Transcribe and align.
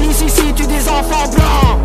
Police 0.00 0.22
ici 0.22 0.54
tue 0.54 0.66
des 0.66 0.88
enfants 0.88 1.28
blancs. 1.28 1.78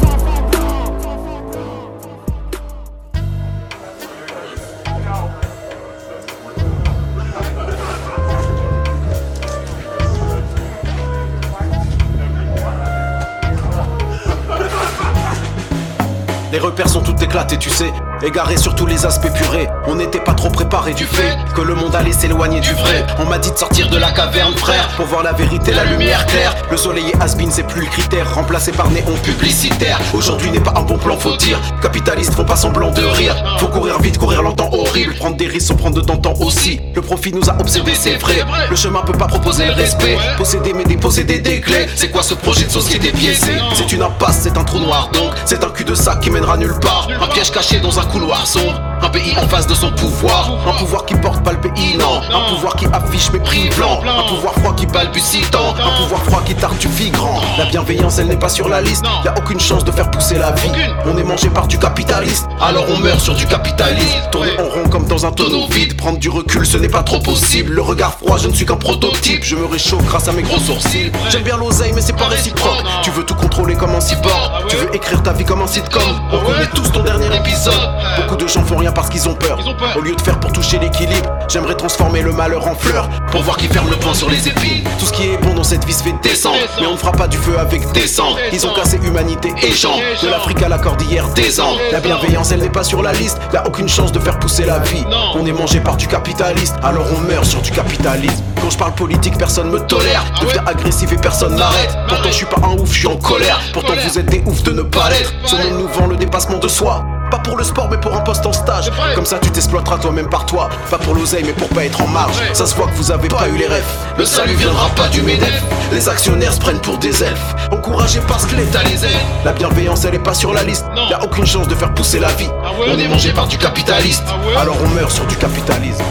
Les 16.51 16.59
repères 16.59 16.87
sont 16.87 17.01
tout 17.01 17.15
éclatés, 17.21 17.57
tu 17.57 17.69
sais. 17.69 17.91
Égarés 18.25 18.57
sur 18.57 18.73
tous 18.73 18.87
les 18.87 19.05
aspects 19.05 19.31
purés. 19.31 19.69
On 19.85 19.93
n'était 19.93 20.19
pas 20.19 20.33
trop 20.33 20.49
préparé 20.49 20.95
du 20.95 21.05
fait 21.05 21.37
que 21.53 21.61
le 21.61 21.75
monde 21.75 21.93
allait 21.93 22.11
s'éloigner 22.11 22.59
du 22.59 22.73
vrai. 22.73 23.05
On 23.19 23.25
m'a 23.25 23.37
dit 23.37 23.51
de 23.51 23.55
sortir 23.55 23.87
de 23.87 23.97
la 23.97 24.11
caverne, 24.11 24.55
frère, 24.55 24.87
pour 24.97 25.05
voir 25.05 25.21
la 25.21 25.31
vérité, 25.31 25.71
la 25.71 25.85
lumière 25.85 26.25
claire. 26.25 26.55
Le 26.71 26.75
soleil 26.75 27.11
et 27.11 27.21
has 27.21 27.37
c'est 27.51 27.67
plus 27.67 27.81
le 27.81 27.87
critère. 27.87 28.33
Remplacé 28.33 28.71
par 28.71 28.89
néon 28.89 29.15
publicitaire. 29.21 29.99
Aujourd'hui 30.15 30.49
n'est 30.49 30.59
pas 30.59 30.73
un 30.75 30.81
bon 30.81 30.97
plan, 30.97 31.19
faut 31.19 31.37
dire. 31.37 31.59
Capitalistes 31.83 32.33
font 32.33 32.45
pas 32.45 32.55
semblant 32.55 32.89
de 32.89 33.03
rire. 33.03 33.35
Faut 33.59 33.67
courir 33.67 33.99
vite, 33.99 34.17
courir 34.17 34.41
longtemps, 34.41 34.71
horrible. 34.73 35.13
Prendre 35.13 35.37
des 35.37 35.45
risques 35.45 35.67
sans 35.67 35.75
prendre 35.75 35.95
de 35.95 36.01
temps 36.01 36.33
aussi. 36.39 36.81
Le 36.95 37.03
profit 37.03 37.31
nous 37.31 37.47
a 37.47 37.55
obsédés, 37.59 37.93
c'est 37.93 38.15
vrai. 38.15 38.43
Le 38.71 38.75
chemin 38.75 39.01
peut 39.01 39.13
pas 39.13 39.27
proposer 39.27 39.67
le 39.67 39.73
respect. 39.73 40.17
Posséder 40.35 40.73
mais 40.73 40.85
déposséder 40.85 41.37
des 41.37 41.61
clés. 41.61 41.85
C'est 41.95 42.09
quoi 42.09 42.23
ce 42.23 42.33
projet 42.33 42.65
de 42.65 42.71
société 42.71 43.11
biaisé 43.11 43.53
C'est 43.75 43.91
une 43.91 44.01
impasse, 44.01 44.39
c'est 44.41 44.57
un 44.57 44.63
trou 44.63 44.79
noir 44.79 45.11
donc. 45.13 45.31
C'est 45.45 45.63
un 45.63 45.69
cul 45.69 45.83
de 45.83 45.93
sac 45.93 46.21
qui 46.21 46.31
mènera 46.31 46.57
nulle 46.57 46.79
part. 46.81 47.07
Un 47.21 47.27
piège 47.27 47.51
caché 47.51 47.79
dans 47.79 47.99
un 47.99 48.14
couloir 48.15 48.47
sombre. 48.47 48.94
Pays 49.15 49.33
en 49.37 49.47
face 49.47 49.65
de 49.65 49.73
son 49.73 49.91
pouvoir. 49.91 50.51
Un 50.67 50.77
pouvoir 50.77 51.05
qui 51.05 51.15
porte 51.15 51.41
pas 51.41 51.53
le 51.53 51.61
pays, 51.61 51.95
non. 51.97 52.19
Un 52.33 52.53
pouvoir 52.53 52.75
qui 52.75 52.85
affiche 52.91 53.31
mépris 53.31 53.69
blanc. 53.77 54.01
Un 54.03 54.27
pouvoir 54.27 54.53
froid 54.55 54.75
qui 54.75 54.85
balbutie 54.87 55.39
tant. 55.51 55.69
Un 55.69 56.03
pouvoir 56.03 56.21
froid 56.25 56.41
qui 56.45 56.53
tartufie 56.53 57.11
grand. 57.11 57.39
La 57.57 57.63
bienveillance, 57.63 58.19
elle 58.19 58.27
n'est 58.27 58.35
pas 58.35 58.49
sur 58.49 58.67
la 58.67 58.81
liste. 58.81 59.05
Y 59.23 59.29
a 59.29 59.33
aucune 59.37 59.61
chance 59.61 59.85
de 59.85 59.91
faire 59.93 60.11
pousser 60.11 60.35
la 60.35 60.51
vie. 60.51 60.69
On 61.05 61.17
est 61.17 61.23
mangé 61.23 61.47
par 61.47 61.65
du 61.65 61.79
capitaliste. 61.79 62.45
Alors 62.59 62.83
on 62.89 62.99
meurt 62.99 63.21
sur 63.21 63.35
du 63.35 63.45
capitalisme. 63.45 64.19
Tourner 64.33 64.59
en 64.59 64.63
rond 64.63 64.89
comme 64.89 65.05
dans 65.05 65.25
un 65.25 65.31
tonneau 65.31 65.65
vide. 65.69 65.95
Prendre 65.95 66.19
du 66.19 66.27
recul, 66.27 66.65
ce 66.65 66.75
n'est 66.75 66.89
pas 66.89 67.03
trop 67.03 67.19
possible. 67.19 67.71
Le 67.71 67.81
regard 67.81 68.15
froid, 68.15 68.37
je 68.37 68.49
ne 68.49 68.53
suis 68.53 68.65
qu'un 68.65 68.75
prototype. 68.75 69.45
Je 69.45 69.55
me 69.55 69.65
réchauffe 69.65 70.03
grâce 70.03 70.27
à 70.27 70.33
mes 70.33 70.43
gros 70.43 70.59
sourcils. 70.59 71.13
J'aime 71.29 71.43
bien 71.43 71.55
l'oseille, 71.55 71.93
mais 71.95 72.01
c'est 72.01 72.17
pas 72.17 72.27
réciproque. 72.27 72.83
Tu 73.01 73.11
veux 73.11 73.23
tout 73.23 73.35
contrôler 73.35 73.75
comme 73.75 73.95
un 73.95 74.01
cyborg. 74.01 74.67
Tu 74.67 74.75
veux 74.75 74.93
écrire 74.93 75.23
ta 75.23 75.31
vie 75.31 75.45
comme 75.45 75.61
un 75.61 75.67
sitcom. 75.67 76.03
On 76.33 76.39
connaît 76.39 76.67
tous 76.73 76.91
ton 76.91 77.01
dernier 77.01 77.33
épisode. 77.33 77.73
Beaucoup 78.17 78.35
de 78.35 78.45
gens 78.45 78.65
font 78.65 78.75
rien 78.75 78.91
parce 79.05 79.13
qu'ils 79.13 79.29
ont 79.29 79.35
peur. 79.35 79.59
Au 79.95 80.01
lieu 80.01 80.15
de 80.15 80.21
faire 80.21 80.39
pour 80.39 80.51
toucher 80.51 80.79
l'équilibre, 80.79 81.29
j'aimerais 81.47 81.75
transformer 81.75 82.21
le 82.21 82.31
malheur 82.31 82.67
en 82.67 82.73
fleur. 82.73 83.07
Pour 83.31 83.43
voir 83.43 83.57
qui 83.57 83.67
ferme 83.67 83.89
le 83.89 83.97
poing 83.97 84.15
sur 84.15 84.29
les 84.31 84.47
épines. 84.47 84.83
Tout 84.97 85.05
ce 85.05 85.13
qui 85.13 85.27
est 85.27 85.37
bon 85.37 85.53
dans 85.53 85.63
cette 85.63 85.85
vie 85.85 85.93
se 85.93 86.01
fait 86.01 86.15
descendre. 86.23 86.57
Mais 86.79 86.87
on 86.87 86.93
ne 86.93 86.97
fera 86.97 87.11
pas 87.11 87.27
du 87.27 87.37
feu 87.37 87.59
avec 87.59 87.91
des 87.91 88.07
cendres. 88.07 88.37
Ils 88.51 88.65
ont 88.65 88.73
cassé 88.73 88.99
humanité 89.03 89.53
et 89.61 89.71
gens. 89.71 89.97
De 90.23 90.27
l'Afrique 90.27 90.61
à 90.63 90.69
la 90.69 90.79
cordillère 90.79 91.27
des 91.29 91.59
Andes. 91.59 91.77
La 91.91 91.99
bienveillance, 91.99 92.51
elle 92.51 92.61
n'est 92.61 92.69
pas 92.69 92.83
sur 92.83 93.03
la 93.03 93.13
liste. 93.13 93.37
Y 93.53 93.57
a 93.57 93.67
aucune 93.67 93.87
chance 93.87 94.11
de 94.11 94.19
faire 94.19 94.39
pousser 94.39 94.65
la 94.65 94.79
vie. 94.79 95.05
On 95.35 95.45
est 95.45 95.51
mangé 95.51 95.79
par 95.81 95.97
du 95.97 96.07
capitaliste, 96.07 96.75
alors 96.81 97.05
on 97.15 97.21
meurt 97.21 97.45
sur 97.45 97.61
du 97.61 97.69
capitalisme. 97.69 98.43
Quand 98.59 98.71
je 98.71 98.77
parle 98.77 98.95
politique, 98.95 99.37
personne 99.37 99.69
me 99.69 99.79
tolère. 99.81 100.25
Deviens 100.41 100.63
agressif 100.65 101.11
et 101.11 101.17
personne 101.17 101.55
m'arrête. 101.55 101.95
Pourtant, 102.07 102.29
je 102.29 102.33
suis 102.33 102.45
pas 102.47 102.61
un 102.63 102.73
ouf, 102.79 102.91
je 102.91 102.99
suis 102.99 103.07
en 103.07 103.17
colère. 103.17 103.59
Pourtant, 103.71 103.93
vous 104.03 104.17
êtes 104.17 104.25
des 104.25 104.41
oufs 104.47 104.63
de 104.63 104.71
ne 104.71 104.81
pas 104.81 105.09
l'être. 105.11 105.31
Ce 105.45 105.55
monde 105.55 105.79
nous 105.81 105.87
vend 105.89 106.07
le 106.07 106.15
dépassement 106.15 106.57
de 106.57 106.67
soi. 106.67 107.05
Pas 107.31 107.39
pour 107.39 107.57
le 107.57 107.63
sport 107.63 107.89
mais 107.89 107.97
pour 107.97 108.15
un 108.15 108.21
poste 108.21 108.45
en 108.45 108.53
stage. 108.53 108.91
Comme 109.15 109.25
ça 109.25 109.39
tu 109.39 109.49
t'exploiteras 109.49 109.97
toi-même 109.97 110.29
par 110.29 110.45
toi. 110.45 110.69
Pas 110.89 110.97
pour 110.97 111.15
l'oseille 111.15 111.43
mais 111.45 111.53
pour 111.53 111.69
pas 111.69 111.85
être 111.85 112.01
en 112.01 112.07
marge. 112.07 112.35
Ça 112.53 112.65
se 112.65 112.75
voit 112.75 112.87
que 112.87 112.95
vous 112.95 113.11
avez 113.11 113.27
pas 113.27 113.47
eu 113.47 113.57
les 113.57 113.67
rêves 113.67 113.85
Le 114.17 114.25
salut 114.25 114.55
viendra 114.55 114.89
pas 114.89 115.07
du 115.09 115.21
MEDEF. 115.21 115.63
Les 115.91 116.09
actionnaires 116.09 116.53
se 116.53 116.59
prennent 116.59 116.81
pour 116.81 116.97
des 116.97 117.23
elfes. 117.23 117.55
Encouragés 117.71 118.21
parce 118.27 118.45
que 118.45 118.55
l'État 118.55 118.83
les 118.83 119.05
aide. 119.05 119.17
La 119.43 119.53
bienveillance 119.53 120.05
elle 120.05 120.15
est 120.15 120.19
pas 120.19 120.33
sur 120.33 120.53
la 120.53 120.63
liste. 120.63 120.85
Y 121.09 121.13
a 121.13 121.23
aucune 121.23 121.45
chance 121.45 121.67
de 121.67 121.75
faire 121.75 121.93
pousser 121.93 122.19
la 122.19 122.31
vie. 122.33 122.49
On 122.87 122.97
est 122.97 123.07
mangé 123.07 123.31
par 123.31 123.47
du 123.47 123.57
capitaliste 123.57 124.25
Alors 124.57 124.77
on 124.83 124.89
meurt 124.89 125.11
sur 125.11 125.25
du 125.25 125.35
capitalisme 125.35 126.03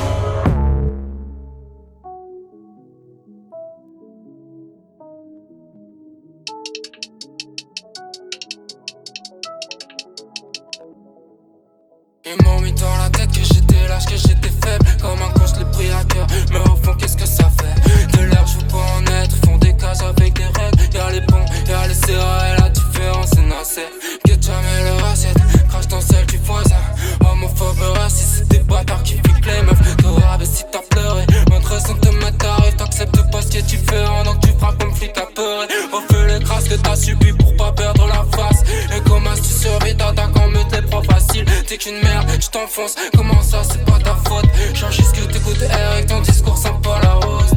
qu'une 41.84 42.00
merde, 42.02 42.30
je 42.40 42.48
t'enfonce. 42.48 42.94
Comment 43.14 43.42
ça 43.42 43.62
c'est 43.62 43.84
pas 43.84 43.98
ta 43.98 44.14
faute? 44.28 44.46
Change 44.74 44.96
ce 44.96 45.12
que 45.12 45.32
t'écoutes 45.32 45.62
Eric 45.62 46.06
ton 46.06 46.20
discours 46.20 46.56
sympa 46.56 46.98
la 47.02 47.14
rose. 47.14 47.52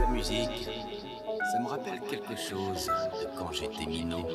La 0.00 0.06
musique, 0.12 0.68
ça 1.52 1.58
me 1.62 1.68
rappelle 1.68 2.00
quelque 2.10 2.36
chose 2.36 2.86
de 2.86 3.38
quand 3.38 3.50
j'étais 3.52 3.86
minot. 3.86 4.26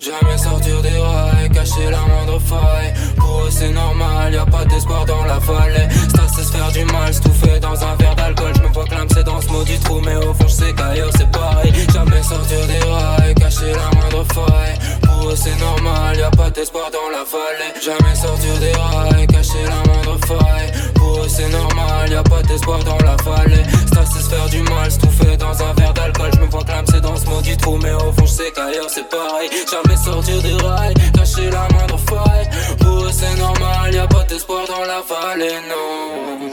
Jamais 0.00 0.38
sortir 0.38 0.80
des 0.82 0.98
rails, 0.98 1.50
cacher 1.50 1.90
la 1.90 2.00
moindre 2.00 2.40
faille. 2.40 2.92
Pour 3.16 3.44
eux 3.44 3.50
c'est 3.50 3.70
normal, 3.70 4.32
y 4.32 4.36
a 4.36 4.46
pas 4.46 4.64
d'espoir 4.64 5.04
dans 5.04 5.24
la 5.24 5.38
vallée. 5.38 5.88
Ça 6.14 6.22
c'est 6.34 6.42
se 6.42 6.52
faire 6.52 6.72
du 6.72 6.84
mal, 6.86 7.12
fait 7.12 7.60
dans 7.60 7.84
un 7.84 7.94
verre 7.96 8.16
d'alcool. 8.16 8.52
Je 8.56 8.62
me 8.62 8.68
vois 8.68 8.84
c'est 9.12 9.24
dans 9.24 9.40
ce 9.40 9.48
maudit 9.48 9.78
trou 9.80 10.00
Mais 10.04 10.16
au 10.16 10.34
fond 10.34 10.48
je 10.48 10.54
sais 10.54 10.72
qu'ailleurs 10.72 11.10
c'est 11.16 11.30
pareil. 11.30 11.72
Jamais 11.92 12.22
sortir 12.22 12.66
des 12.66 12.78
rails, 12.80 13.34
cacher 13.34 13.72
la 13.72 13.96
moindre 13.96 14.24
faille 14.32 15.07
Eux 15.26 15.36
c'est 15.36 15.56
normal, 15.56 16.16
y 16.16 16.22
a 16.22 16.30
pas 16.30 16.50
d'espoir 16.50 16.90
dans 16.90 17.10
la 17.10 17.24
vallée. 17.24 17.72
Jamais 17.82 18.14
sortir 18.14 18.58
des 18.60 18.72
rails, 18.72 19.26
cacher 19.26 19.64
la 19.64 19.82
moindre 19.86 20.18
faille. 20.26 20.72
Pour 20.94 21.24
eux 21.24 21.28
c'est 21.28 21.48
normal, 21.50 22.10
y 22.10 22.14
a 22.14 22.22
pas 22.22 22.42
d'espoir 22.42 22.82
dans 22.84 22.98
la 22.98 23.16
vallée. 23.16 23.64
Ça 23.92 24.04
c'est 24.06 24.22
se 24.22 24.28
faire 24.30 24.48
du 24.48 24.62
mal, 24.62 24.90
fait 24.90 25.36
dans 25.36 25.62
un 25.62 25.72
verre 25.74 25.92
d'alcool. 25.92 26.30
Je 26.34 26.40
me 26.40 26.46
vois 26.46 26.64
c'est 26.90 27.00
dans 27.00 27.16
ce 27.16 27.26
maudit 27.26 27.56
trou 27.56 27.78
Mais 27.82 27.92
au 27.92 28.12
fond 28.12 28.26
je 28.26 28.32
sais 28.32 28.50
qu'ailleurs 28.54 28.88
c'est 28.88 29.08
pareil. 29.08 29.50
Jamais 29.70 29.96
sortir 29.96 30.42
des 30.42 30.54
rails, 30.64 30.94
cacher 31.14 31.50
la 31.50 31.68
moindre 31.72 31.98
faille. 31.98 32.48
Pour 32.78 33.04
eux 33.04 33.12
c'est 33.12 33.36
normal, 33.36 33.94
y 33.94 33.98
a 33.98 34.06
pas 34.06 34.24
d'espoir 34.24 34.66
dans 34.66 34.84
la 34.84 35.02
vallée, 35.02 35.58
non. 35.68 36.48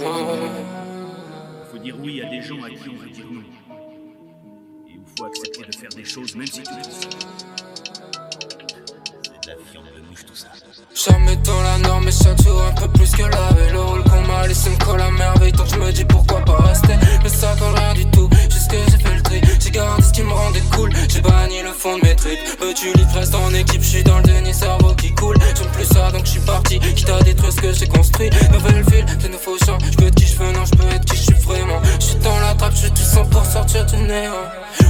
Faut 1.72 1.78
dire 1.78 1.96
oui 2.00 2.22
à 2.22 2.30
des 2.30 2.42
gens 2.42 2.62
à 2.64 2.70
qui 2.70 2.90
on 2.90 3.02
veut 3.02 3.10
dire 3.10 3.26
non. 3.32 3.42
Et 4.88 4.96
il 4.96 5.02
faut 5.18 5.26
accepter 5.26 5.66
de 5.66 5.76
faire 5.76 5.90
des 5.96 6.06
choses 6.06 6.36
même 6.36 6.48
si 6.48 6.62
tu 6.62 6.74
de 6.74 7.85
mouche 10.16 10.26
tout 10.26 10.36
ça. 10.36 10.48
Jamais 10.94 11.36
dans 11.38 11.62
la 11.62 11.78
norme, 11.80 12.06
mais 12.06 12.12
chaque 12.12 12.42
jour 12.42 12.62
un 12.64 12.72
peu 12.80 12.88
plus 12.90 13.12
que 13.12 13.24
la 13.24 13.54
veille. 13.54 13.72
Le 13.72 13.82
rôle 13.82 14.04
qu'on 14.04 14.22
m'a 14.22 14.48
laissé 14.48 14.70
me 14.70 14.78
colle 14.78 15.02
à 15.02 15.12
merveille. 15.12 15.52
Donc 15.52 15.68
je 15.68 15.76
me 15.78 15.92
dis 15.92 16.06
pourquoi 16.06 16.40
pas 16.42 16.58
rester. 16.64 16.96
Mais 17.24 17.30
ça 17.30 17.56
colle 17.60 17.74
rien 17.76 17.94
du 17.94 18.06
tout, 18.08 18.30
jusque 18.50 18.76
j'ai 18.90 18.98
fait 18.98 19.16
le 19.16 19.22
tri. 19.22 19.42
J'ai 19.60 19.72
gardé 19.72 20.04
ce 20.04 20.12
qui 20.12 20.24
me 20.24 20.32
rendait 20.32 20.64
cool. 20.76 20.92
J'ai 21.10 21.22
banni 21.22 21.62
le 21.62 21.74
fond 21.74 21.98
de 21.98 22.04
mes 22.06 22.16
tripes. 22.16 22.40
Veux-tu 22.62 22.94
livre 22.94 23.14
reste 23.14 23.36
en 23.36 23.54
équipe, 23.54 23.82
je 23.82 23.88
suis 23.88 24.04
dans 24.04 24.18
le 24.18 24.24
déni, 24.24 24.54
cerveau 24.54 24.94
qui 24.96 25.14
coule. 25.14 25.38
J'aime 25.58 25.72
plus 25.72 25.86
ça 25.86 26.12
donc 26.12 26.26
je 26.26 26.32
suis 26.32 26.40
parti. 26.42 26.80
Quitte 26.80 27.10
à 27.10 27.22
détruire 27.22 27.52
ce 27.52 27.62
que 27.62 27.74
j'ai 27.74 27.88
construit. 27.88 28.30
Nouvelle 28.54 28.84
ville, 28.92 29.06
de 29.06 29.28
nouveaux 29.28 29.58
champs. 29.66 29.78
Je 29.92 29.98
peux 29.98 30.06
être 30.06 30.16
qui 30.16 30.28
je 30.28 30.38
veux, 30.38 30.52
non, 30.52 30.66
je 30.66 30.76
peux 30.78 30.88
être 30.96 31.06
qui 31.06 31.18
je 31.18 31.24
suis 31.24 31.42
vraiment. 31.44 31.82
Je 32.00 32.06
suis 32.06 32.16
dans 32.16 32.40
la 32.40 32.54
trappe, 32.54 32.74
je 32.74 32.82
suis 32.82 32.92
tout 32.92 33.04
sang 33.04 33.26
pour 33.26 33.46
sortir 33.46 33.86
du 33.86 33.98
néant. 33.98 34.32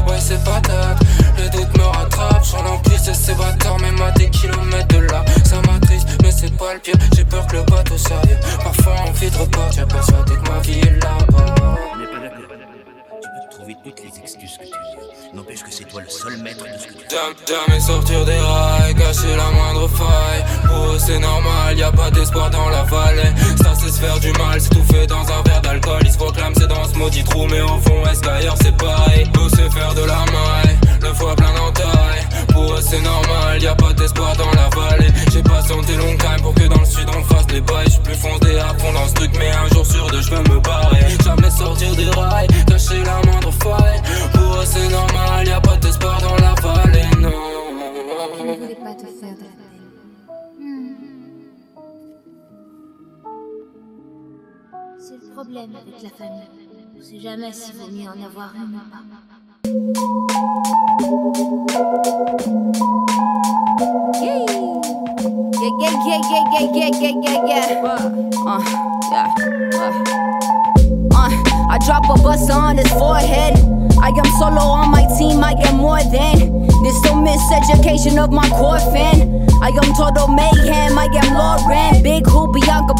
Ouais, 0.07 0.19
c'est 0.19 0.43
patate, 0.43 0.99
le 1.37 1.49
doute 1.49 1.77
me 1.77 1.83
rattrape. 1.83 2.43
J'en 2.43 2.63
l'emprise 2.63 3.07
et 3.09 3.13
c'est 3.13 3.35
bâtard, 3.35 3.79
même 3.79 4.01
à 4.01 4.11
des 4.11 4.29
kilomètres 4.29 4.95
de 4.95 4.99
là. 4.99 5.23
Ça 5.43 5.61
m'attriste, 5.67 6.07
mais 6.23 6.31
c'est 6.31 6.55
pas 6.57 6.73
le 6.73 6.79
pire. 6.79 6.95
J'ai 7.15 7.25
peur 7.25 7.45
que 7.47 7.57
le 7.57 7.63
bateau 7.63 7.97
sérieux. 7.97 8.37
Parfois 8.63 8.95
envie 9.07 9.29
de 9.29 9.37
repartir, 9.37 9.87
persuadé 9.87 10.33
que 10.33 10.49
ma 10.49 10.59
vie 10.59 10.79
est 10.79 11.03
là-bas. 11.03 11.55
Tu 13.21 13.27
peux 13.29 13.57
trouver 13.57 13.75
toutes 13.83 14.01
les 14.03 14.19
excuses. 14.19 14.59
Jamais 17.47 17.79
sortir 17.79 18.23
des 18.25 18.39
rails, 18.39 18.95
cacher 18.95 19.35
la 19.35 19.51
moindre 19.51 19.89
faille. 19.89 20.45
Pour 20.65 20.93
eux 20.93 20.99
c'est 20.99 21.19
normal, 21.19 21.77
y 21.77 21.83
a 21.83 21.91
pas 21.91 22.09
d'espoir 22.09 22.49
dans 22.49 22.69
la 22.69 22.83
vallée. 22.83 23.33
Ça 23.61 23.73
c'est 23.77 23.89
se 23.89 23.99
faire 23.99 24.17
du 24.19 24.31
mal, 24.33 24.61
c'est 24.61 24.69
tout 24.69 24.83
fait 24.83 25.07
dans 25.07 25.21
un 25.21 25.41
verre 25.43 25.61
d'alcool. 25.61 26.01
Ils 26.05 26.11
se 26.11 26.17
proclament 26.17 26.53
c'est 26.57 26.67
dans 26.67 26.85
ce 26.85 26.95
maudit 26.95 27.23
trou, 27.23 27.47
mais 27.47 27.61
au 27.61 27.79
fond 27.79 28.01
est-ce 28.09 28.21
qu'ailleurs 28.21 28.55
c'est 28.61 28.75
pareil? 28.77 29.29
Nous 29.35 29.49
c'est 29.49 29.69
faire 29.71 29.93
de 29.93 30.03
la 30.03 30.19
maille, 30.19 30.77
le 31.05 31.13
foie 31.13 31.35
plein 31.35 31.53
d'entailles. 31.53 32.25
Pour 32.51 32.73
eux 32.73 32.81
c'est 32.81 33.01
normal, 33.01 33.61
y 33.61 33.67
a 33.67 33.75
pas 33.75 33.93
d'espoir 33.93 34.35
dans 34.37 34.51
la 34.51 34.69
vallée. 34.69 35.11
J'ai 35.31 35.43
patienté 35.43 35.95
longtemps 35.95 36.37
pour 36.41 36.53
que 36.55 36.67
dans 36.67 36.79
le 36.79 36.85
sud 36.85 37.07
on 37.17 37.23
fasse 37.23 37.47
des 37.47 37.61
bails. 37.61 37.87
J'suis 37.87 38.01
plus 38.01 38.15
fondé 38.15 38.57
à 38.57 38.73
fond 38.79 38.93
dans 38.93 39.07
ce 39.07 39.13
truc, 39.13 39.31
mais 39.37 39.51
un 39.51 39.67
jour 39.73 39.85
sur 39.85 40.07
deux 40.11 40.21
je 40.21 40.31
me 40.31 40.59
barrer. 40.59 41.05
Jamais 41.23 41.51
sortir 41.51 41.95
des 41.95 42.09
rails, 42.09 42.47
cacher 42.67 43.03
la 43.03 43.21
moindre 43.25 43.51
faille. 43.51 44.01
Pour 44.33 44.55
eux 44.59 44.65
c'est 44.65 44.89
normal, 44.89 45.47
y 45.47 45.51
a 45.51 45.61
pas 45.61 45.77
d'espoir 45.77 46.21
dans 46.21 46.35
la 46.35 46.53
vallée, 46.55 47.09
non. 47.19 47.31
Je 48.37 48.43
ne 48.43 48.55
voulais 48.55 48.75
pas 48.75 48.95
te 48.95 49.05
faire 49.05 49.35
de. 49.35 49.45
C'est 54.99 55.19
le 55.21 55.33
problème 55.33 55.75
avec 55.75 56.01
la 56.01 56.09
famille. 56.09 56.49
On 56.97 57.01
sait 57.03 57.19
jamais 57.19 57.51
s'il 57.51 57.75
vaut 57.75 57.91
mieux 57.91 58.09
en 58.09 58.25
avoir 58.25 58.53
une. 58.55 58.79
Yeah, 59.65 59.73
yeah, 65.79 66.21
yeah, 66.53 66.69
yeah, 66.75 66.89
yeah, 67.01 67.13
yeah, 67.23 67.39
yeah. 67.47 67.81
Uh, 67.83 67.97
uh, 68.45 68.61
yeah. 69.11 69.27
Uh. 69.73 69.89
uh, 71.15 71.31
I 71.71 71.79
drop 71.83 72.05
a 72.05 72.21
bus 72.21 72.47
on 72.51 72.77
his 72.77 72.91
forehead. 72.93 73.74
I 73.99 74.09
am 74.09 74.29
solo 74.39 74.61
on 74.61 74.91
my 74.91 75.05
team, 75.17 75.43
I 75.43 75.53
am 75.67 75.77
more 75.77 76.03
than 76.03 76.67
this 76.83 77.01
so 77.01 77.13
miseducation 77.13 78.21
of 78.23 78.31
my 78.31 78.47
core 78.49 78.79
fan. 78.93 79.45
I 79.61 79.69
am 79.69 79.93
total 79.95 80.27
mayhem, 80.27 80.97
I 80.97 81.07
am 81.11 81.33
Lauren. 81.33 82.03
Big 82.03 82.27
who 82.27 82.51
Bianca 82.51 82.93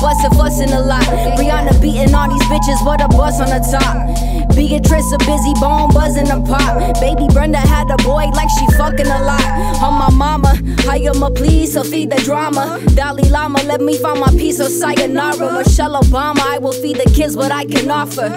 bustin' 0.56 0.70
a 0.70 0.82
lot. 0.82 1.04
Brianna 1.38 1.80
beating 1.82 2.14
all 2.14 2.30
these 2.30 2.44
bitches, 2.44 2.86
what 2.86 3.02
a 3.02 3.08
bus 3.08 3.40
on 3.40 3.50
the 3.50 3.62
top. 3.72 4.56
Beatrice 4.56 5.12
a 5.12 5.18
busy 5.20 5.54
bone 5.60 5.90
buzzing 5.90 6.30
a 6.30 6.40
pop. 6.42 7.00
Baby 7.02 7.28
Brenda 7.34 7.58
had 7.58 7.90
a 7.92 7.98
boy 7.98 8.26
like 8.34 8.50
she 8.58 8.66
fucking 8.78 9.08
a 9.08 9.22
lot. 9.24 9.44
On 9.82 9.94
my 9.94 10.10
mama, 10.12 10.54
I 10.90 10.98
am 10.98 11.24
a 11.24 11.32
please, 11.32 11.74
so 11.74 11.84
feed 11.84 12.10
the 12.10 12.22
drama. 12.24 12.80
Dalai 12.96 13.30
Lama, 13.30 13.62
let 13.64 13.82
me 13.82 13.98
find 13.98 14.20
my 14.20 14.30
piece 14.30 14.60
of 14.60 14.70
sayonara. 14.70 15.54
Michelle 15.54 16.02
Obama, 16.02 16.40
I 16.40 16.58
will 16.60 16.72
feed 16.72 16.98
the 16.98 17.12
kids 17.14 17.36
what 17.36 17.52
I 17.52 17.66
can 17.66 17.92
offer. 17.92 18.30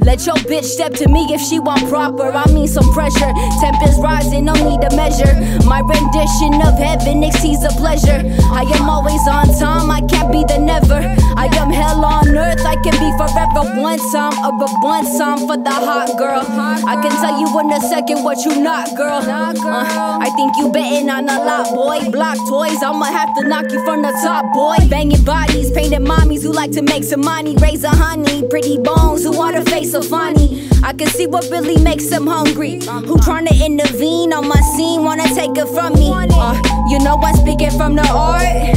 Let 0.00 0.24
your 0.24 0.36
bitch 0.36 0.64
step 0.64 0.92
to 0.94 1.08
me 1.08 1.26
if 1.30 1.40
she 1.40 1.58
want 1.58 1.88
proper. 1.96 2.28
I 2.28 2.44
mean 2.52 2.68
some 2.68 2.92
pressure. 2.92 3.32
Temp 3.60 3.80
is 3.88 3.96
rising, 3.98 4.44
no 4.44 4.52
need 4.52 4.82
to 4.84 4.92
measure. 4.94 5.32
My 5.64 5.80
rendition 5.80 6.60
of 6.60 6.76
heaven 6.76 7.24
exceeds 7.24 7.64
a 7.64 7.72
pleasure. 7.80 8.20
I 8.52 8.68
am 8.76 8.90
always 8.90 9.24
on 9.26 9.48
time, 9.56 9.90
I 9.90 10.02
can't 10.12 10.30
be 10.30 10.44
the 10.44 10.58
never. 10.58 11.00
I 11.40 11.46
am 11.56 11.70
hell 11.70 12.04
on 12.04 12.36
earth, 12.36 12.64
I 12.66 12.76
can 12.84 12.96
be 13.00 13.10
forever 13.16 13.62
one 13.80 14.00
time 14.12 14.36
a 14.44 14.50
one 14.84 15.06
time 15.18 15.40
for 15.48 15.56
the 15.56 15.76
hot 15.88 16.10
girl. 16.18 16.44
I 16.92 16.94
can 17.02 17.14
tell 17.22 17.40
you 17.40 17.48
in 17.60 17.72
a 17.72 17.80
second 17.80 18.22
what 18.22 18.44
you 18.44 18.60
not, 18.60 18.94
girl. 18.96 19.22
Uh, 19.24 20.18
I 20.20 20.28
think 20.36 20.52
you 20.58 20.70
betting 20.70 21.08
on 21.08 21.28
a 21.28 21.38
lot, 21.48 21.72
boy. 21.74 22.10
Block 22.10 22.36
toys, 22.48 22.82
I'ma 22.82 23.06
have 23.06 23.32
to 23.36 23.48
knock 23.48 23.72
you 23.72 23.82
from 23.84 24.02
the 24.02 24.12
top, 24.22 24.44
boy. 24.52 24.76
Banging 24.88 25.24
bodies, 25.24 25.70
painted 25.72 26.02
mommies 26.02 26.42
who 26.42 26.52
like 26.52 26.72
to 26.72 26.82
make 26.82 27.04
some 27.04 27.22
money. 27.22 27.56
Raise 27.56 27.84
a 27.84 27.88
honey, 27.88 28.46
pretty 28.48 28.76
bones 28.78 29.24
who 29.24 29.32
want 29.32 29.56
to 29.56 29.64
face 29.70 29.94
a 29.94 30.02
funny. 30.02 30.68
I 30.82 30.92
can 30.92 31.08
see 31.08 31.26
what 31.26 31.48
really 31.50 31.76
makes 31.86 32.10
them 32.10 32.26
hungry. 32.26 32.80
Who 33.06 33.14
tryna 33.22 33.54
intervene 33.64 34.32
on 34.32 34.48
my 34.48 34.60
scene, 34.74 35.04
wanna 35.04 35.28
take 35.38 35.56
it 35.56 35.68
from 35.68 35.94
me. 35.94 36.10
Uh, 36.10 36.58
you 36.90 36.98
know 36.98 37.16
I'm 37.22 37.36
speaking 37.36 37.70
from 37.70 37.94
the 37.94 38.06
art. 38.10 38.74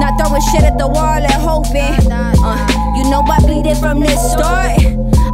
Not 0.00 0.16
throwing 0.16 0.40
shit 0.50 0.64
at 0.64 0.78
the 0.78 0.88
wall 0.88 1.20
and 1.20 1.40
hoping. 1.48 2.10
Uh, 2.10 2.64
you 2.96 3.04
know 3.10 3.20
I 3.20 3.38
bleed 3.44 3.66
it 3.66 3.76
from 3.76 4.00
the 4.00 4.16
start. 4.16 4.80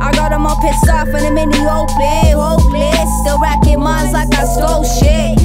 I 0.01 0.11
got 0.13 0.31
them 0.31 0.45
all 0.45 0.59
pissed 0.61 0.91
off 0.91 1.07
and 1.07 1.25
them 1.25 1.39
in 1.39 1.51
the 1.51 1.63
open. 1.71 2.35
Hopeless. 2.35 3.09
Still 3.23 3.39
racking 3.39 3.79
minds 3.79 4.13
like 4.13 4.35
I 4.35 4.45
stole 4.45 4.83
shit. 4.83 5.39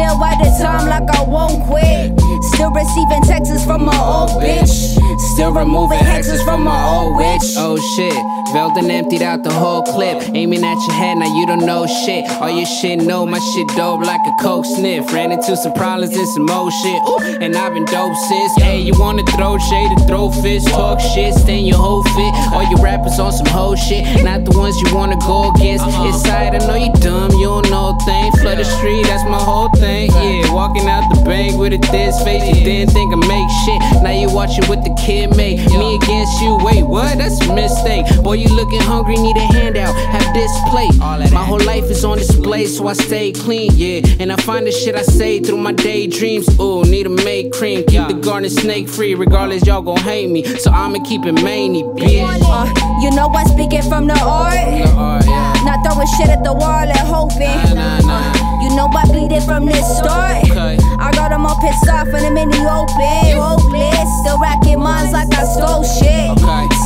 Still 0.00 0.24
at 0.24 0.38
the 0.38 0.64
time 0.64 0.88
like 0.88 1.14
I 1.14 1.22
won't 1.24 1.62
quit. 1.68 2.18
Still 2.54 2.70
receiving 2.70 3.22
texts 3.22 3.66
from 3.66 3.84
my 3.84 3.96
old 4.00 4.30
bitch. 4.40 4.96
Still 5.34 5.52
removing 5.52 5.98
hexes 5.98 6.42
from 6.42 6.64
my 6.64 6.80
old 6.88 7.16
witch. 7.16 7.54
Oh 7.58 7.76
shit, 7.76 8.16
Veldon 8.54 8.90
emptied 8.90 9.20
out 9.20 9.44
the 9.44 9.52
whole 9.52 9.82
clip. 9.82 10.16
Aiming 10.34 10.64
at 10.64 10.78
your 10.86 10.96
head, 10.96 11.18
now 11.18 11.26
you 11.26 11.46
don't 11.46 11.66
know 11.66 11.86
shit. 11.86 12.24
All 12.40 12.48
your 12.48 12.64
shit 12.64 13.02
know 13.02 13.26
my 13.26 13.38
shit 13.52 13.68
dope 13.76 14.00
like 14.00 14.20
a 14.26 14.42
coke 14.42 14.64
sniff. 14.64 15.12
Ran 15.12 15.32
into 15.32 15.54
some 15.54 15.74
problems 15.74 16.16
and 16.16 16.28
some 16.28 16.46
more 16.46 16.70
shit. 16.70 17.00
Ooh, 17.06 17.44
and 17.44 17.54
I've 17.54 17.74
been 17.74 17.84
dope 17.84 18.16
sis. 18.16 18.54
Hey, 18.56 18.80
you 18.80 18.94
wanna 18.98 19.22
throw 19.36 19.58
shade 19.58 19.90
and 19.92 20.06
throw 20.06 20.30
fists, 20.30 20.70
talk 20.70 20.98
shit, 20.98 21.34
stain 21.34 21.66
your 21.66 21.76
whole 21.76 22.02
fit. 22.02 22.32
All 22.52 22.64
your 22.70 22.80
rappers 22.80 23.18
on 23.18 23.32
some 23.32 23.46
whole 23.46 23.76
shit, 23.76 24.24
not 24.24 24.46
the 24.46 24.56
ones 24.58 24.80
you 24.80 24.94
wanna 24.94 25.18
go 25.18 25.50
against. 25.50 25.84
Uh-huh. 25.84 26.08
Inside, 26.08 26.54
I 26.54 26.66
know 26.66 26.76
you 26.76 26.92
dumb, 26.94 27.32
you 27.32 27.46
don't 27.46 27.70
know 27.70 27.94
a 27.94 28.04
thing. 28.06 28.32
Flood 28.40 28.58
the 28.58 28.64
street, 28.64 29.04
that's 29.04 29.24
my 29.24 29.38
whole 29.38 29.68
thing. 29.76 29.89
Yeah, 29.90 30.52
walking 30.52 30.88
out 30.88 31.12
the 31.12 31.20
bank 31.24 31.58
with 31.58 31.72
a 31.72 31.78
this 31.90 32.22
face, 32.22 32.46
you 32.46 32.64
didn't 32.64 32.92
think 32.92 33.12
I 33.12 33.16
make 33.16 33.50
shit. 33.64 34.02
Now 34.02 34.10
you 34.10 34.32
watching 34.32 34.64
what 34.66 34.84
the 34.84 34.94
kid 34.94 35.36
make. 35.36 35.58
Me 35.70 35.96
against 35.96 36.40
you, 36.40 36.58
wait, 36.62 36.82
what? 36.82 37.18
That's 37.18 37.40
a 37.40 37.54
mistake. 37.54 38.06
Boy, 38.22 38.34
you 38.34 38.48
looking 38.54 38.80
hungry, 38.80 39.16
need 39.16 39.36
a 39.36 39.40
handout. 39.40 39.94
Have 39.94 40.34
this 40.34 40.52
plate. 40.70 40.96
My 40.98 41.44
whole 41.44 41.64
life 41.64 41.84
is 41.84 42.04
on 42.04 42.18
display, 42.18 42.66
so 42.66 42.86
I 42.86 42.92
stay 42.92 43.32
clean, 43.32 43.70
yeah. 43.74 44.00
And 44.20 44.32
I 44.32 44.36
find 44.36 44.66
the 44.66 44.72
shit 44.72 44.94
I 44.94 45.02
say 45.02 45.40
through 45.40 45.58
my 45.58 45.72
daydreams. 45.72 46.48
Ooh, 46.60 46.82
need 46.84 47.06
a 47.06 47.10
make 47.10 47.52
cream. 47.52 47.84
Keep 47.86 48.08
the 48.08 48.14
garden 48.14 48.50
snake 48.50 48.88
free, 48.88 49.14
regardless, 49.14 49.66
y'all 49.66 49.82
gon' 49.82 49.98
hate 49.98 50.30
me. 50.30 50.44
So 50.44 50.70
I'ma 50.70 51.02
keep 51.04 51.24
it 51.26 51.32
many, 51.42 51.82
bitch. 51.82 52.40
Uh, 52.44 53.00
you 53.02 53.10
know 53.10 53.28
I'm 53.28 53.46
speaking 53.48 53.82
from 53.82 54.06
the 54.06 54.18
art. 54.20 55.59
Not 55.80 55.92
throwing 55.92 56.08
shit 56.18 56.28
at 56.28 56.44
the 56.44 56.52
wall 56.52 56.84
and 56.84 56.98
hoping. 56.98 57.48
Uh, 57.48 58.60
you 58.62 58.74
know 58.76 58.88
I 58.92 59.04
bleed 59.06 59.32
it 59.32 59.42
from 59.44 59.66
the 59.66 59.80
start. 59.82 60.44
I 60.50 61.10
got 61.12 61.30
them 61.30 61.46
all 61.46 61.56
pissed 61.60 61.88
off 61.88 62.08
and 62.08 62.24
them 62.24 62.36
in 62.36 62.50
the 62.50 62.58
open. 62.68 63.40
Hopeless. 63.40 64.08
Still 64.20 64.38
racking 64.40 64.80
minds 64.80 65.12
like 65.12 65.32
I 65.32 65.44
stole 65.44 65.84
shit. 65.84 66.38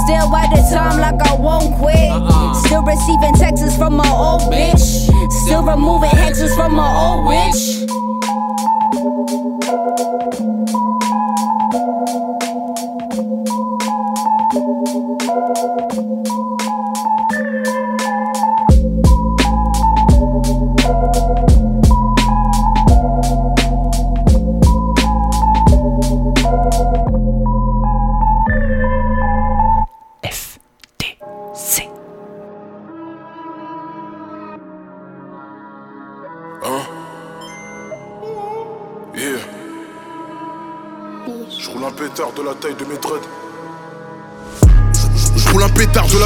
Still 0.04 0.36
at 0.36 0.50
the 0.50 0.62
time 0.72 1.00
like 1.00 1.20
I 1.26 1.34
won't 1.34 1.74
quit. 1.78 2.12
Still 2.66 2.82
receiving 2.82 3.34
texts 3.34 3.76
from 3.76 3.94
my 3.96 4.08
old 4.08 4.42
bitch. 4.52 5.10
Still 5.44 5.62
removing 5.62 6.10
hexes 6.10 6.54
from 6.54 6.74
my 6.74 6.86
old 6.94 7.26
witch. 7.26 7.84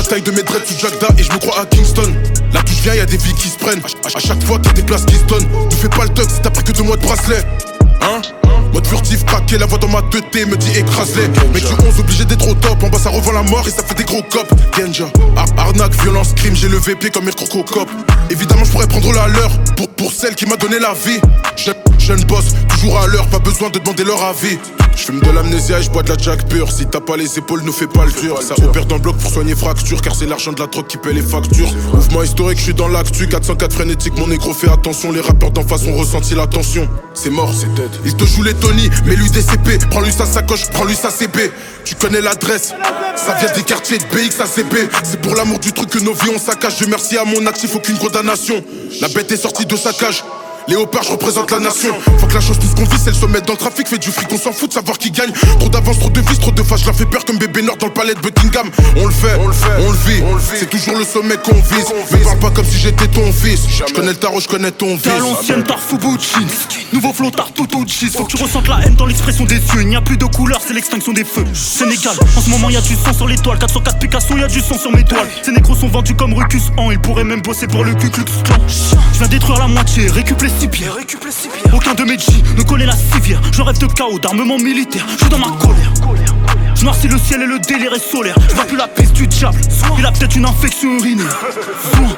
Pétard 0.09 0.23
de 0.23 0.23
la 0.23 0.23
taille 0.23 0.23
de 0.23 0.31
mes 0.31 0.43
dreads 0.43 0.67
sous 0.67 0.79
Jagda 0.79 1.09
et 1.19 1.23
je 1.23 1.33
me 1.33 1.39
crois 1.39 1.61
à 1.61 1.67
Kingston. 1.67 2.13
Là 2.53 2.61
d'où 2.65 2.73
je 2.73 2.83
viens, 2.83 2.95
y'a 2.95 3.07
des 3.07 3.17
vies 3.17 3.35
qui 3.35 3.49
se 3.49 3.59
prennent. 3.59 3.81
À, 4.05 4.19
chaque 4.19 4.43
fois 4.45 4.59
qu'il 4.59 4.67
y 4.67 4.71
a 4.71 4.73
des 4.75 4.83
places 4.83 5.05
qui 5.05 5.15
se 5.17 5.25
donnent. 5.25 5.47
Tu 5.71 5.77
fais 5.77 5.89
pas 5.89 6.05
le 6.05 6.11
tug 6.11 6.29
si 6.29 6.41
t'as 6.41 6.51
pris 6.51 6.65
que 6.65 6.73
deux 6.73 6.83
mois 6.83 6.97
de 6.97 7.03
bracelet. 7.03 7.45
Hein? 8.01 8.23
Mode 8.73 8.87
furtif, 8.87 9.25
craqué, 9.25 9.59
la 9.59 9.67
voix 9.67 9.79
dans 9.79 9.89
ma 9.89 10.01
2T 10.01 10.47
me 10.47 10.57
dit 10.57 10.79
écrase-les. 10.79 11.29
Mec 11.53 11.65
du 11.65 11.73
11 11.87 12.01
obligé 12.01 12.25
d'être 12.25 12.49
au 12.49 12.55
top. 12.55 12.83
En 12.83 12.89
bas 12.89 12.99
ça 12.99 13.11
revend 13.11 13.33
la 13.33 13.43
mort 13.43 13.67
et 13.67 13.71
ça 13.71 13.83
fait 13.83 13.95
des 13.95 14.05
gros 14.05 14.23
cops. 14.23 14.49
Genja, 14.77 15.07
Ar- 15.37 15.47
arnaque, 15.67 15.95
violence, 16.03 16.33
crime, 16.35 16.55
j'ai 16.55 16.69
le 16.69 16.79
VP 16.79 17.11
comme 17.11 17.25
Mirko 17.25 17.45
Cop. 17.65 17.89
Évidemment, 18.31 18.65
je 18.65 18.71
pourrais 18.73 18.87
prendre 18.87 19.13
la 19.13 19.27
leur 19.29 19.51
pour, 19.77 19.89
pour 19.91 20.13
celle 20.13 20.35
qui 20.35 20.47
m'a 20.47 20.57
donné 20.57 20.79
la 20.79 20.93
vie. 20.95 21.21
Je- 21.57 21.71
Jeune 21.99 22.23
boss, 22.25 22.45
toujours 22.69 22.99
à 23.01 23.07
l'heure, 23.07 23.27
pas 23.27 23.39
besoin 23.41 23.69
de 23.71 23.79
demander 23.79 24.05
leur 24.05 24.23
avis. 24.25 24.59
Je 24.97 25.03
fume 25.05 25.21
de 25.21 25.31
l'amnésia 25.31 25.79
et 25.79 25.83
je 25.83 25.91
bois 25.91 26.03
de 26.03 26.09
la 26.09 26.17
jack 26.17 26.49
pure. 26.49 26.71
Si 26.73 26.87
t'as 26.87 27.01
pas 27.01 27.17
les 27.17 27.39
épaules, 27.39 27.63
ne 27.65 27.71
fais 27.71 27.87
pas 27.87 28.05
le 28.07 28.13
dur. 28.13 28.41
Ça 28.41 28.55
opère 28.65 28.87
dans 28.87 28.95
le 28.97 29.03
bloc 29.03 29.17
pour 29.19 29.31
soigner 29.31 29.55
fracture, 29.55 30.01
car 30.01 30.15
c'est 30.15 30.27
l'argent 30.27 30.53
de 30.53 30.61
la 30.61 30.67
drogue 30.69 30.87
qui 30.87 30.97
paie 30.97 31.13
les 31.13 31.23
factures. 31.23 31.69
Mouvement 31.93 32.23
historique, 32.23 32.59
je 32.59 32.65
suis 32.65 32.75
dans 32.75 32.89
l'actu. 32.89 33.29
404 33.29 33.73
frénétique, 33.75 34.17
mon 34.17 34.29
négro 34.29 34.55
fait 34.55 34.71
attention. 34.71 35.13
Les 35.13 35.21
rappeurs 35.21 35.51
d'en 35.51 35.65
face 35.67 35.83
ont 35.87 35.95
ressenti 35.97 36.35
la 36.35 36.47
tension. 36.47 36.89
C'est 37.15 37.31
mort, 37.31 37.53
c'est 37.53 37.73
dead. 37.75 37.91
Il 38.07 38.15
te 38.15 38.25
joue 38.25 38.43
les 38.45 38.55
Tony, 38.55 38.89
mets 39.05 39.17
lui 39.17 39.29
des 39.31 39.43
CP. 39.43 39.79
Prends-lui 39.91 40.13
sa 40.13 40.25
sacoche, 40.25 40.69
prends-lui 40.71 40.95
sa 40.97 41.11
CB. 41.11 41.51
Tu 41.85 41.95
connais 41.95 42.21
l'adresse, 42.21 42.73
ça 43.17 43.35
vient 43.41 43.53
des 43.53 43.63
quartiers 43.63 43.99
de 43.99 44.05
BX 44.05 44.41
à 44.41 44.47
CB. 44.47 44.89
C'est 45.03 45.21
pour 45.21 45.35
l'amour 45.35 45.59
du 45.59 45.73
truc 45.73 45.91
que 45.91 45.99
nos 45.99 46.13
vies 46.15 46.31
on 46.35 46.39
saccage. 46.39 46.77
Je 46.81 46.85
merci 46.87 47.17
à 47.19 47.25
mon 47.25 47.47
actif, 47.47 47.75
aucune 47.77 47.99
La 49.01 49.09
bête 49.09 49.31
est 49.31 49.37
sortie 49.37 49.67
de 49.67 49.77
sa 49.77 49.93
cage. 49.93 50.25
Léopard, 50.69 51.03
je 51.03 51.13
représente 51.13 51.51
la 51.51 51.61
nation. 51.61 51.95
Faut 52.19 52.27
que 52.27 52.35
la 52.35 52.41
chose 52.41 52.59
puisse 52.59 52.75
qu'on 52.75 52.85
vise, 52.85 53.07
elle 53.07 53.15
se 53.15 53.25
mette 53.25 53.47
dans 53.47 53.55
le 53.55 53.59
trafic, 53.59 53.89
fait 53.89 53.97
du 53.99 54.11
fric, 54.11 54.29
on 54.31 54.39
s'en 54.39 54.53
fout 54.53 54.69
de 54.69 54.75
savoir 54.75 54.99
qui 54.99 55.11
gagne. 55.11 55.33
Trop 55.59 55.69
d'avance, 55.71 55.99
trop 55.99 56.11
de 56.11 56.21
vis, 56.21 56.39
trop 56.39 56.51
de 56.51 56.63
face, 56.63 56.83
je 56.83 56.87
la 56.87 56.93
fais 56.93 57.07
peur 57.07 57.25
comme 57.25 57.39
bébé 57.39 57.63
Nord 57.63 57.79
dans 57.79 57.87
le 57.87 57.93
palais 57.95 58.15
de 58.15 58.21
Buckingham. 58.21 58.69
On 58.97 59.07
le 59.07 59.11
fait, 59.11 59.35
on 59.41 59.49
le 59.49 59.55
fait, 59.55 59.83
on 59.83 59.93
le 59.93 59.97
vit. 59.97 60.23
C'est 60.59 60.69
toujours 60.69 60.97
le 60.99 61.05
sommet 61.05 61.37
qu'on 61.43 61.55
vise. 61.55 61.87
Me 62.13 62.23
parle 62.25 62.39
pas 62.39 62.51
comme 62.51 62.67
si 62.67 62.79
j'étais 62.79 63.09
ton 63.09 63.33
fils. 63.33 63.63
Je 63.69 63.95
connais 63.95 64.09
le 64.09 64.17
tarot, 64.17 64.41
je 64.41 64.49
connais 64.49 64.71
ton 64.71 64.99
T'es 64.99 65.09
à 65.11 65.15
vice. 65.15 65.23
l'ancienne 65.23 65.65
Tarfubouchi 65.65 66.47
Nouveau 66.93 67.13
flow 67.13 67.31
Tartuto 67.31 67.85
cheese 67.87 68.13
Faut 68.17 68.25
que 68.25 68.37
tu 68.37 68.43
ressentes 68.43 68.69
la 68.69 68.81
haine 68.81 68.95
dans 68.95 69.07
l'expression 69.07 69.45
des 69.45 69.57
yeux 69.57 69.83
Il 69.83 69.89
n'y 69.89 69.97
a 69.97 70.01
plus 70.01 70.17
de 70.17 70.25
couleur, 70.25 70.61
c'est 70.67 70.75
l'extinction 70.75 71.13
des 71.13 71.25
feux. 71.25 71.45
Sénégal, 71.55 72.15
en 72.37 72.41
ce 72.41 72.51
moment 72.51 72.69
y 72.69 72.77
a 72.77 72.81
du 72.83 72.95
sang 72.95 73.13
sur 73.15 73.27
l'étoile. 73.27 73.59
404 73.59 73.99
Picasso, 73.99 74.37
y 74.37 74.43
a 74.43 74.49
du 74.49 74.61
sang 74.61 74.79
sur 74.79 74.93
mes 74.93 75.05
toiles. 75.05 75.29
Ces 75.43 75.53
négros 75.53 75.77
sont 75.77 75.89
vendus 75.89 76.15
comme 76.15 76.35
Rucus 76.35 76.65
en 76.77 76.91
Ils 76.91 76.99
pourraient 76.99 77.25
même 77.25 77.41
bosser 77.41 77.67
pour 77.67 77.85
le 77.85 77.95
Ku 77.95 78.11
Klux 78.11 78.25
Klan. 78.45 78.57
Je 78.69 79.19
viens 79.19 79.29
détruire 79.29 79.59
la 79.59 79.69
moitié, 79.69 80.09
récup 80.67 81.25
les 81.25 81.31
six 81.31 81.49
pierres 81.49 81.75
Aucun 81.75 81.95
de 81.95 82.05
mes 82.05 82.19
G 82.19 82.43
ne 82.57 82.63
connaît 82.63 82.87
la 82.87 82.97
civière. 82.97 83.41
Je 83.53 83.63
rêve 83.63 83.79
de 83.79 83.87
chaos, 83.87 84.19
d'armement 84.19 84.59
militaire. 84.59 85.07
Je 85.11 85.17
suis 85.17 85.29
dans 85.29 85.39
ma 85.39 85.57
colère. 85.59 85.93
Je 86.75 86.85
noircis 86.85 87.09
le 87.09 87.19
ciel 87.19 87.43
et 87.43 87.47
le 87.47 87.59
délire 87.59 87.93
est 87.95 87.99
solaire. 87.99 88.35
Je 88.49 88.55
vois 88.55 88.65
plus 88.65 88.77
la 88.77 88.89
piste 88.89 89.13
du 89.13 89.27
diable. 89.27 89.61
Il 89.99 90.07
a 90.07 90.13
peut-être 90.13 90.37
une 90.37 90.47
infection 90.47 90.97
urinaire. 90.97 91.39
Soin. 91.95 92.17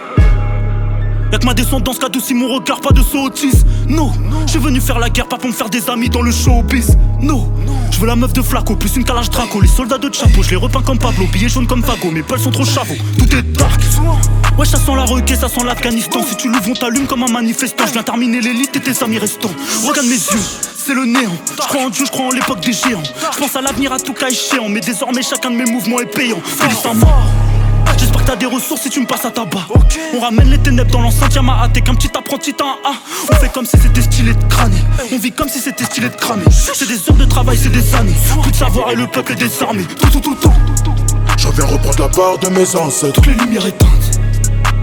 Y'a 1.33 1.39
que 1.39 1.47
ma 1.47 1.55
descendance 1.55 1.99
qui 1.99 2.05
adoucit 2.05 2.35
mon 2.35 2.49
regard, 2.49 2.81
pas 2.81 2.93
de 2.93 3.03
sottise. 3.03 3.65
No, 3.89 4.13
je 4.47 4.51
suis 4.51 4.59
venu 4.59 4.81
faire 4.81 4.99
la 4.99 5.11
guerre, 5.11 5.29
pas 5.29 5.37
pour 5.37 5.49
me 5.49 5.55
faire 5.55 5.71
des 5.71 5.89
amis 5.89 6.09
dans 6.09 6.23
le 6.23 6.33
showbiz. 6.33 6.97
No, 7.21 7.53
je 7.91 7.99
veux 7.99 8.07
la 8.07 8.17
meuf 8.17 8.33
de 8.33 8.43
Flaco, 8.43 8.75
plus 8.75 8.97
une 8.97 9.05
calage 9.05 9.31
Draco. 9.31 9.61
Les 9.61 9.69
soldats 9.69 9.99
de 9.99 10.13
Chapeau, 10.13 10.43
je 10.43 10.51
les 10.51 10.57
repeins 10.57 10.83
comme 10.83 10.99
Pablo, 10.99 11.27
billets 11.33 11.49
jaunes 11.49 11.67
comme 11.67 11.85
Fago. 11.85 12.11
Mes 12.11 12.23
pelles 12.23 12.41
sont 12.41 12.51
trop 12.51 12.65
chavots, 12.65 12.97
tout 13.19 13.37
est 13.37 13.43
dark. 13.43 13.81
Ouais, 14.59 14.67
ça 14.67 14.79
sent 14.79 14.95
la 14.97 15.05
requête, 15.05 15.39
ça 15.39 15.49
sent 15.49 15.65
l'Afghanistan. 15.65 16.21
Si 16.29 16.37
tu 16.37 16.49
l'ouvres, 16.49 16.71
on 16.71 16.75
t'allume 16.75 17.07
comme 17.07 17.23
un 17.23 17.31
manifestant. 17.31 17.87
Je 17.87 17.93
viens 17.93 18.03
terminer 18.03 18.41
l'élite 18.41 18.75
et 18.75 18.81
tes 18.81 19.03
amis 19.05 19.19
restants. 19.19 19.51
Regarde 19.87 20.07
mes 20.07 20.15
yeux, 20.15 20.41
c'est 20.77 20.95
le 20.95 21.05
néant. 21.05 21.31
Je 21.63 21.69
crois 21.69 21.83
en 21.83 21.91
Dieu, 21.91 22.05
je 22.05 22.11
crois 22.11 22.27
en 22.27 22.31
l'époque 22.31 22.61
des 22.61 22.73
géants. 22.73 23.03
Je 23.33 23.39
pense 23.39 23.55
à 23.55 23.61
l'avenir 23.61 23.93
à 23.93 24.01
tout 24.01 24.15
cas 24.15 24.29
échéant. 24.29 24.69
Mais 24.69 24.81
désormais, 24.81 25.23
chacun 25.23 25.51
de 25.51 25.57
mes 25.57 25.71
mouvements 25.71 26.01
est 26.01 26.07
payant. 26.07 26.41
Félix. 26.45 26.83
J'espère 27.99 28.23
que 28.23 28.27
t'as 28.27 28.37
des 28.37 28.47
ressources 28.47 28.83
si 28.83 28.91
tu 28.91 29.01
me 29.01 29.07
passes 29.07 29.25
à 29.25 29.31
tabac. 29.31 29.67
On 30.15 30.21
ramène 30.21 30.51
les 30.51 30.59
ténèbres 30.59 30.91
dans 30.91 31.01
l'enceinte 31.01 31.35
Yamaha. 31.35 31.69
T'es 31.69 31.81
qu'un 31.81 31.95
petit 31.95 32.11
apprenti, 32.17 32.55
t'as 32.55 32.65
un 32.65 32.91
A. 32.91 32.95
On 33.31 33.35
fait 33.37 33.53
comme 33.53 33.67
si 33.67 33.77
c'était 33.79 34.03
stylé 34.03 34.35
de 34.35 34.45
crâner. 34.45 34.83
On 35.13 35.19
vit 35.19 35.33
comme 35.33 35.49
si 35.49 35.59
c'était 35.61 35.85
stylé 35.85 36.09
de 36.09 36.17
cramer. 36.17 36.45
C'est 36.51 36.89
des 36.89 36.95
heures 37.09 37.17
de 37.17 37.25
travail, 37.25 37.59
c'est 37.61 37.71
des 37.71 37.95
années. 37.95 38.15
Plus 38.43 38.51
de 38.53 38.57
savoir 38.57 38.91
et 38.91 38.97
le 38.97 39.07
peuple 39.07 39.33
est 39.33 39.37
désarmé. 39.37 39.85
Tout, 39.85 40.09
tout, 40.09 40.21
tout, 40.21 40.35
tout. 40.35 40.53
Je 41.37 41.49
viens 41.49 41.67
reprendre 41.67 42.01
la 42.01 42.09
part 42.09 42.39
de 42.39 42.49
mes 42.49 42.77
ancêtres. 42.77 43.15
Toutes 43.15 43.27
les 43.27 43.35
lumières 43.35 43.67
éteintes. 43.67 44.21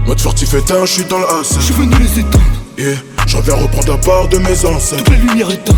Mode 0.06 0.20
furtif 0.20 0.54
éteint, 0.54 0.84
je 0.86 0.92
suis 0.92 1.04
dans 1.04 1.18
le 1.18 1.24
AC. 1.26 1.46
Je 1.56 1.60
suis 1.60 1.74
venu 1.74 1.94
les 1.96 2.20
éteindre. 2.20 2.44
Yeah, 2.78 2.96
je 3.26 3.38
viens 3.38 3.54
reprendre 3.54 3.88
la 3.88 3.98
part 3.98 4.28
de 4.28 4.38
mes 4.38 4.64
ancêtres. 4.64 5.04
Toutes 5.04 5.14
les 5.14 5.20
lumières 5.20 5.50
éteintes. 5.50 5.76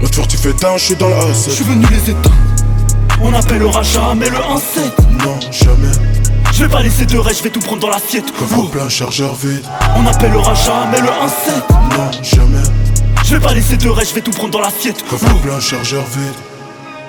Mode 0.00 0.14
furtif 0.14 0.46
éteint, 0.46 0.76
je 0.76 0.84
suis 0.84 0.96
dans 0.96 1.08
le 1.08 1.14
AC. 1.14 1.44
Je 1.46 1.50
suis 1.50 1.64
venu 1.64 1.86
les 1.90 2.10
éteindre. 2.10 2.47
On 3.20 3.32
appellera 3.34 3.82
jamais 3.82 4.30
le 4.30 4.36
1-7. 4.36 4.92
Non, 5.24 5.38
jamais. 5.50 5.92
Je 6.52 6.64
vais 6.64 6.70
pas 6.70 6.82
laisser 6.82 7.04
de 7.04 7.18
reste, 7.18 7.38
je 7.38 7.44
vais 7.44 7.50
tout 7.50 7.60
prendre 7.60 7.80
dans 7.80 7.90
l'assiette. 7.90 8.32
Coffre 8.36 8.70
plein, 8.70 8.88
chargeur 8.88 9.34
vide. 9.34 9.64
On 9.96 10.06
appellera 10.06 10.54
jamais 10.54 11.00
le 11.00 11.08
1-7. 11.08 11.08
Non, 11.96 12.10
jamais. 12.22 12.62
Je 13.24 13.36
vais 13.36 13.40
pas 13.40 13.54
laisser 13.54 13.76
de 13.76 13.88
reste, 13.88 14.10
je 14.10 14.14
vais 14.14 14.20
tout 14.22 14.30
prendre 14.30 14.52
dans 14.52 14.60
l'assiette. 14.60 15.04
Coffre 15.08 15.34
plein, 15.42 15.60
chargeur 15.60 16.04
vide. 16.04 16.34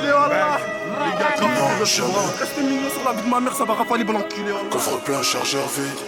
Non, 0.01 1.85
jamais. 1.85 2.09
Restez 2.39 2.61
mignon 2.61 2.89
sur 2.91 3.03
la 3.05 3.13
vie 3.13 3.23
de 3.25 3.29
ma 3.29 3.39
mère, 3.39 3.55
ça 3.55 3.63
va 3.63 3.73
rafaler 3.73 4.03
bon 4.03 4.15
enculé. 4.15 4.51
Coffre 4.69 4.97
plein, 4.99 5.23
chargeur 5.23 5.67
vide. 5.75 5.99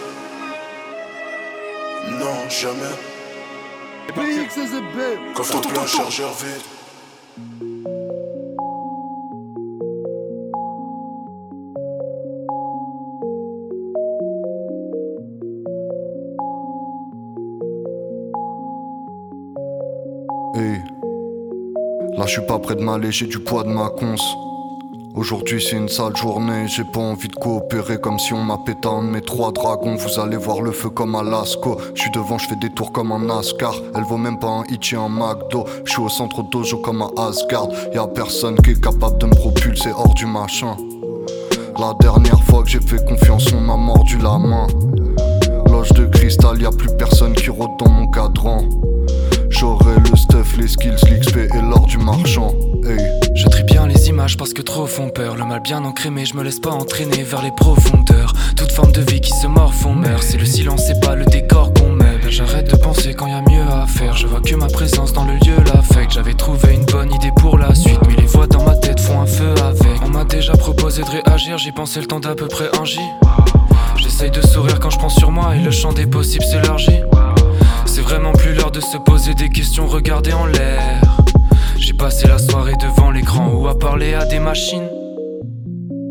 Non, 2.18 2.48
jamais. 2.48 2.94
Coffre 5.34 5.60
plein, 5.60 5.86
chargeur 5.86 6.32
vide. 6.34 6.71
Je 22.32 22.38
suis 22.38 22.46
pas 22.46 22.58
près 22.58 22.76
de 22.76 22.80
m'alléger 22.80 23.26
du 23.26 23.40
poids 23.40 23.62
de 23.62 23.68
ma 23.68 23.90
conce. 23.90 24.24
Aujourd'hui, 25.14 25.62
c'est 25.62 25.76
une 25.76 25.90
sale 25.90 26.16
journée. 26.16 26.66
J'ai 26.66 26.82
pas 26.82 27.00
envie 27.00 27.28
de 27.28 27.34
coopérer 27.34 28.00
comme 28.00 28.18
si 28.18 28.32
on 28.32 28.42
m'a 28.42 28.56
pété 28.56 28.88
un 28.88 29.04
de 29.04 29.10
mes 29.10 29.20
trois 29.20 29.52
dragons. 29.52 29.96
Vous 29.96 30.18
allez 30.18 30.38
voir 30.38 30.62
le 30.62 30.70
feu 30.70 30.88
comme 30.88 31.14
à 31.14 31.22
Lasco. 31.22 31.76
Je 31.94 32.00
suis 32.00 32.10
devant, 32.10 32.38
je 32.38 32.48
fais 32.48 32.56
des 32.56 32.70
tours 32.70 32.90
comme 32.90 33.12
un 33.12 33.18
NASCAR. 33.18 33.74
Elle 33.94 34.04
vaut 34.04 34.16
même 34.16 34.38
pas 34.38 34.46
un 34.48 34.64
Ichi, 34.70 34.96
un 34.96 35.10
McDo. 35.10 35.66
Je 35.84 35.92
suis 35.92 36.00
au 36.00 36.08
centre 36.08 36.42
dojo 36.42 36.78
comme 36.78 37.02
un 37.02 37.10
Asgard. 37.18 37.68
Y'a 37.92 38.06
personne 38.06 38.56
qui 38.62 38.70
est 38.70 38.80
capable 38.80 39.18
de 39.18 39.26
me 39.26 39.34
propulser 39.34 39.90
hors 39.94 40.14
du 40.14 40.24
machin. 40.24 40.74
La 41.78 41.92
dernière 42.00 42.42
fois 42.44 42.62
que 42.62 42.70
j'ai 42.70 42.80
fait 42.80 43.06
confiance, 43.06 43.52
on 43.52 43.60
m'a 43.60 43.76
mordu 43.76 44.16
la 44.16 44.38
main. 44.38 44.66
Loge 45.66 45.92
de 45.92 46.06
cristal, 46.06 46.62
y 46.62 46.64
a 46.64 46.70
plus 46.70 46.96
personne 46.96 47.34
qui 47.34 47.50
rôde 47.50 47.76
dans 47.78 47.90
mon 47.90 48.06
cadran. 48.06 48.62
J'aurai 49.62 49.94
le 50.10 50.16
stuff, 50.16 50.56
les 50.56 50.66
skills, 50.66 50.96
l'XP 51.08 51.36
et 51.36 51.62
l'or 51.62 51.86
du 51.86 51.96
marchand. 51.96 52.52
Hey. 52.84 52.98
Je 53.36 53.46
trie 53.46 53.62
bien 53.62 53.86
les 53.86 54.08
images 54.08 54.36
parce 54.36 54.52
que 54.52 54.60
trop 54.60 54.88
font 54.88 55.08
peur. 55.08 55.36
Le 55.36 55.44
mal 55.44 55.60
bien 55.62 55.84
ancré, 55.84 56.10
mais 56.10 56.24
je 56.24 56.34
me 56.34 56.42
laisse 56.42 56.58
pas 56.58 56.70
entraîner 56.70 57.22
vers 57.22 57.42
les 57.42 57.52
profondeurs. 57.52 58.32
Toute 58.56 58.72
forme 58.72 58.90
de 58.90 59.02
vie 59.02 59.20
qui 59.20 59.30
se 59.30 59.46
morfond 59.46 59.94
meurt. 59.94 60.20
C'est 60.20 60.36
le 60.36 60.46
silence, 60.46 60.82
c'est 60.88 60.98
pas 60.98 61.14
le 61.14 61.24
décor 61.26 61.72
qu'on 61.74 61.90
meuble. 61.90 62.28
J'arrête 62.28 62.72
de 62.72 62.76
penser 62.76 63.14
quand 63.14 63.28
y 63.28 63.32
a 63.32 63.40
mieux 63.40 63.62
à 63.62 63.86
faire. 63.86 64.16
Je 64.16 64.26
vois 64.26 64.40
que 64.40 64.56
ma 64.56 64.66
présence 64.66 65.12
dans 65.12 65.26
le 65.26 65.34
lieu 65.34 65.54
l'affecte. 65.72 66.10
J'avais 66.10 66.34
trouvé 66.34 66.74
une 66.74 66.84
bonne 66.86 67.14
idée 67.14 67.30
pour 67.36 67.56
la 67.56 67.72
suite, 67.72 68.00
mais 68.08 68.16
les 68.16 68.26
voix 68.26 68.48
dans 68.48 68.64
ma 68.64 68.74
tête 68.74 68.98
font 68.98 69.20
un 69.20 69.26
feu 69.26 69.54
avec. 69.64 70.02
On 70.04 70.08
m'a 70.08 70.24
déjà 70.24 70.54
proposé 70.54 71.02
de 71.02 71.22
réagir, 71.22 71.58
j'y 71.58 71.70
pensais 71.70 72.00
le 72.00 72.08
temps 72.08 72.18
d'à 72.18 72.34
peu 72.34 72.48
près 72.48 72.68
un 72.80 72.84
J. 72.84 72.98
J'essaye 73.96 74.32
de 74.32 74.44
sourire 74.44 74.80
quand 74.80 74.90
je 74.90 74.98
pense 74.98 75.14
sur 75.14 75.30
moi 75.30 75.54
et 75.54 75.60
le 75.60 75.70
champ 75.70 75.92
des 75.92 76.06
possibles 76.06 76.44
s'élargit. 76.44 77.02
Vraiment 78.12 78.32
plus 78.32 78.52
l'heure 78.52 78.70
de 78.70 78.80
se 78.80 78.98
poser 78.98 79.32
des 79.32 79.48
questions, 79.48 79.86
regarder 79.86 80.34
en 80.34 80.44
l'air. 80.44 81.00
J'ai 81.78 81.94
passé 81.94 82.28
la 82.28 82.36
soirée 82.36 82.74
devant 82.78 83.10
l'écran 83.10 83.50
ou 83.54 83.66
à 83.68 83.78
parler 83.78 84.12
à 84.12 84.26
des 84.26 84.38
machines. 84.38 84.86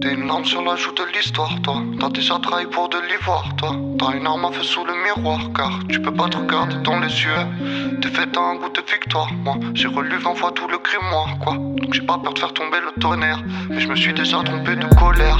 T'es 0.02 0.16
une 0.16 0.28
arme 0.28 0.44
sur 0.44 0.64
la 0.64 0.76
joue 0.78 0.94
de 0.94 1.04
l'histoire, 1.14 1.54
toi. 1.62 1.84
T'as 2.00 2.10
déjà 2.10 2.40
travaillé 2.40 2.66
pour 2.66 2.90
de 2.90 2.98
l'ivoire, 3.08 3.48
toi. 3.56 3.76
T'as 4.00 4.18
une 4.18 4.26
arme 4.26 4.46
à 4.46 4.52
feu 4.52 4.64
sous 4.64 4.84
le 4.84 4.94
miroir, 5.04 5.42
car 5.56 5.78
tu 5.90 6.02
peux 6.02 6.12
pas 6.12 6.28
te 6.28 6.38
regarder 6.38 6.78
dans 6.84 7.00
les 7.00 7.08
yeux. 7.08 8.00
T'es 8.02 8.10
fait 8.10 8.36
un 8.36 8.56
goût 8.56 8.70
de 8.74 8.82
victoire, 8.92 9.32
moi. 9.34 9.58
J'ai 9.76 9.88
relu 9.88 10.18
20 10.18 10.34
fois 10.34 10.52
tout 10.56 10.68
le 10.68 10.80
grimoire, 10.80 11.38
quoi. 11.40 11.54
Donc 11.54 11.94
j'ai 11.94 12.02
pas 12.02 12.18
peur 12.18 12.34
de 12.34 12.40
faire 12.40 12.54
tomber 12.54 12.80
le 12.84 13.00
tonnerre. 13.00 13.44
Mais 13.70 13.80
je 13.80 13.88
me 13.88 13.96
suis 13.96 14.14
déjà 14.16 14.42
trompé 14.44 14.76
de 14.76 14.88
colère. 14.96 15.38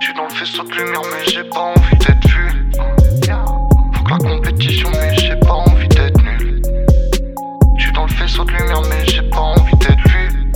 Je 0.00 0.06
suis 0.06 0.14
dans 0.14 0.24
le 0.24 0.30
faisceau 0.30 0.62
de 0.62 0.72
lumière, 0.72 1.02
mais 1.12 1.30
j'ai 1.30 1.44
pas 1.44 1.74
envie 1.76 1.98
d'être 1.98 2.28
vu. 2.28 2.70
Faut 3.92 4.04
que 4.04 4.10
la 4.10 4.18
compétition, 4.18 4.88
mais 4.94 5.23
faisceau 8.34 8.44
de 8.44 8.50
lumière, 8.50 8.82
mais 8.88 9.06
j'ai 9.06 9.22
pas 9.22 9.38
envie 9.38 9.76
d'être 9.76 10.08
vu. 10.08 10.52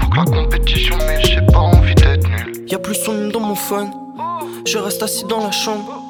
Faut 0.00 0.10
que 0.10 0.16
la 0.16 0.24
compétition, 0.24 0.96
mais 1.06 1.22
j'ai 1.24 1.40
pas 1.40 1.58
envie 1.58 1.94
d'être 1.94 2.28
nul. 2.28 2.64
Y'a 2.68 2.78
plus 2.78 2.94
son 2.94 3.14
nom 3.14 3.28
dans 3.28 3.40
mon 3.40 3.54
phone. 3.54 3.90
Je 4.66 4.78
reste 4.78 5.02
assis 5.02 5.24
dans 5.24 5.42
la 5.42 5.50
chambre. 5.50 6.02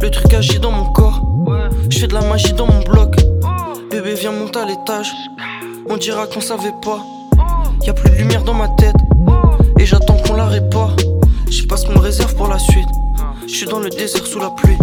Le 0.00 0.10
truc 0.10 0.32
agit 0.32 0.58
dans 0.58 0.70
mon 0.70 0.86
corps. 0.92 1.22
Je 1.90 1.98
fais 1.98 2.06
de 2.06 2.14
la 2.14 2.22
magie 2.22 2.52
dans 2.54 2.66
mon 2.66 2.80
bloc. 2.80 3.14
Bébé, 3.90 4.14
viens 4.14 4.32
monter 4.32 4.60
à 4.60 4.64
l'étage. 4.64 5.12
On 5.88 5.96
dira 5.96 6.26
qu'on 6.26 6.40
savait 6.40 6.74
pas. 6.82 7.00
Y'a 7.82 7.92
plus 7.92 8.10
de 8.10 8.16
lumière 8.16 8.42
dans 8.42 8.54
ma 8.54 8.68
tête. 8.68 8.96
Et 9.78 9.84
j'attends 9.84 10.16
qu'on 10.16 10.34
l'arrête 10.34 10.70
pas. 10.70 10.94
Je 11.50 11.60
sais 11.60 11.66
pas 11.66 11.76
ce 11.76 11.86
qu'on 11.86 11.92
me 11.92 11.98
réserve 11.98 12.34
pour 12.36 12.48
la 12.48 12.58
suite. 12.58 12.88
Je 13.46 13.52
suis 13.52 13.66
dans 13.66 13.80
le 13.80 13.90
désert 13.90 14.26
sous 14.26 14.38
la 14.38 14.50
pluie. 14.50 14.78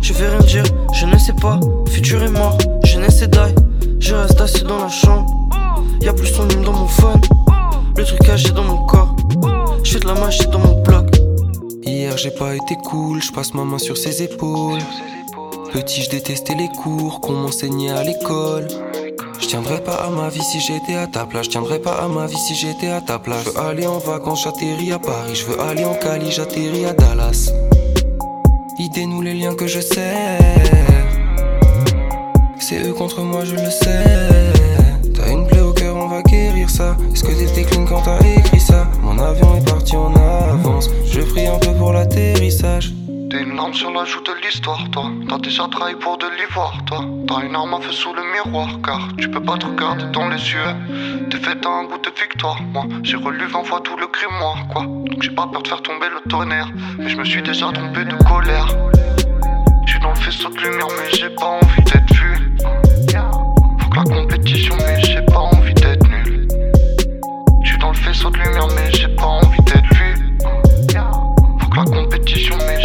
Je 0.00 0.12
vais 0.12 0.28
rien 0.28 0.40
dire, 0.40 0.64
je 0.92 1.06
ne 1.06 1.18
sais 1.18 1.32
pas. 1.32 1.58
Futur 1.88 2.22
est 2.22 2.30
mort, 2.30 2.56
je 2.84 2.98
n'essaie 2.98 3.26
d'aille. 3.26 3.54
Je 4.04 4.14
reste 4.14 4.38
assis 4.38 4.64
dans 4.64 4.80
la 4.80 4.90
chambre. 4.90 5.48
Y'a 6.02 6.12
plus 6.12 6.26
son 6.26 6.44
nom 6.44 6.60
dans 6.62 6.72
mon 6.74 6.86
phone. 6.86 7.22
Le 7.96 8.04
truc 8.04 8.28
agit 8.28 8.52
dans 8.52 8.62
mon 8.62 8.84
corps. 8.84 9.16
Je 9.82 9.92
fais 9.92 9.98
de 9.98 10.06
la 10.06 10.12
magie 10.12 10.46
dans 10.46 10.58
mon 10.58 10.82
bloc. 10.82 11.06
Hier 11.84 12.14
j'ai 12.18 12.30
pas 12.30 12.54
été 12.54 12.76
cool, 12.84 13.22
je 13.22 13.32
passe 13.32 13.54
ma 13.54 13.64
main 13.64 13.78
sur 13.78 13.96
ses 13.96 14.22
épaules. 14.22 14.82
Petit, 15.72 16.02
je 16.02 16.10
détestais 16.10 16.54
les 16.54 16.68
cours 16.82 17.22
qu'on 17.22 17.32
m'enseignait 17.32 17.92
à 17.92 18.02
l'école. 18.02 18.68
Je 19.40 19.46
tiendrais 19.46 19.82
pas 19.82 19.94
à 19.94 20.10
ma 20.10 20.28
vie 20.28 20.42
si 20.42 20.60
j'étais 20.60 20.96
à 20.96 21.06
ta 21.06 21.24
place. 21.24 21.46
Je 21.46 21.50
tiendrais 21.52 21.78
pas 21.78 21.94
à 21.94 22.06
ma 22.06 22.26
vie 22.26 22.36
si 22.36 22.54
j'étais 22.54 22.88
à 22.88 23.00
ta 23.00 23.18
place. 23.18 23.44
Je 23.46 23.50
veux 23.52 23.58
aller 23.58 23.86
en 23.86 24.00
vacances, 24.00 24.44
j'atterris 24.44 24.92
à 24.92 24.98
Paris. 24.98 25.34
Je 25.34 25.46
veux 25.46 25.58
aller 25.62 25.86
en 25.86 25.94
Cali, 25.94 26.30
j'atterris 26.30 26.84
à 26.84 26.92
Dallas. 26.92 27.50
Idée 28.78 29.06
nous 29.06 29.22
les 29.22 29.32
liens 29.32 29.54
que 29.54 29.66
je 29.66 29.80
sais. 29.80 30.93
C'est 32.66 32.82
eux 32.82 32.94
contre 32.94 33.20
moi, 33.20 33.44
je 33.44 33.56
le 33.56 33.70
sais. 33.70 34.02
T'as 35.14 35.30
une 35.30 35.46
plaie 35.46 35.60
au 35.60 35.74
cœur, 35.74 35.94
on 35.96 36.08
va 36.08 36.22
guérir 36.22 36.70
ça. 36.70 36.96
Est-ce 37.12 37.22
que 37.22 37.32
t'étais 37.32 37.64
clean 37.64 37.84
quand 37.84 38.00
t'as 38.00 38.18
écrit 38.20 38.58
ça? 38.58 38.88
Mon 39.02 39.18
avion 39.18 39.54
est 39.56 39.68
parti 39.68 39.94
en 39.94 40.14
avance. 40.14 40.88
Je 41.12 41.20
prie 41.20 41.46
un 41.46 41.58
peu 41.58 41.74
pour 41.74 41.92
l'atterrissage. 41.92 42.94
T'es 43.30 43.42
une 43.42 43.58
arme 43.58 43.74
sur 43.74 43.90
la 43.90 44.06
joue 44.06 44.22
de 44.22 44.32
l'histoire, 44.42 44.82
toi. 44.92 45.10
T'as 45.28 45.36
déjà 45.40 45.68
trahi 45.70 45.94
pour 45.96 46.16
de 46.16 46.24
l'ivoire, 46.38 46.78
toi. 46.86 47.00
T'as 47.28 47.46
une 47.46 47.54
arme 47.54 47.74
à 47.74 47.80
feu 47.82 47.92
sous 47.92 48.14
le 48.14 48.22
miroir, 48.32 48.70
car 48.82 49.08
tu 49.18 49.28
peux 49.28 49.42
pas 49.42 49.58
te 49.58 49.66
regarder 49.66 50.06
dans 50.14 50.30
les 50.30 50.38
yeux. 50.38 51.28
T'es 51.30 51.36
fait 51.36 51.66
un 51.66 51.84
goût 51.84 51.98
de 51.98 52.18
victoire, 52.18 52.62
moi. 52.72 52.84
J'ai 53.02 53.18
relu 53.18 53.44
20 53.46 53.64
fois 53.64 53.82
tout 53.84 53.98
le 53.98 54.06
grimoire, 54.06 54.66
quoi. 54.72 54.84
Donc 54.84 55.20
j'ai 55.20 55.34
pas 55.34 55.46
peur 55.52 55.62
de 55.62 55.68
faire 55.68 55.82
tomber 55.82 56.06
le 56.08 56.30
tonnerre. 56.30 56.70
Mais 56.98 57.10
je 57.10 57.16
me 57.18 57.24
suis 57.26 57.42
déjà 57.42 57.70
trompé 57.72 58.06
de 58.06 58.16
colère. 58.24 58.68
J'suis 59.86 60.00
dans 60.00 60.14
le 60.14 60.16
faisceau 60.16 60.48
de 60.48 60.56
lumière, 60.56 60.88
mais 60.96 61.14
j'ai 61.14 61.28
pas 61.28 61.60
envie 61.60 61.84
d'être 61.84 62.14
vu. 62.14 62.53
La 63.94 64.02
compétition, 64.02 64.74
mais 64.84 65.00
j'ai 65.04 65.22
pas 65.22 65.38
envie 65.38 65.72
d'être 65.74 66.08
nul. 66.08 66.48
J'suis 67.62 67.78
dans 67.78 67.90
le 67.90 67.94
faisceau 67.94 68.28
de 68.28 68.38
lumière, 68.38 68.66
mais 68.74 68.90
j'ai 68.92 69.06
pas 69.06 69.26
envie 69.26 69.62
d'être 69.62 69.94
vu. 69.94 70.16
Faut 71.60 71.68
que 71.68 71.76
la 71.76 71.84
compétition, 71.84 72.56
mais 72.66 72.82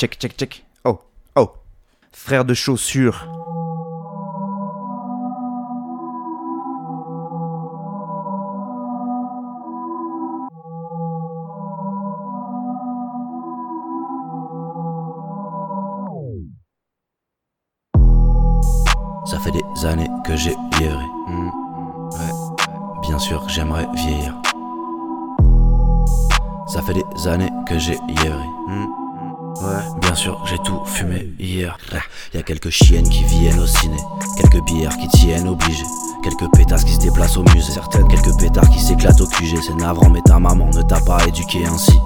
Check, 0.00 0.16
check, 0.18 0.34
check. 0.34 0.64
Oh, 0.86 0.98
oh. 1.36 1.50
Frère 2.10 2.46
de 2.46 2.54
chaussures. 2.54 3.28
Ça 19.26 19.38
fait 19.40 19.50
des 19.50 19.84
années 19.84 20.08
que 20.24 20.34
j'ai 20.34 20.56
vieilli. 20.78 20.94
Ouais. 22.14 23.02
Bien 23.02 23.18
sûr 23.18 23.46
j'aimerais 23.50 23.86
vieillir. 23.92 24.34
Ça 26.68 26.80
fait 26.80 26.94
des 26.94 27.28
années 27.28 27.50
que 27.68 27.78
j'ai 27.78 27.98
vieilli. 28.08 28.99
Ouais, 29.62 30.00
bien 30.00 30.14
sûr, 30.14 30.42
j'ai 30.46 30.58
tout 30.58 30.80
fumé 30.86 31.28
hier. 31.38 31.76
Y 32.32 32.38
a 32.38 32.42
quelques 32.42 32.70
chiennes 32.70 33.08
qui 33.08 33.24
viennent 33.24 33.58
au 33.58 33.66
ciné, 33.66 33.96
quelques 34.36 34.64
bières 34.64 34.96
qui 34.96 35.08
tiennent 35.08 35.48
obligées, 35.48 35.84
quelques 36.24 36.50
pétasses 36.52 36.84
qui 36.84 36.94
se 36.94 37.00
déplacent 37.00 37.36
au 37.36 37.44
musée, 37.54 37.72
certaines 37.72 38.08
quelques 38.08 38.34
pétards 38.38 38.68
qui 38.70 38.80
s'éclatent 38.80 39.20
au 39.20 39.26
QG. 39.26 39.58
C'est 39.62 39.74
navrant, 39.74 40.08
mais 40.08 40.22
ta 40.22 40.38
maman 40.38 40.70
ne 40.70 40.82
t'a 40.82 41.00
pas 41.00 41.26
éduqué 41.26 41.66
ainsi. 41.66 41.98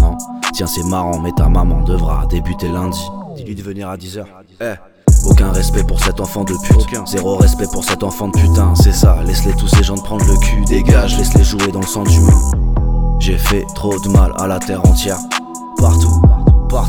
Non, 0.00 0.16
tiens, 0.52 0.66
c'est 0.66 0.84
marrant, 0.84 1.20
mais 1.20 1.30
ta 1.32 1.48
maman 1.48 1.82
devra 1.82 2.26
débuter 2.26 2.68
lundi. 2.68 3.08
Dis-lui 3.36 3.54
de 3.54 3.62
venir 3.62 3.88
à 3.88 3.96
10h. 3.96 4.24
Eh. 4.60 4.74
Aucun 5.26 5.52
respect 5.52 5.84
pour 5.84 6.00
cet 6.00 6.20
enfant 6.20 6.44
de 6.44 6.54
pute. 6.54 7.06
Zéro 7.06 7.36
respect 7.36 7.66
pour 7.72 7.84
cet 7.84 8.02
enfant 8.02 8.28
de 8.28 8.38
putain. 8.38 8.74
C'est 8.74 8.92
ça, 8.92 9.18
laisse-les 9.24 9.52
tous 9.54 9.68
ces 9.68 9.82
gens 9.84 9.96
de 9.96 10.02
prendre 10.02 10.24
le 10.24 10.36
cul. 10.38 10.64
Dégage, 10.64 11.16
laisse-les 11.16 11.44
jouer 11.44 11.68
dans 11.72 11.80
le 11.80 11.86
sang 11.86 12.02
d'humain. 12.02 12.40
J'ai 13.20 13.38
fait 13.38 13.64
trop 13.74 13.98
de 14.00 14.08
mal 14.08 14.32
à 14.38 14.46
la 14.46 14.58
terre 14.58 14.84
entière. 14.84 15.18
Partout, 15.78 16.22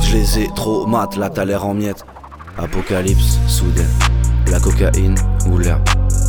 je 0.02 0.14
les 0.14 0.40
ai 0.40 0.50
trop 0.56 0.86
mat, 0.86 1.16
là 1.16 1.30
t'as 1.30 1.46
l'air 1.46 1.66
en 1.66 1.74
miettes. 1.74 2.04
Apocalypse, 2.58 3.40
soudaine. 3.48 3.88
La 4.52 4.60
cocaïne 4.60 5.16
ou 5.48 5.58
l'air. 5.58 5.80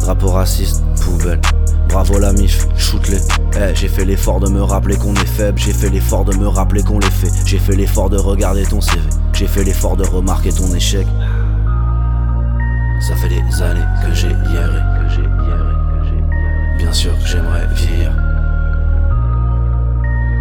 Drapeau 0.02 0.28
raciste, 0.28 0.82
poubelle. 1.02 1.40
Bravo 1.88 2.18
la 2.18 2.32
mif, 2.32 2.66
shoot-les. 2.76 3.20
Eh, 3.56 3.74
j'ai 3.74 3.88
fait 3.88 4.04
l'effort 4.04 4.38
de 4.38 4.48
me 4.48 4.62
rappeler 4.62 4.96
qu'on 4.96 5.14
est 5.14 5.26
faible. 5.26 5.58
J'ai 5.58 5.72
fait 5.72 5.88
l'effort 5.88 6.24
de 6.24 6.36
me 6.36 6.46
rappeler 6.46 6.82
qu'on 6.82 7.00
les 7.00 7.10
fait. 7.10 7.30
J'ai 7.44 7.58
fait 7.58 7.74
l'effort 7.74 8.08
de 8.08 8.18
regarder 8.18 8.64
ton 8.64 8.80
CV. 8.80 9.00
J'ai 9.32 9.48
fait 9.48 9.64
l'effort 9.64 9.96
de 9.96 10.06
remarquer 10.06 10.52
ton 10.52 10.72
échec. 10.74 11.06
Ça 13.00 13.16
fait 13.16 13.28
des 13.28 13.62
années 13.62 13.80
que 14.06 14.14
j'ai 14.14 14.28
hieré. 14.28 14.80
Bien 16.78 16.92
sûr 16.92 17.12
j'aimerais 17.24 17.66
vieillir. 17.74 18.12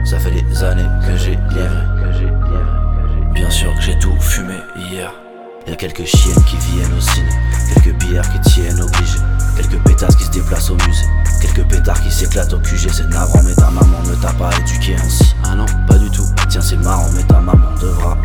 Ça 0.06 0.19
fait 0.19 0.32
des 0.32 0.63
années 0.63 0.89
que 1.06 1.17
j'ai 1.17 1.38
hieré. 1.52 2.38
Bien 3.39 3.49
sûr 3.49 3.73
que 3.73 3.82
j'ai 3.82 3.97
tout 3.97 4.13
fumé 4.19 4.56
hier. 4.75 5.13
Y'a 5.65 5.78
quelques 5.78 6.04
chiennes 6.04 6.43
qui 6.43 6.58
viennent 6.58 6.93
au 6.93 6.99
ciné, 6.99 7.30
quelques 7.73 7.97
bières 8.04 8.30
qui 8.34 8.52
tiennent 8.52 8.82
obligées, 8.82 9.19
quelques 9.56 9.82
pétasses 9.86 10.17
qui 10.17 10.25
se 10.25 10.32
déplacent 10.32 10.69
au 10.71 10.75
musée, 10.86 11.06
quelques 11.41 11.65
pétards 11.69 12.02
qui 12.02 12.12
s'éclatent 12.12 12.52
au 12.52 12.60
QG. 12.60 12.89
C'est 12.91 13.08
navrant, 13.08 13.41
mais 13.45 13.56
ta 13.56 13.71
maman 13.71 14.04
ne 14.10 14.15
t'a 14.15 14.34
pas 14.34 14.49
éduqué 14.60 14.95
ainsi. 14.95 15.34
Ah 15.45 15.56
non, 15.56 15.65
pas 15.88 15.97
du 15.97 16.12
tout. 16.12 16.25
Tiens, 16.49 16.60
c'est 16.60 16.75
marrant, 16.84 17.10
mais 17.15 17.23
ta 17.23 17.39
maman 17.39 17.75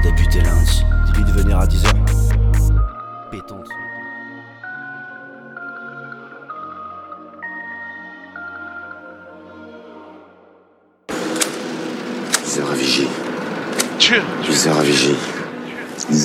débuté 0.02 0.40
lundi. 0.40 0.84
Dis-lui 1.06 1.24
de 1.24 1.30
venir 1.30 1.60
à 1.60 1.66
10h. 1.66 2.13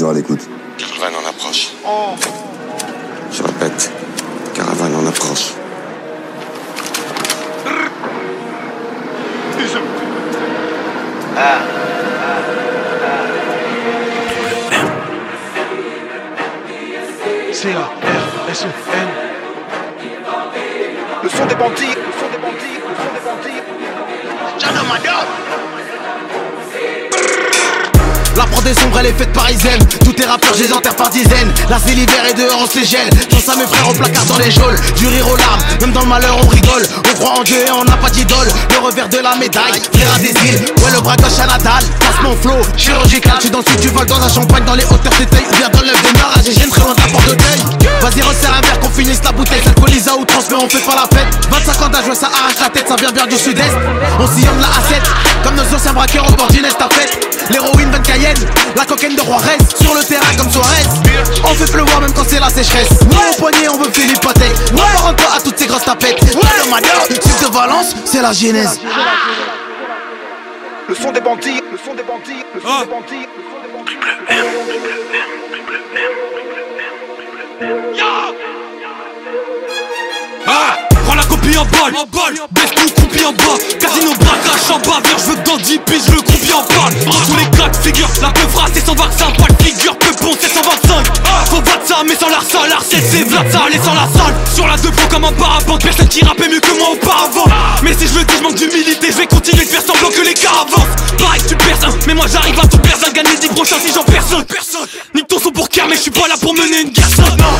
À 0.02 0.14
l'écoute. 0.14 0.48
Caravane 0.78 1.14
en 1.14 1.30
approche. 1.30 1.74
Je 3.34 3.44
répète, 3.44 3.92
caravane 4.56 4.96
en 4.96 5.06
approche. 5.06 5.52
Prod 29.00 29.06
est 29.06 29.06
sombre, 29.06 29.06
elle 29.06 29.06
est 29.08 29.18
faite 29.18 29.34
parisienne. 29.34 29.80
Tous 30.04 30.14
tes 30.14 30.26
rappeurs, 30.26 30.54
je 30.56 30.64
les 30.64 30.74
enterre 30.74 30.96
par 30.96 31.10
dizaines. 31.10 31.52
Là, 31.70 31.78
c'est 31.84 31.94
l'hiver 31.94 32.24
et 32.30 32.34
dehors, 32.34 32.60
on 32.64 32.68
se 32.68 32.80
les 32.80 32.86
gèle. 32.86 33.10
Pense 33.30 33.48
à 33.50 33.56
mes 33.56 33.66
frères 33.66 33.90
au 33.90 33.94
placard 33.94 34.26
dans 34.26 34.38
les 34.38 34.52
geôles. 34.52 34.76
Du 34.98 35.08
rire 35.08 35.28
aux 35.28 35.36
larmes, 35.36 35.62
même 35.82 35.92
dans 35.92 36.02
le 36.02 36.08
malheur, 36.08 36.38
on 36.44 36.48
rigole. 36.48 36.84
On 37.10 37.14
croit 37.16 37.40
en 37.40 37.44
Dieu 37.44 37.58
et 37.58 37.72
on 37.72 37.84
n'a 37.84 37.98
pas 37.98 38.10
d'idole. 38.10 38.48
Le 38.72 38.80
revers 38.80 39.10
de 39.10 39.18
la 39.18 39.36
médaille, 39.36 39.82
frère 39.94 40.14
à 40.16 40.20
des 40.20 40.30
îles. 40.30 40.66
Ouais, 40.84 40.92
le 40.94 41.02
bras 41.02 41.16
gauche 41.18 41.40
à 41.40 41.48
Nadal. 41.48 41.84
Passe 42.00 42.22
mon 42.24 42.36
flow, 42.38 42.62
chirurgical. 42.78 43.38
Tu 43.40 43.50
dans 43.50 43.60
le 43.60 43.82
tu 43.82 43.88
voles 43.90 44.06
dans 44.06 44.20
la 44.20 44.30
champagne, 44.30 44.64
dans 44.66 44.76
les 44.76 44.86
hauteurs, 44.86 45.14
t'étais 45.18 45.44
Viens 45.58 45.70
dans 45.70 45.82
le 45.82 45.92
démarrage 46.04 46.48
et 46.48 46.54
j'ai 46.54 46.70
très 46.70 46.82
loin 46.82 46.94
de 46.94 47.02
la 47.02 47.08
porte 47.08 47.30
de. 47.30 47.38
Vas-y, 48.02 48.22
resserre 48.22 48.54
un 48.54 48.62
verre 48.62 48.80
qu'on 48.80 48.90
finisse 48.90 49.22
la 49.24 49.32
bouteille. 49.32 49.62
S'alcoolise 49.64 50.08
à 50.08 50.16
outrance, 50.16 50.46
mais 50.50 50.56
on 50.56 50.70
fait 50.70 50.80
pas 50.80 50.96
la 50.96 51.18
fête. 51.18 51.28
25 51.52 51.82
ans 51.82 51.90
d'âge, 51.90 52.06
ça 52.14 52.28
arrache 52.28 52.60
la 52.62 52.70
tête, 52.70 52.88
ça 52.88 52.96
vient 52.96 53.12
bien 53.12 53.28
du 53.28 53.38
sud-est. 53.38 53.76
On 54.20 54.28
sillonne 54.28 54.60
la 54.60 54.68
A7, 54.68 55.02
comme 55.44 55.56
nos 55.56 55.76
anciens 55.76 55.94
braqueurs 55.94 56.28
au 56.28 56.36
bord 56.36 56.48
d'une 56.48 56.66
estafette. 56.66 57.28
L'héroïne 57.50 57.90
20 57.92 58.00
Cayenne, 58.02 58.38
la 58.76 58.86
cocaine 58.86 59.16
de 59.16 59.22
Juarez. 59.22 59.58
Sur 59.82 59.94
le 59.96 60.04
terrain 60.04 60.36
comme 60.38 60.52
Suarez. 60.52 60.84
On 61.44 61.54
fait 61.54 61.72
pleuvoir 61.72 62.02
même 62.02 62.14
quand 62.14 62.26
c'est 62.28 62.40
la 62.40 62.50
sécheresse. 62.50 62.90
Ouais, 63.02 63.30
au 63.32 63.36
poignet, 63.40 63.68
on 63.70 63.78
veut 63.78 63.90
Philippe 63.92 64.22
Patek. 64.22 64.52
Ouais, 64.74 64.98
rends 64.98 65.14
toi 65.14 65.32
à 65.38 65.42
toutes 65.42 65.58
ces 65.58 65.68
grosses 65.68 65.86
tapettes. 65.86 66.22
Ouais, 66.22 66.82
le 67.10 67.18
type 67.18 67.42
de 67.42 67.54
Valence, 67.54 67.96
c'est 68.06 68.22
la 68.22 68.32
genèse. 68.32 68.80
Le 70.88 70.96
son 70.96 71.12
des 71.12 71.22
bandits, 71.22 71.62
le 71.72 71.78
son 71.78 71.94
des 71.94 72.04
bandits, 72.04 72.44
le 72.56 72.62
son 72.62 72.80
des 72.80 72.86
bandits, 72.88 73.28
le 73.38 73.44
son 73.44 73.60
des 73.62 73.72
bandits. 73.78 73.98
Copie 81.42 81.58
en 81.58 81.66
balle, 81.66 81.94
baisse 82.52 82.72
tout 82.76 82.94
croupi 82.96 83.26
en 83.26 83.32
bas 83.32 83.58
Casino 83.80 84.12
braquage 84.20 84.72
en 84.72 84.80
bas, 84.80 85.00
viens 85.04 85.18
je 85.18 85.32
veux 85.32 85.36
que 85.36 85.50
dans 85.50 85.58
10 85.58 85.80
piges 85.80 86.10
croupi 86.50 86.76
en 86.78 86.90
Tous 86.90 87.36
les 87.38 87.46
de 87.46 87.76
figure, 87.78 88.10
la 88.22 88.30
peuvra 88.32 88.66
c'est 88.74 88.86
125 88.86 89.38
Pas 89.38 89.54
de 89.54 89.64
figure, 89.64 89.98
peu 89.98 90.12
bon 90.22 90.32
c'est 90.40 90.54
125 90.54 91.06
Faut 91.50 91.62
battre 91.62 91.86
ça 91.86 92.04
mais 92.08 92.16
sans 92.16 92.30
l'arsal, 92.30 92.70
l'arcette 92.70 93.06
c'est 93.10 93.24
Vlad 93.24 93.52
ça 93.52 93.62
allez 93.68 93.80
sans 93.84 93.94
la 93.94 94.08
salle. 94.08 94.34
Sur 94.54 94.68
la 94.68 94.78
deux 94.78 94.92
comme 95.10 95.26
un 95.26 95.32
parapente, 95.34 95.82
personne 95.84 96.08
qui 96.08 96.24
rappait 96.24 96.48
mieux 96.48 96.60
que 96.60 96.78
moi 96.78 96.90
auparavant. 96.92 97.46
Mais 97.84 97.94
si 97.94 98.08
je 98.08 98.20
le 98.20 98.24
dis 98.26 98.34
je 98.38 98.44
manque 98.44 98.56
d'humilité, 98.56 99.08
je 99.12 99.18
vais 99.18 99.28
continuer 99.28 99.66
de 99.66 99.70
faire 99.70 99.82
semblant 99.82 100.10
que 100.10 100.22
les 100.22 100.34
gars 100.34 100.52
avancent. 100.62 100.96
Pareil 101.18 101.42
tu 101.48 101.56
perds 101.56 101.84
un, 101.84 101.94
mais 102.08 102.14
moi 102.14 102.26
j'arrive 102.32 102.60
à 102.60 102.68
tout 102.68 102.78
perdre. 102.80 103.06
Un 103.08 103.12
Gagne 103.12 103.28
les 103.32 103.38
10 103.38 103.48
prochains 103.50 103.78
si 103.84 103.94
j'en 103.94 104.04
personne. 104.04 104.46
Nique 105.16 105.28
ton 105.28 105.40
son 105.40 105.52
pour 105.52 105.68
mais 105.88 105.96
je 105.96 106.02
suis 106.02 106.12
pas 106.12 106.28
là 106.28 106.36
pour 106.42 106.54
mener 106.54 106.82
une 106.82 106.90
guerre. 106.90 107.08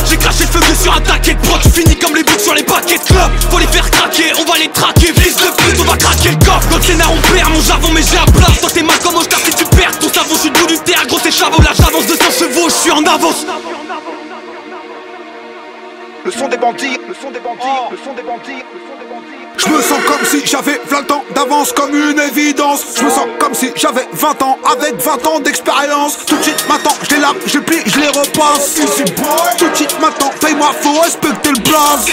J'ai 0.10 0.18
craché 0.18 0.44
le 0.44 0.52
feu 0.52 0.60
que 0.60 0.84
sur 0.84 0.94
un 0.94 1.02
taquet 1.02 1.34
de 1.34 1.40
Tu 1.64 1.70
finis 1.70 1.96
comme 1.98 2.16
les 2.16 2.24
boucs 2.24 2.40
sur 2.40 2.54
les 2.54 2.64
paquets 2.64 2.98
de 2.98 3.04
club 3.04 3.32
Faut 3.50 3.60
les 3.60 3.68
faire 3.68 3.90
craquer, 3.90 4.32
on 4.38 4.46
va 4.50 4.58
les 4.58 4.70
traquer. 4.70 5.14
Fils 5.14 5.36
de 5.36 5.50
pute, 5.58 5.80
on 5.80 5.90
va 5.90 5.98
craquer 5.98 6.30
le 6.30 6.46
coffre 6.46 6.68
Notre 6.72 6.86
scénar 6.86 7.12
on 7.12 7.34
perd, 7.34 7.50
mon 7.52 7.62
javon 7.62 7.92
mais 7.94 8.02
j'ai 8.04 8.18
un 8.18 8.26
bluff 8.32 8.62
T'es 8.80 8.86
mal 8.86 8.98
comme 9.00 9.16
au 9.18 9.22
si 9.22 9.56
tu 9.58 9.66
perds 9.76 10.00
ton 10.00 10.08
savon 10.08 10.36
Je 10.36 10.40
suis 10.40 10.50
du 10.52 10.80
terre, 10.86 11.06
gros 11.08 11.20
c'est 11.22 11.32
chavot 11.32 11.62
Là 11.62 11.72
j'avance 11.74 12.08
de 12.08 12.14
100 12.14 12.32
chevaux, 12.32 12.70
je 12.70 12.76
suis 12.76 12.92
en 12.92 13.04
avance 13.04 13.46
Le 16.24 16.32
son 16.32 16.48
des 16.48 16.56
bandits, 16.56 16.98
le 17.06 17.14
son 17.14 17.30
des 17.30 17.42
bandits, 17.42 17.60
le 17.92 17.98
son 17.98 18.14
des 18.14 18.22
bandits, 18.22 18.64
le 18.72 18.78
son 18.78 18.84
des 18.86 18.86
bandits. 18.86 18.89
Je 19.60 19.70
me 19.70 19.82
sens 19.82 20.00
comme 20.08 20.26
si 20.26 20.46
j'avais 20.46 20.80
20 20.90 21.12
ans 21.12 21.24
d'avance 21.36 21.74
comme 21.74 21.94
une 21.94 22.20
évidence. 22.20 22.82
Je 22.98 23.04
me 23.04 23.10
sens 23.10 23.28
comme 23.40 23.54
si 23.54 23.72
j'avais 23.76 24.08
20 24.14 24.42
ans 24.42 24.58
avec 24.72 24.96
20 24.96 25.28
ans 25.28 25.40
d'expérience. 25.42 26.18
Tout 26.26 26.38
de 26.38 26.44
suite 26.44 26.66
maintenant 26.70 26.94
je 27.04 27.16
les 27.16 27.22
lave, 27.22 27.36
je 27.46 27.58
les 27.58 27.66
plie, 27.66 27.82
je 27.86 28.00
les 28.00 28.08
repasse. 28.08 28.76
Tout 29.58 29.68
de 29.68 29.76
suite 29.76 30.00
maintenant 30.00 30.32
paye-moi 30.40 30.72
faut 30.82 31.02
respecter 31.02 31.50
le 31.52 31.62
place. 31.62 32.06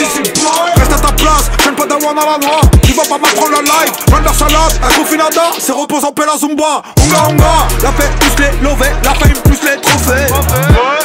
Reste 0.76 0.92
à 0.92 0.98
ta 0.98 1.12
place, 1.12 1.50
je 1.64 1.70
pas 1.70 1.86
d'avoir 1.86 2.12
à 2.12 2.38
la 2.38 2.46
noix 2.46 2.60
Tu 2.82 2.92
vas 2.92 3.04
pas 3.04 3.18
m'apprendre 3.18 3.52
la 3.52 3.62
life, 3.62 3.92
run 4.10 4.22
la 4.24 4.32
salade, 4.32 4.80
un 4.82 4.98
confinada 4.98 5.42
C'est 5.58 5.72
repose 5.72 6.04
en 6.04 6.12
paix 6.12 6.24
la 6.26 6.36
zumba, 6.36 6.82
onga 7.00 7.28
onga 7.28 7.68
La 7.82 7.92
paix 7.92 8.10
plus 8.18 8.44
les 8.44 8.62
lovés, 8.62 8.92
la 9.04 9.14
fame 9.14 9.32
plus 9.44 9.62
les 9.62 9.80
trophées. 9.80 10.26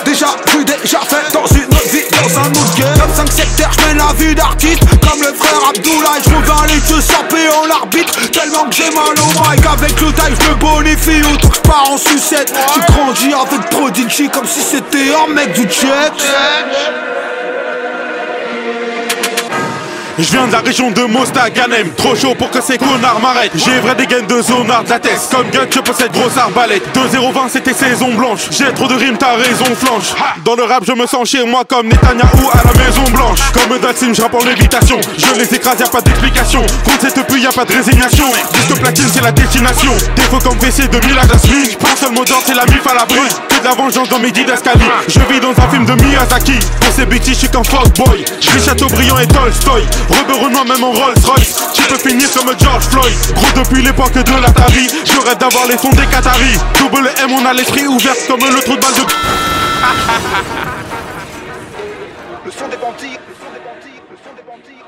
Déjà 0.05 0.27
vu, 0.47 0.65
déjà 0.65 0.99
fait 1.01 1.31
dans 1.33 1.45
une 1.45 1.65
autre 1.65 1.89
vie, 1.89 2.03
dans 2.11 2.39
un 2.39 2.49
autre 2.49 2.75
game. 2.77 2.99
Comme 2.99 3.27
5 3.27 3.31
secteurs, 3.31 3.71
je 3.77 3.85
mène 3.85 3.97
la 3.97 4.13
vie 4.13 4.33
d'artiste 4.33 4.83
frère 5.41 5.69
Abdoulaye, 5.69 6.21
je 6.25 6.35
reviens 6.35 6.63
aller 6.63 6.79
te 6.81 7.01
saper 7.01 7.49
en 7.49 7.65
l'arbitre 7.65 8.13
Tellement 8.31 8.65
que 8.69 8.75
j'ai 8.75 8.89
mal 8.91 9.15
au 9.19 9.49
mic. 9.49 9.65
Avec 9.65 9.99
le 10.01 10.11
taille, 10.13 10.33
je 10.39 10.49
me 10.49 10.55
bonifie 10.55 11.21
Autant 11.33 11.49
que 11.49 11.55
je 11.55 11.61
pars 11.61 11.91
en 11.91 11.97
sucette. 11.97 12.53
J'ai 12.75 12.93
grandi 12.93 13.33
avec 13.33 13.69
Prodigy 13.69 14.29
Comme 14.29 14.47
si 14.47 14.61
c'était 14.61 15.13
un 15.13 15.33
mec 15.33 15.53
du 15.53 15.63
jet 15.63 16.11
Je 20.21 20.27
viens 20.27 20.45
de 20.45 20.51
la 20.51 20.59
région 20.59 20.91
de 20.91 21.01
Mostaganem, 21.01 21.89
trop 21.97 22.15
chaud 22.15 22.35
pour 22.35 22.51
que 22.51 22.61
ces 22.61 22.77
connards 22.77 23.19
m'arrêtent. 23.23 23.53
J'ai 23.55 23.79
vrai 23.79 23.95
des 23.95 24.05
gaines 24.05 24.27
de 24.27 24.39
zonard 24.39 24.83
de 24.83 24.89
la 24.91 24.99
tête, 24.99 25.19
comme 25.31 25.49
gun 25.49 25.65
je 25.73 25.79
possède 25.79 26.11
grosse 26.11 26.37
arbalète. 26.37 26.83
2-0-20 26.95 27.49
c'était 27.49 27.73
saison 27.73 28.13
blanche, 28.13 28.41
j'ai 28.51 28.71
trop 28.71 28.87
de 28.87 28.93
rimes, 28.93 29.17
t'as 29.17 29.35
raison 29.35 29.65
flanche. 29.75 30.13
Dans 30.45 30.55
le 30.55 30.63
rap 30.63 30.83
je 30.85 30.93
me 30.93 31.07
sens 31.07 31.27
chez 31.27 31.43
moi 31.43 31.63
comme 31.67 31.87
Netanyahou 31.87 32.49
à 32.53 32.57
la 32.63 32.85
maison 32.85 33.03
blanche. 33.11 33.39
Comme 33.51 33.79
Dalsim 33.79 34.13
je 34.13 34.21
rappe 34.21 34.35
en 34.35 34.45
lévitation, 34.45 34.99
je 35.17 35.39
les 35.39 35.55
écrase 35.55 35.79
y'a 35.79 35.87
pas 35.87 36.01
d'explication. 36.01 36.61
Contre 36.85 37.01
cette 37.01 37.25
pluie 37.25 37.41
y'a 37.41 37.51
pas 37.51 37.65
de 37.65 37.73
résignation, 37.73 38.25
disque 38.53 38.79
platine 38.79 39.09
c'est 39.11 39.23
la 39.23 39.31
destination. 39.31 39.93
Défaut 40.15 40.37
comme 40.37 40.59
WC 40.59 40.87
de 40.87 41.07
Mila 41.07 41.23
Jasmine, 41.27 41.65
j'prends 41.71 41.95
seul 41.95 42.11
mot 42.11 42.23
d'ordre 42.25 42.43
c'est 42.45 42.53
la 42.53 42.65
mif 42.67 42.85
à 42.85 42.93
la 42.93 43.05
brûle. 43.05 43.27
Que 43.49 43.59
de 43.59 43.63
la 43.63 43.73
vengeance 43.73 44.09
dans 44.09 44.19
mes 44.19 44.31
didascalies, 44.31 44.85
je 45.07 45.19
vis 45.33 45.39
dans 45.39 45.49
un 45.49 45.69
film 45.69 45.85
de 45.85 45.93
Miyazaki. 45.93 46.59
Pour 46.79 46.93
ces 46.93 47.07
bêtises 47.07 47.33
je 47.33 47.39
suis 47.39 47.49
qu'un 47.49 47.63
fuckboy, 47.63 48.23
je 48.39 48.59
Chateaubriand 48.59 49.17
et 49.17 49.27
Tolstoy. 49.27 49.81
Rebeu 50.11 50.35
Renoir 50.45 50.65
même 50.65 50.83
en 50.83 50.91
Rolls 50.91 51.15
Royce 51.25 51.55
Tu 51.73 51.81
peux 51.83 51.97
finir 51.97 52.27
comme 52.33 52.53
George 52.59 52.85
Floyd 52.85 53.13
Gros 53.35 53.63
depuis 53.63 53.81
l'époque 53.81 54.13
de 54.13 54.41
l'Atari 54.41 54.87
Je 55.05 55.19
rêve 55.27 55.37
d'avoir 55.37 55.67
les 55.67 55.77
fonds 55.77 55.89
des 55.91 56.05
Qataris 56.05 56.59
Double 56.79 57.09
M 57.23 57.31
on 57.31 57.45
a 57.45 57.53
l'esprit 57.53 57.87
ouvert 57.87 58.15
comme 58.27 58.39
le 58.39 58.61
trou 58.61 58.75
de 58.75 58.81
balle 58.81 58.93
de 58.93 59.01
Le 62.43 62.49
son 62.49 62.67
des 62.67 62.77
bandits, 62.77 63.17
le 63.29 63.35
son 63.37 63.51
des 63.53 63.59
bandits, 63.59 64.01
le 64.09 64.17
son 64.17 64.33
des 64.35 64.41
bandits. 64.41 64.83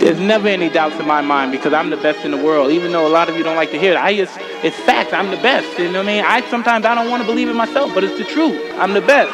There's 0.00 0.18
never 0.18 0.48
any 0.48 0.70
doubts 0.70 0.98
in 0.98 1.06
my 1.06 1.20
mind 1.20 1.52
because 1.52 1.74
I'm 1.74 1.90
the 1.90 1.98
best 1.98 2.24
in 2.24 2.30
the 2.30 2.36
world. 2.36 2.70
Even 2.72 2.90
though 2.90 3.06
a 3.06 3.12
lot 3.12 3.28
of 3.28 3.36
you 3.36 3.44
don't 3.44 3.54
like 3.54 3.70
to 3.72 3.78
hear 3.78 3.92
it, 3.92 3.98
I 3.98 4.16
just, 4.16 4.36
it's 4.64 4.76
facts. 4.80 5.12
I'm 5.12 5.30
the 5.30 5.36
best. 5.36 5.78
You 5.78 5.92
know 5.92 6.00
what 6.00 6.08
I 6.08 6.14
mean? 6.14 6.24
I 6.24 6.40
sometimes 6.48 6.86
I 6.86 6.94
don't 6.94 7.10
want 7.10 7.22
to 7.22 7.26
believe 7.28 7.48
it 7.50 7.54
myself, 7.54 7.92
but 7.94 8.02
it's 8.02 8.16
the 8.16 8.24
truth. 8.24 8.58
I'm 8.78 8.94
the 8.94 9.02
best. 9.02 9.30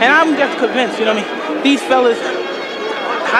And 0.00 0.12
I'm 0.12 0.36
just 0.36 0.56
convinced, 0.58 0.98
you 0.98 1.04
know 1.04 1.14
what 1.14 1.26
I 1.26 1.54
mean? 1.54 1.62
These 1.64 1.82
fellas, 1.82 2.18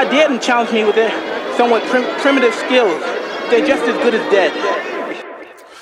dare 0.05 0.29
them 0.29 0.41
challenge 0.41 0.73
me 0.73 0.85
with 0.85 0.95
their 0.95 1.11
somewhat 1.57 1.83
prim- 1.85 2.21
primitive 2.21 2.55
skills? 2.55 3.01
They're 3.49 3.67
just 3.67 3.83
as 3.89 3.97
good 4.03 4.15
as 4.15 4.31
dead. 4.31 4.96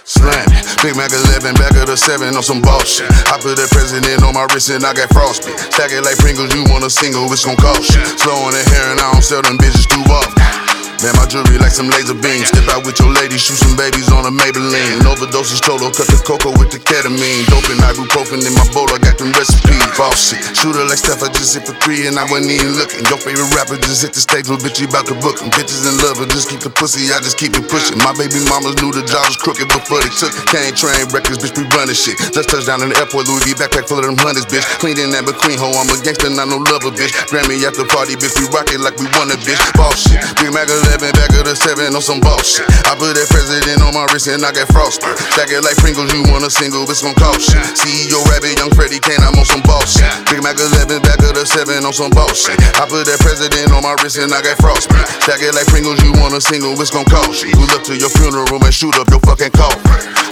Slam, 0.04 0.44
Big 0.84 0.96
Mac 0.96 1.10
11, 1.12 1.54
back 1.56 1.72
of 1.80 1.86
the 1.88 1.96
7 1.96 2.36
on 2.36 2.42
some 2.42 2.60
bullshit. 2.60 3.08
I 3.32 3.40
put 3.40 3.56
that 3.56 3.72
president 3.72 4.22
on 4.22 4.34
my 4.34 4.44
wrist 4.52 4.68
and 4.68 4.84
I 4.84 4.92
got 4.92 5.08
frostbite. 5.08 5.56
Stack 5.72 5.92
it 5.92 6.04
like 6.04 6.18
Pringles, 6.18 6.52
you 6.52 6.60
want 6.68 6.84
a 6.84 6.90
single, 6.90 7.24
it's 7.32 7.44
gon' 7.44 7.56
cost 7.56 7.88
you. 7.96 8.04
Slow 8.20 8.36
on 8.44 8.52
the 8.52 8.60
hair 8.68 8.92
and 8.92 9.00
I 9.00 9.12
don't 9.12 9.24
sell 9.24 9.40
them 9.40 9.56
bitches 9.56 9.88
too 9.88 10.04
often. 10.12 10.64
Man, 11.04 11.12
my 11.20 11.28
jewelry 11.28 11.60
like 11.60 11.76
some 11.76 11.92
laser 11.92 12.16
beams. 12.16 12.48
Step 12.48 12.64
out 12.72 12.88
with 12.88 12.96
your 12.96 13.12
lady, 13.12 13.36
shoot 13.36 13.60
some 13.60 13.76
babies 13.76 14.08
on 14.08 14.24
a 14.24 14.32
Maybelline. 14.32 15.04
Overdoses 15.04 15.60
total, 15.60 15.92
cut 15.92 16.08
the 16.08 16.16
cocoa 16.24 16.48
with 16.56 16.72
the 16.72 16.80
ketamine. 16.80 17.44
Dope 17.52 17.68
and 17.68 17.76
ibuprofen 17.84 18.40
in 18.40 18.56
my 18.56 18.64
bowl, 18.72 18.88
I 18.88 18.96
got 18.96 19.20
them 19.20 19.28
recipes. 19.36 19.84
Boss 20.00 20.32
shit. 20.32 20.40
Shooter 20.56 20.80
like 20.88 20.96
Steph, 20.96 21.20
I 21.20 21.28
just 21.28 21.52
hit 21.52 21.68
for 21.68 21.76
three 21.84 22.08
and 22.08 22.16
I 22.16 22.24
wasn't 22.32 22.56
even 22.56 22.80
looking. 22.80 23.04
Your 23.12 23.20
favorite 23.20 23.52
rapper 23.52 23.76
just 23.84 24.00
hit 24.00 24.16
the 24.16 24.24
stage, 24.24 24.48
little 24.48 24.64
bitch, 24.64 24.80
you 24.80 24.88
about 24.88 25.04
to 25.12 25.16
book 25.20 25.44
him. 25.44 25.52
Bitches 25.52 25.84
in 25.84 25.92
love, 26.00 26.24
but 26.24 26.32
just 26.32 26.48
keep 26.48 26.64
the 26.64 26.72
pussy, 26.72 27.12
I 27.12 27.20
just 27.20 27.36
keep 27.36 27.52
it 27.52 27.68
pushing. 27.68 28.00
My 28.00 28.16
baby 28.16 28.40
mamas 28.48 28.72
knew 28.80 28.88
the 28.88 29.04
job 29.04 29.28
was 29.28 29.36
crooked 29.36 29.68
before 29.68 29.93
they 30.00 30.10
took 30.16 30.32
it. 30.32 30.42
Can't 30.48 30.72
train 30.72 31.04
records, 31.12 31.38
bitch, 31.38 31.52
we 31.60 31.68
running 31.76 31.94
shit. 31.94 32.16
Just 32.32 32.48
touched 32.48 32.66
down 32.66 32.80
in 32.80 32.90
the 32.90 32.96
airport, 32.96 33.28
Louis 33.28 33.44
V 33.44 33.54
backpack 33.54 33.86
full 33.86 34.00
of 34.00 34.08
them 34.08 34.16
hundreds, 34.16 34.48
bitch. 34.48 34.64
Clean 34.80 34.96
in 34.96 35.12
that 35.12 35.28
McQueen 35.28 35.60
hoe, 35.60 35.76
I'm 35.76 35.92
a 35.92 35.96
gangster, 36.00 36.32
not 36.32 36.48
no 36.48 36.64
lover, 36.72 36.90
bitch. 36.90 37.12
Grammy 37.28 37.60
after 37.62 37.84
party, 37.86 38.16
bitch, 38.16 38.34
we 38.40 38.48
rock 38.50 38.72
it 38.72 38.80
like 38.80 38.96
we 38.96 39.06
want 39.14 39.30
a 39.30 39.38
bitch. 39.44 39.60
Boss 39.76 40.08
shit. 40.08 40.22
Big 40.40 40.50
Mac 40.54 40.72
11 40.72 40.94
11, 40.94 41.10
back 41.18 41.32
of 41.34 41.44
the 41.44 41.56
7 41.58 41.90
on 41.90 42.02
some 42.02 42.20
boss 42.22 42.46
shit. 42.46 42.66
I 42.86 42.94
put 42.94 43.18
that 43.18 43.26
president 43.26 43.82
on 43.82 43.92
my 43.92 44.06
wrist 44.14 44.30
and 44.30 44.46
I 44.46 44.54
got 44.54 44.70
frostbite. 44.70 45.18
Stack 45.34 45.50
it 45.50 45.60
like 45.66 45.76
Pringles, 45.82 46.08
you 46.14 46.22
want 46.30 46.46
a 46.46 46.50
single, 46.50 46.86
it's 46.86 47.02
gon' 47.02 47.18
cost 47.18 47.50
shit. 47.50 47.60
CEO 47.74 48.22
Rabbit, 48.30 48.56
young 48.56 48.70
Freddy 48.72 49.02
Kane, 49.02 49.20
I'm 49.20 49.34
on 49.34 49.44
some 49.44 49.62
boss 49.66 49.98
shit. 49.98 50.06
Big 50.30 50.40
Mac 50.40 50.56
11, 50.56 51.02
back 51.02 51.18
of 51.26 51.34
the 51.34 51.44
7 51.44 51.84
on 51.84 51.92
some 51.92 52.14
boss 52.14 52.46
shit. 52.46 52.56
I 52.78 52.86
put 52.86 53.10
that 53.10 53.18
president 53.20 53.74
on 53.74 53.82
my 53.82 53.98
wrist 54.00 54.22
and 54.22 54.32
I 54.32 54.40
got 54.40 54.56
frostbite. 54.62 55.08
Stack 55.26 55.42
it 55.42 55.52
like 55.52 55.66
Pringles, 55.66 56.00
you 56.06 56.14
want 56.22 56.32
a 56.32 56.40
single, 56.40 56.78
it's 56.78 56.94
gon' 56.94 57.08
cost 57.10 57.42
you. 57.42 57.52
Pull 57.52 57.70
up 57.74 57.82
to 57.90 57.98
your 57.98 58.12
funeral 58.14 58.62
and 58.62 58.74
shoot 58.74 58.94
up 58.96 59.10
your 59.10 59.20
fucking 59.26 59.52
coffin. 59.52 59.83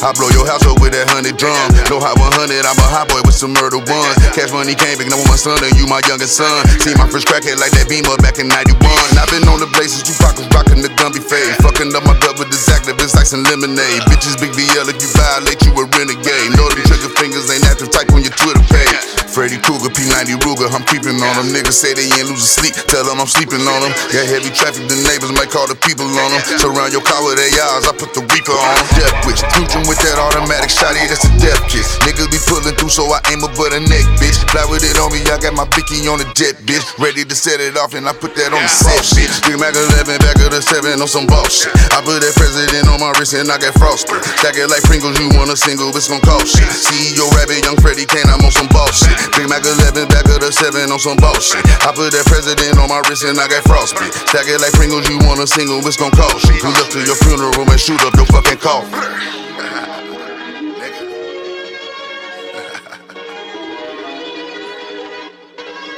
I 0.03 0.11
blow 0.19 0.27
your 0.35 0.43
house 0.43 0.67
up 0.67 0.83
with 0.83 0.91
that 0.99 1.07
hundred 1.15 1.39
drum. 1.39 1.55
No 1.87 2.03
hot 2.03 2.19
100, 2.19 2.67
I'm 2.67 2.75
a 2.75 2.89
hot 2.91 3.07
boy 3.07 3.23
with 3.23 3.39
some 3.39 3.55
murder 3.55 3.79
ones. 3.79 4.19
Cash 4.35 4.51
money 4.51 4.75
came 4.75 4.99
big, 4.99 5.07
now 5.07 5.23
I'm 5.23 5.31
my 5.31 5.39
son 5.39 5.63
and 5.63 5.71
you 5.79 5.87
my 5.87 6.03
youngest 6.11 6.35
son. 6.35 6.67
See 6.83 6.91
my 6.99 7.07
first 7.07 7.31
crackhead 7.31 7.63
like 7.63 7.71
that 7.79 7.87
beamer 7.87 8.19
back 8.19 8.43
in 8.43 8.51
91. 8.51 8.83
I've 9.15 9.31
been 9.31 9.47
on 9.47 9.63
the 9.63 9.71
places 9.71 10.03
you 10.11 10.19
pockets 10.19 10.51
rockin' 10.51 10.83
the 10.83 10.91
Gumby 10.99 11.23
fade. 11.23 11.55
Fucking 11.63 11.95
up 11.95 12.03
my 12.03 12.19
gut 12.19 12.35
with 12.35 12.51
this 12.51 12.67
activist 12.67 13.15
like 13.15 13.31
some 13.31 13.47
lemonade. 13.47 14.03
Bitches 14.11 14.35
big 14.43 14.51
VL 14.59 14.91
if 14.91 14.99
you 14.99 15.11
violate, 15.15 15.63
you 15.63 15.71
a 15.71 15.87
renegade. 15.95 16.51
Know 16.59 16.67
them 16.67 16.83
trigger 16.83 17.13
fingers 17.15 17.47
ain't 17.55 17.63
active 17.71 17.95
type 17.95 18.11
on 18.11 18.27
your 18.27 18.35
Twitter 18.35 18.67
page. 18.67 19.22
Freddy 19.33 19.57
Krueger, 19.57 19.89
P90 19.89 20.37
Ruger, 20.45 20.69
I'm 20.69 20.85
creeping 20.85 21.17
on 21.17 21.33
them. 21.41 21.57
Niggas 21.57 21.73
say 21.73 21.97
they 21.97 22.05
ain't 22.05 22.29
losing 22.29 22.45
sleep, 22.45 22.77
tell 22.85 23.01
them 23.01 23.17
I'm 23.17 23.27
sleeping 23.27 23.65
on 23.65 23.81
them. 23.81 23.93
Got 24.13 24.29
heavy 24.29 24.53
traffic, 24.53 24.85
the 24.93 25.01
neighbors 25.09 25.33
might 25.33 25.49
call 25.49 25.65
the 25.65 25.73
people 25.73 26.05
on 26.05 26.29
them. 26.37 26.43
Surround 26.61 26.93
your 26.93 27.01
car 27.01 27.25
with 27.25 27.41
ARs, 27.41 27.89
I 27.89 27.97
put 27.97 28.13
the 28.13 28.21
Reaper 28.29 28.53
on 28.53 28.75
them. 28.77 28.87
Death 28.93 29.17
wish, 29.25 29.41
fusion 29.57 29.89
with 29.89 29.97
that 30.05 30.21
automatic 30.21 30.69
shotty, 30.69 31.01
that's 31.09 31.25
a 31.25 31.33
death 31.41 31.65
kiss. 31.73 31.97
Niggas 32.05 32.29
be 32.29 32.37
pulling 32.45 32.77
through, 32.77 32.93
so 32.93 33.09
I 33.09 33.25
aim 33.33 33.41
up 33.41 33.57
but 33.57 33.73
a 33.73 33.81
neck, 33.81 34.05
bitch. 34.21 34.37
Fly 34.53 34.69
with 34.69 34.85
it 34.85 35.01
on 35.01 35.09
me, 35.09 35.25
I 35.33 35.41
got 35.41 35.57
my 35.57 35.65
picky 35.65 36.05
on 36.13 36.21
the 36.21 36.29
jet, 36.37 36.61
bitch. 36.69 36.85
Ready 37.01 37.25
to 37.25 37.33
set 37.33 37.57
it 37.57 37.81
off, 37.81 37.97
and 37.97 38.05
I 38.05 38.13
put 38.13 38.37
that 38.37 38.53
on 38.53 38.61
the 38.61 38.69
set, 38.69 39.01
bitch. 39.17 39.33
Big 39.49 39.57
Mac 39.57 39.73
11, 39.73 40.21
back 40.21 40.37
of 40.45 40.53
the 40.53 40.61
7 40.61 41.01
on 41.01 41.09
some 41.09 41.25
boss 41.25 41.65
shit. 41.65 41.73
I 41.97 42.05
put 42.05 42.21
that 42.21 42.37
president 42.37 42.85
on 42.93 43.01
my 43.01 43.17
wrist, 43.17 43.33
and 43.33 43.49
I 43.49 43.57
got 43.57 43.73
frostbite. 43.81 44.21
Stack 44.45 44.61
it 44.61 44.69
like 44.69 44.85
Pringles, 44.85 45.17
you 45.17 45.33
want 45.41 45.49
a 45.49 45.57
single, 45.57 45.89
it's 45.97 46.13
gon' 46.13 46.21
cost 46.21 46.53
shit. 46.53 46.69
CEO 46.69 47.33
Rabbit, 47.33 47.65
young 47.65 47.81
Freddy 47.81 48.05
Kane, 48.05 48.29
I'm 48.29 48.45
on 48.45 48.53
some 48.53 48.69
boss 48.69 49.01
shit. 49.01 49.22
Big 49.37 49.49
Mac 49.49 49.63
11, 49.63 50.09
back 50.09 50.27
of 50.27 50.41
the 50.43 50.51
7 50.51 50.91
on 50.91 50.99
some 50.99 51.17
boss 51.17 51.55
shit. 51.55 51.63
I 51.87 51.95
put 51.95 52.11
that 52.13 52.27
president 52.27 52.79
on 52.79 52.89
my 52.89 53.01
wrist, 53.07 53.25
and 53.25 53.39
I 53.39 53.47
got 53.47 53.63
frostbite. 53.65 54.13
Stack 54.29 54.49
it 54.49 54.61
like 54.61 54.75
Pringles, 54.75 55.09
you 55.09 55.19
want 55.23 55.41
a 55.41 55.47
single, 55.47 55.79
it's 55.87 55.97
gon' 55.97 56.11
cost 56.13 56.49
you. 56.51 56.59
Pull 56.61 56.75
up 56.75 56.91
to 56.91 57.01
your 57.07 57.17
funeral 57.23 57.63
and 57.63 57.81
shoot 57.81 58.03
up 58.03 58.15
your 58.19 58.27
fucking 58.27 58.59
coffin. 58.59 58.91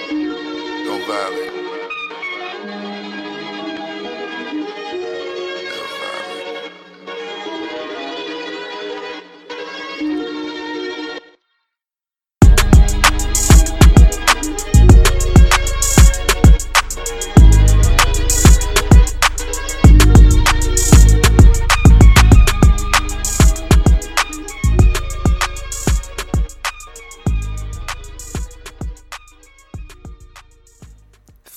Don't 0.85 1.54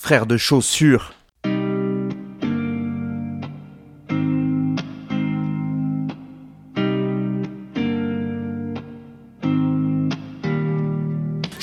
Frère 0.07 0.25
de 0.25 0.37
chaussures. 0.37 1.16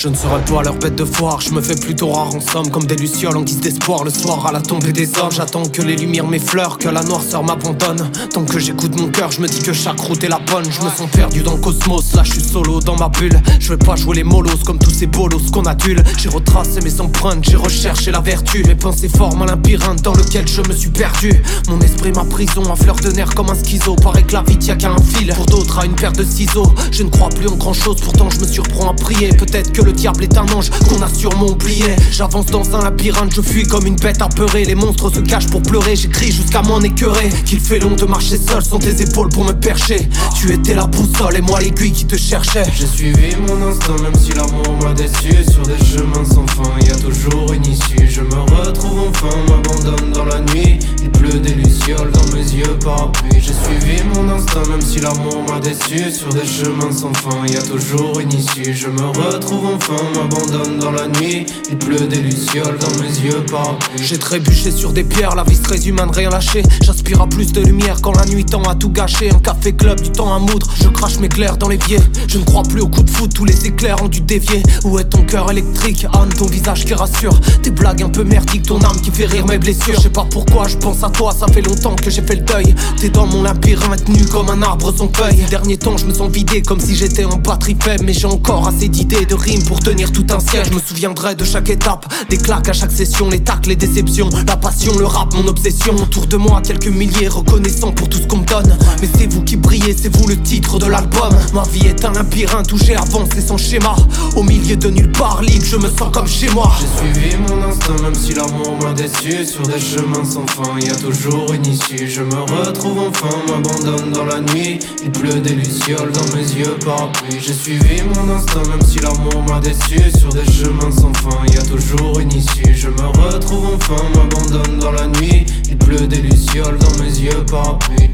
Je 0.05 0.11
ne 0.11 0.15
serai 0.15 0.39
pas 0.45 0.63
leur 0.63 0.75
bête 0.75 0.97
de 0.97 1.05
foire, 1.07 1.41
je 1.41 1.51
me 1.53 1.63
fais 1.63 1.77
plutôt 1.77 2.13
rare 2.13 2.35
en 2.35 2.39
somme 2.39 2.71
Comme 2.71 2.85
des 2.85 2.95
lucioles 2.95 3.39
en 3.39 3.41
guise 3.41 3.61
d'espoir. 3.61 4.05
Le 4.05 4.11
soir 4.11 4.47
à 4.47 4.53
la 4.53 4.61
tombée 4.61 4.93
des 4.93 5.09
hommes 5.19 5.33
J'attends 5.33 5.65
que 5.65 5.81
les 5.81 5.97
lumières 5.97 6.27
m'effleurent, 6.27 6.77
que 6.77 6.91
la 6.91 7.03
noirceur 7.03 7.43
m'abandonne. 7.43 8.11
Tant 8.35 8.45
que 8.45 8.59
j'écoute 8.59 9.01
mon 9.01 9.09
cœur, 9.09 9.33
je 9.33 9.41
me 9.41 9.49
dis 9.49 9.61
que 9.61 9.73
chaque 9.73 9.99
route 9.99 10.23
est 10.23 10.29
la 10.29 10.41
bonne. 10.41 10.67
Je 10.71 10.83
me 10.83 10.91
sens 10.91 11.09
perdu 11.11 11.41
dans 11.41 11.55
le 11.55 11.59
cosmos, 11.59 12.13
là 12.13 12.23
je 12.23 12.33
suis 12.33 12.43
solo 12.43 12.81
dans 12.81 12.97
ma 12.97 13.09
bulle. 13.09 13.41
Je 13.59 13.71
vais 13.71 13.79
pas 13.79 13.97
jouer 13.97 14.17
les 14.17 14.25
molos 14.25 14.59
comme 14.67 14.79
tous 14.79 14.91
ces 14.91 15.07
bolos 15.07 15.51
qu'on 15.51 15.65
adule. 15.65 16.05
J'ai 16.19 16.29
retracé 16.29 16.83
mes 16.83 17.01
empreintes, 17.01 17.49
j'ai 17.49 17.57
recherché 17.57 18.11
la 18.11 18.21
vertu. 18.21 18.63
Mes 18.65 18.75
pensées 18.75 19.09
forment 19.09 19.45
un 19.45 19.47
labyrinthe 19.47 20.03
dans 20.03 20.13
lequel 20.13 20.47
je 20.47 20.61
me 20.69 20.75
suis 20.75 20.91
perdu. 20.91 21.33
Mon 21.71 21.81
esprit 21.81 22.13
ma 22.13 22.27
prison, 22.27 22.63
en 22.71 22.77
fleur 22.77 22.97
de 22.97 23.11
nerfs 23.11 23.35
comme 23.35 23.49
un 23.49 23.55
schizo. 23.55 23.97
Paraît 23.97 24.25
que 24.25 24.35
la 24.35 24.43
vie 24.43 24.59
tient 24.59 24.77
qu'à 24.77 24.91
un 24.91 25.01
fil, 25.01 25.33
pour 25.33 25.47
d'autres 25.47 25.79
à 25.79 25.87
une 25.87 25.95
paire 25.95 26.13
de 26.13 26.25
ciseaux. 26.25 26.75
Je 26.91 27.05
ne 27.05 27.09
crois 27.09 27.31
plus 27.31 27.49
en 27.49 27.57
grand 27.57 27.73
chose, 27.73 27.97
pourtant 28.03 28.29
je 28.29 28.41
me 28.41 28.47
surprends 28.47 28.91
à 28.91 28.93
prier. 28.93 29.29
Peut-être 29.29 29.73
que 29.73 29.81
le 29.81 29.94
diable 29.95 30.25
est 30.25 30.37
un 30.37 30.47
ange 30.55 30.71
qu'on 30.89 31.01
a 31.03 31.09
sûrement 31.09 31.47
oublié. 31.47 31.97
J'avance 32.11 32.47
dans 32.47 32.75
un 32.77 32.83
labyrinthe, 32.83 33.35
je 33.35 33.41
fuis 33.41 33.67
comme 33.67 33.87
une 33.87 33.97
bête 33.97 34.21
apeurée. 34.21 34.65
Les 34.65 34.75
monstres 34.75 35.11
se 35.11 35.21
cachent 35.21 35.49
pour 35.49 35.63
pleurer, 35.63 35.97
j'écris 35.97 36.33
jusqu'à 36.33 36.63
m'en 36.63 36.81
écœurer. 36.81 37.29
Qu'il 37.45 37.61
fait 37.61 37.79
long 37.79 37.95
de 37.95 38.05
marcher 38.05 38.37
seul 38.37 38.63
sans 38.63 38.79
tes 38.79 39.03
épaules 39.03 39.29
pour 39.31 39.45
me 39.45 39.53
percher. 39.53 40.09
Tu 40.37 40.53
étais 40.53 40.75
la 40.75 40.87
boussole 40.87 41.37
et 41.37 41.41
moi 41.41 41.61
l'aiguille 41.61 41.93
qui 41.93 42.05
te 42.05 42.17
cherchait. 42.17 42.65
J'ai 42.77 42.87
suivi 42.87 43.37
mon 43.47 43.69
instinct 43.69 44.03
même 44.03 44.15
si 44.15 44.33
l'amour 44.33 44.77
m'a 44.83 44.93
déçu. 44.93 45.45
Sur 45.51 45.63
des 45.63 45.79
chemins 45.85 46.25
sans 46.25 46.47
fin, 46.49 46.87
y 46.87 46.91
a 46.91 46.97
toujours 46.97 47.53
une 47.53 47.67
issue. 47.67 48.09
Je 48.09 48.21
me 48.21 48.41
retrouve 48.57 49.09
enfin, 49.09 49.37
m'abandonne 49.49 50.13
dans 50.13 50.25
la 50.25 50.41
nuit. 50.41 50.79
Il 51.03 51.11
pleut 51.11 51.39
des 51.39 51.55
lucioles 51.55 52.11
dans 52.13 52.35
mes 52.35 52.43
yeux 52.43 52.79
parapluie 52.83 53.41
J'ai 53.41 53.53
suivi 53.53 54.03
mon 54.15 54.29
instinct 54.31 54.67
même 54.69 54.81
si 54.81 55.01
l'amour 55.01 55.45
m'a 55.49 55.61
déçu. 55.61 56.11
Sur 56.11 56.29
des 56.29 56.47
chemins 56.47 56.93
sans 56.93 57.13
fin, 57.15 57.47
y 57.47 57.57
a 57.57 57.63
toujours 57.63 58.19
une 58.21 58.33
issue. 58.33 58.75
Je 58.75 58.89
me 58.89 59.07
retrouve 59.07 59.67
enfin, 59.67 59.84
m'abandonne 59.93 60.79
dans 60.79 60.91
la 60.91 61.09
nuit. 61.09 61.47
Il 61.71 61.79
pleut 61.79 62.07
des 62.07 62.21
lucioles 62.21 62.79
dans 62.79 63.03
mes 63.03 63.09
yeux 63.09 63.45
parapluie 63.51 64.03
J'ai 64.03 64.19
trébuché 64.19 64.71
sur 64.71 64.93
des 64.93 65.05
pierres, 65.05 65.35
la 65.35 65.45
vie 65.45 65.57
se 65.57 65.69
résume 65.69 65.99
à 65.99 66.07
ne 66.07 66.13
rien 66.13 66.31
lâcher 66.31 66.63
J'aspire 66.83 67.21
à 67.21 67.27
plus 67.27 67.53
de 67.53 67.61
lumière 67.61 67.97
quand 68.01 68.13
la 68.13 68.25
nuit 68.27 68.45
tend 68.45 68.63
à 68.63 68.75
tout 68.75 68.91
gâcher. 68.91 69.31
Un 69.31 69.39
café 69.39 69.73
club, 69.73 70.01
du 70.01 70.11
temps 70.11 70.35
à 70.35 70.39
moudre, 70.39 70.69
je 70.81 70.89
crache 70.89 71.19
mes 71.19 71.29
clairs 71.29 71.57
dans 71.57 71.69
biais 71.69 72.01
Je 72.29 72.39
ne 72.39 72.45
crois 72.45 72.63
plus 72.63 72.81
au 72.81 72.89
coup 72.89 73.03
de 73.03 73.11
foot, 73.11 73.33
tous 73.35 73.45
les 73.45 73.67
éclairs 73.67 74.03
ont 74.03 74.09
dû 74.09 74.21
dévier. 74.21 74.63
Où 74.85 74.99
est 74.99 75.05
ton 75.05 75.23
cœur 75.23 75.51
électrique, 75.51 76.07
Anne, 76.13 76.31
ton 76.31 76.47
visage 76.47 76.85
qui 76.85 76.95
rassure. 76.95 77.39
Tes 77.63 77.71
blagues 77.71 78.03
un 78.03 78.11
peu 78.11 78.25
merdiques, 78.25 78.67
ton 78.67 78.81
âme 78.83 79.01
qui 79.03 79.11
fait 79.11 79.27
rire 79.27 79.47
mes 79.47 79.59
blessures. 79.59 79.95
Je 79.97 80.03
sais 80.03 80.11
pas 80.11 80.27
pourquoi, 80.31 80.69
je 80.69 80.77
pense 80.77 81.03
à 81.03 81.11
toi, 81.11 81.35
ça 81.39 81.47
fait 81.49 81.63
longtemps 81.63 81.97
que 81.97 82.11
j'ai 82.11 82.23
fait 82.23 82.37
le 82.37 82.43
deuil. 82.43 82.75
T'es 82.99 83.11
dans 83.11 83.27
mon 83.27 83.43
labyrinthe, 83.43 84.09
nu 84.09 84.25
comme 84.27 84.49
un 84.49 84.63
arbre 84.63 84.95
sans 84.97 85.11
feuille 85.13 85.39
Ces 85.39 85.51
derniers 85.51 85.77
temps, 85.77 85.97
je 85.97 86.07
me 86.07 86.15
sens 86.15 86.31
vidé 86.31 86.63
comme 86.63 86.81
si 86.81 86.95
j'étais 86.95 87.25
en 87.25 87.37
batterie 87.37 87.77
faible. 87.81 88.05
Mais 88.07 88.13
j'ai 88.13 88.27
encore 88.27 88.69
assez 88.69 88.89
d'idées, 88.89 89.27
de 89.27 89.35
rimes 89.35 89.65
pour 89.65 89.74
tenir 89.81 90.13
tout 90.13 90.27
un 90.31 90.41
siège. 90.41 90.69
Je 90.71 90.75
me 90.75 90.81
souviendrai 90.81 91.35
de 91.35 91.45
chaque 91.45 91.71
étape, 91.71 92.07
des 92.29 92.37
claques 92.37 92.69
à 92.69 92.73
chaque 92.73 92.93
session 92.93 93.29
Les 93.29 93.41
tacles, 93.41 93.71
les 93.71 93.77
déceptions, 93.77 94.29
la 94.47 94.57
passion, 94.57 94.97
le 94.99 95.07
rap, 95.07 95.33
mon 95.35 95.47
obsession. 95.47 95.95
Autour 95.95 96.27
de 96.27 96.37
moi, 96.37 96.61
quelques 96.63 96.89
milliers 96.89 97.29
reconnaissants 97.29 97.93
pour 97.93 98.09
tout 98.09 98.19
ce 98.19 98.27
qu'on 98.27 98.39
me 98.39 98.47
donne. 98.47 98.77
Mais 99.01 99.09
c'est 99.19 99.27
vous 99.27 99.43
qui 99.43 99.57
brillez, 99.57 99.97
c'est 99.97 100.15
vous 100.15 100.27
le 100.27 100.41
titre 100.41 100.79
de 100.79 100.87
l'album. 100.87 101.35
Ma 101.53 101.63
vie 101.65 101.87
est 101.87 102.05
un 102.05 102.13
labyrinthe 102.13 102.73
où 102.73 102.79
j'ai 102.79 102.97
avancé 102.97 103.41
sans 103.41 103.57
schéma. 103.57 103.95
Au 104.37 104.43
milieu 104.43 104.77
de 104.77 104.89
nulle 104.89 105.13
part, 105.13 105.43
libre, 105.43 105.65
je 105.65 105.77
me 105.77 105.89
sens 105.89 106.11
comme 106.13 106.27
chez 106.27 106.49
moi. 106.51 106.73
J'ai 106.81 107.21
suivi 107.21 107.37
mon 107.37 107.63
instinct 107.63 108.03
même 108.03 108.15
si 108.15 108.35
l'amour 108.35 108.79
m'a 108.83 108.93
déçu. 108.93 109.45
Sur 109.45 109.67
des 109.67 109.81
chemins 109.81 110.25
sans 110.25 110.47
fin, 110.47 110.79
y 110.81 110.91
a 110.91 110.97
toujours 110.97 111.53
une 111.53 111.67
issue. 111.67 112.09
Je 112.09 112.23
me 112.23 112.41
retrouve 112.41 112.99
enfin, 112.99 113.37
m'abandonne 113.49 114.13
dans 114.13 114.25
la 114.25 114.41
nuit. 114.41 114.79
Il 115.03 115.11
pleut 115.11 115.41
des 115.41 115.55
lucioles 115.55 116.13
dans 116.13 116.37
mes 116.37 116.43
yeux 116.43 116.77
parapluie 116.85 117.41
J'ai 117.41 117.53
suivi 117.53 118.03
mon 118.03 118.35
instinct 118.35 118.63
même 118.69 118.83
si 118.87 118.99
l'amour 118.99 119.45
m'a 119.49 119.54
déçu 119.61 120.11
Sur 120.19 120.33
des 120.33 120.45
chemins 120.51 120.91
sans 120.91 121.13
fin, 121.15 121.45
y 121.53 121.59
a 121.59 121.63
toujours 121.63 122.19
une 122.19 122.33
issue. 122.33 122.75
Je 122.75 122.89
me 122.89 123.07
retrouve 123.07 123.75
enfin, 123.75 124.03
m'abandonne 124.15 124.79
dans 124.79 124.93
la 124.93 125.07
nuit. 125.07 125.47
Il 125.69 125.79
pleut 125.79 126.07
des 126.07 126.23
lucioles 126.23 126.79
dans 126.79 127.03
mes 127.03 127.19
yeux 127.19 127.45
parapluie 127.51 128.11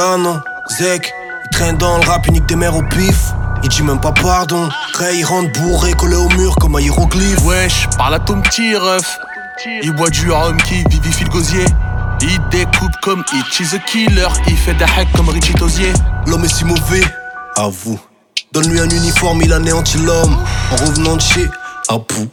Wesh, 0.00 0.08
parle 0.08 0.14
à 0.14 0.16
ton 0.16 0.16
gars, 0.16 0.16
non 0.16 0.40
Zek, 0.78 1.12
il 1.44 1.50
traîne 1.50 1.76
dans 1.76 1.98
le 1.98 2.04
rap, 2.04 2.26
unique 2.26 2.46
des 2.46 2.56
mères 2.56 2.76
au 2.76 2.82
pif. 2.82 3.32
Il 3.62 3.68
dit 3.68 3.82
même 3.82 4.00
pas 4.00 4.12
pardon. 4.12 4.68
Ray 4.94 5.22
rentre 5.24 5.52
bourré, 5.60 5.92
collé 5.92 6.16
au 6.16 6.28
mur 6.30 6.56
comme 6.56 6.76
un 6.76 6.80
hiéroglyphe. 6.80 7.44
Wesh, 7.44 7.86
parle 7.98 8.14
à 8.14 8.18
ton 8.18 8.40
petit 8.40 8.76
ref. 8.76 9.18
Il 9.82 9.92
boit 9.92 10.08
du 10.08 10.30
rhum 10.30 10.56
qui 10.62 10.82
vivifie 10.88 11.24
le 11.24 11.30
gosier. 11.30 11.64
Il 12.22 12.38
découpe 12.50 12.96
comme 13.02 13.22
Itch 13.32 13.60
is 13.60 13.74
a 13.74 13.78
killer. 13.78 14.28
Il 14.46 14.56
fait 14.56 14.74
des 14.74 14.84
hacks 14.84 15.12
comme 15.14 15.28
Richie 15.28 15.54
Tosier. 15.54 15.92
L'homme 16.26 16.44
est 16.44 16.54
si 16.54 16.64
mauvais, 16.64 17.04
à 17.56 17.68
vous. 17.68 18.00
Donne-lui 18.52 18.80
un 18.80 18.88
uniforme, 18.88 19.42
il 19.42 19.52
anéantit 19.52 19.98
l'homme. 19.98 20.38
En 20.72 20.76
revenant 20.76 21.16
de 21.16 21.20
chez 21.20 21.50
Apu. 21.88 22.28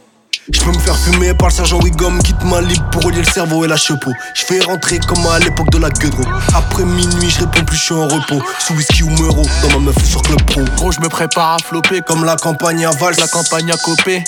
Je 0.50 0.60
peux 0.60 0.70
me 0.70 0.78
faire 0.78 0.96
fumer 0.96 1.34
par 1.34 1.48
le 1.48 1.54
sergent 1.54 1.78
Wigom, 1.80 2.18
quitte 2.22 2.42
ma 2.44 2.62
libre 2.62 2.88
pour 2.90 3.04
relier 3.04 3.18
le 3.18 3.24
cerveau 3.24 3.66
et 3.66 3.68
la 3.68 3.76
chepeau. 3.76 4.12
Je 4.34 4.44
fais 4.44 4.60
rentrer 4.60 4.98
comme 4.98 5.26
à 5.26 5.38
l'époque 5.38 5.70
de 5.70 5.78
la 5.78 5.90
gueudreau. 5.90 6.24
Après 6.54 6.84
minuit, 6.84 7.28
je 7.28 7.40
réponds 7.40 7.64
plus, 7.66 7.76
je 7.76 7.82
suis 7.82 7.94
en 7.94 8.08
repos. 8.08 8.42
Sous 8.58 8.72
whisky 8.74 9.02
ou 9.02 9.10
meuro, 9.10 9.42
dans 9.62 9.78
ma 9.78 9.86
meuf 9.86 10.04
sur 10.04 10.22
Club 10.22 10.42
Pro. 10.44 10.62
Gros, 10.76 10.92
je 10.92 11.00
me 11.00 11.08
prépare 11.08 11.54
à 11.54 11.58
flopper 11.58 12.00
Comme 12.00 12.24
la 12.24 12.36
campagne 12.36 12.86
à 12.86 12.90
Val, 12.92 13.14
la 13.18 13.28
campagne 13.28 13.70
à 13.70 13.76
coper. 13.76 14.24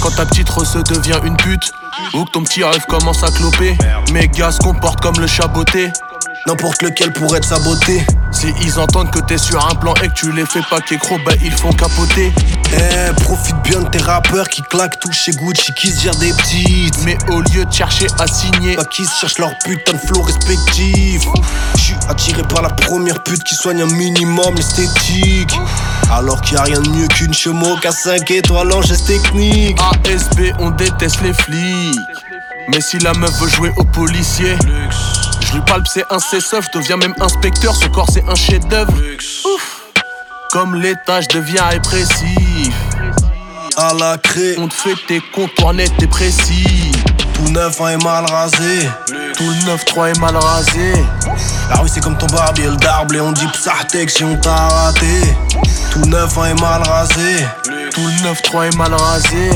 Quand 0.00 0.10
ta 0.10 0.26
petite 0.26 0.48
rose 0.48 0.78
devient 0.88 1.18
une 1.24 1.36
pute, 1.36 1.72
ou 2.14 2.24
que 2.24 2.30
ton 2.30 2.44
petit 2.44 2.62
rêve 2.62 2.84
commence 2.88 3.24
à 3.24 3.30
cloper. 3.32 3.76
Mes 4.12 4.28
gars 4.28 4.52
se 4.52 4.58
comportent 4.58 5.00
comme 5.00 5.18
le 5.18 5.26
chaboté. 5.26 5.90
N'importe 6.46 6.82
lequel 6.82 7.10
pourrait 7.12 7.38
être 7.38 7.48
saboté. 7.48 8.04
Si 8.30 8.52
ils 8.62 8.78
entendent 8.78 9.10
que 9.10 9.20
t'es 9.20 9.38
sur 9.38 9.66
un 9.66 9.74
plan 9.76 9.94
et 10.02 10.08
que 10.08 10.12
tu 10.12 10.30
les 10.32 10.44
fais 10.44 10.60
pas 10.68 10.80
qu'écro, 10.80 11.16
bah 11.24 11.32
ils 11.42 11.52
font 11.52 11.72
capoter. 11.72 12.32
Eh, 12.76 13.22
profite 13.22 13.56
bien 13.62 13.80
de 13.80 13.88
tes 13.88 13.98
rappeurs 13.98 14.48
qui 14.48 14.60
claquent 14.60 14.98
tout 14.98 15.12
chez 15.12 15.32
Gucci, 15.32 15.72
qui 15.72 15.90
se 15.90 16.02
gèrent 16.02 16.16
des 16.16 16.34
petites. 16.34 17.02
Mais 17.04 17.16
au 17.30 17.40
lieu 17.40 17.64
de 17.64 17.72
chercher 17.72 18.08
à 18.18 18.26
signer, 18.26 18.76
bah 18.76 18.84
qui 18.84 19.06
se 19.06 19.20
cherchent 19.20 19.38
leur 19.38 19.56
putain 19.64 19.92
de 19.92 19.98
flow 19.98 20.20
respectif. 20.20 21.22
J'suis 21.76 21.96
attiré 22.08 22.42
par 22.42 22.60
la 22.60 22.68
première 22.68 23.22
pute 23.22 23.42
qui 23.42 23.54
soigne 23.54 23.80
un 23.80 23.86
minimum 23.86 24.54
l'esthétique. 24.54 25.58
Alors 26.10 26.42
qu'il 26.42 26.58
y 26.58 26.60
a 26.60 26.64
rien 26.64 26.80
de 26.80 26.88
mieux 26.90 27.08
qu'une 27.08 27.32
chemo 27.32 27.76
qu'à 27.76 27.92
5 27.92 28.30
étoiles 28.32 28.70
en 28.70 28.82
geste 28.82 29.06
technique. 29.06 29.78
ASB, 30.04 30.52
on 30.58 30.70
déteste 30.70 31.22
les 31.22 31.32
flics. 31.32 31.98
Mais 32.68 32.80
si 32.80 32.98
la 32.98 33.14
meuf 33.14 33.32
veut 33.40 33.48
jouer 33.48 33.72
au 33.76 33.84
policier, 33.84 34.56
je 35.54 35.60
lui 35.60 35.66
parle, 35.66 35.84
c'est 35.86 36.04
un 36.10 36.18
C-Soft, 36.18 36.74
deviens 36.74 36.96
même 36.96 37.14
inspecteur, 37.20 37.76
son 37.76 37.88
corps 37.90 38.08
c'est 38.12 38.24
un 38.28 38.34
chef-d'œuvre. 38.34 38.92
Ouf. 38.92 39.82
Comme 40.50 40.74
l'étage 40.74 41.28
devient 41.28 41.60
répressif. 41.70 42.74
À 43.76 43.92
la 43.94 44.18
craie, 44.18 44.56
on 44.58 44.66
te 44.66 44.74
fait 44.74 44.96
tes 45.06 45.20
contours 45.32 45.72
nets 45.72 45.92
et 46.02 46.08
précis. 46.08 46.90
Tout 47.34 47.52
neuf 47.52 47.80
hein, 47.80 47.90
est 47.90 48.02
mal 48.02 48.24
rasé. 48.26 48.88
Tout 49.36 49.48
le 49.48 49.76
9-3 49.76 50.10
est 50.10 50.18
mal 50.18 50.36
rasé. 50.36 50.92
La 51.70 51.76
rue 51.76 51.88
c'est 51.88 52.00
comme 52.00 52.18
ton 52.18 52.26
barbier, 52.26 52.66
le 52.66 52.76
darble 52.76 53.16
et 53.16 53.20
on 53.20 53.30
dit 53.30 53.46
psartek 53.46 54.10
si 54.10 54.24
on 54.24 54.36
t'a 54.36 54.56
raté. 54.56 55.20
Tout 55.92 56.04
neuf 56.06 56.36
hein, 56.36 56.46
est 56.46 56.60
mal 56.60 56.82
rasé. 56.82 57.46
Tout 57.92 58.00
le 58.00 58.32
9-3 58.32 58.72
est 58.72 58.76
mal 58.76 58.92
rasé. 58.92 59.50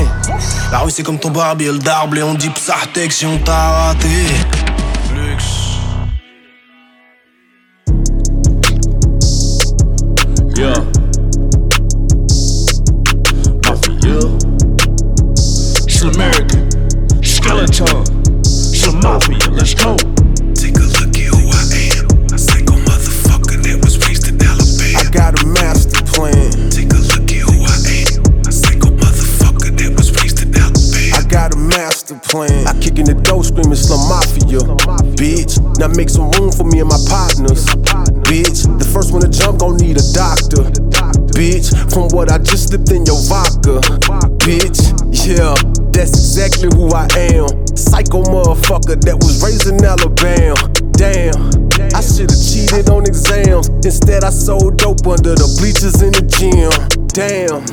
La 0.71 0.79
rue 0.79 0.91
c'est 0.91 1.03
comme 1.03 1.19
ton 1.19 1.31
barbier, 1.31 1.71
le 1.71 1.79
darble 1.79 2.19
et 2.19 2.23
on 2.23 2.35
dit 2.35 2.49
psartek 2.49 3.11
si 3.11 3.25
on 3.25 3.37
t'a 3.39 3.71
raté. 3.71 4.07
Make 35.95 36.09
some 36.09 36.31
room 36.37 36.51
for 36.51 36.63
me 36.63 36.79
and 36.79 36.89
my 36.89 36.99
partners. 37.07 37.65
Bitch, 38.27 38.67
the 38.77 38.85
first 38.85 39.11
one 39.11 39.21
to 39.21 39.29
jump 39.29 39.59
gon' 39.59 39.77
need 39.77 39.97
a 39.97 40.05
doctor. 40.13 40.67
Bitch, 41.33 41.71
from 41.93 42.09
what 42.09 42.31
I 42.31 42.37
just 42.37 42.69
slipped 42.69 42.91
in 42.91 43.05
your 43.05 43.21
vodka. 43.29 43.79
Bitch, 44.43 44.91
yeah, 45.13 45.55
that's 45.91 46.11
exactly 46.11 46.69
who 46.75 46.91
I 46.91 47.07
am. 47.31 47.47
Psycho 47.77 48.23
motherfucker 48.27 48.99
that 49.07 49.15
was 49.15 49.41
raised 49.43 49.67
in 49.67 49.79
Alabama. 49.83 50.57
Damn, 50.99 51.31
I 51.95 52.01
should've 52.01 52.35
cheated 52.35 52.89
on 52.89 53.07
exams. 53.07 53.69
Instead, 53.85 54.23
I 54.23 54.31
sold 54.31 54.77
dope 54.77 55.07
under 55.07 55.35
the 55.35 55.47
bleachers 55.59 56.01
in 56.03 56.11
the 56.11 56.25
gym. 56.27 56.69
Damn, 57.15 57.63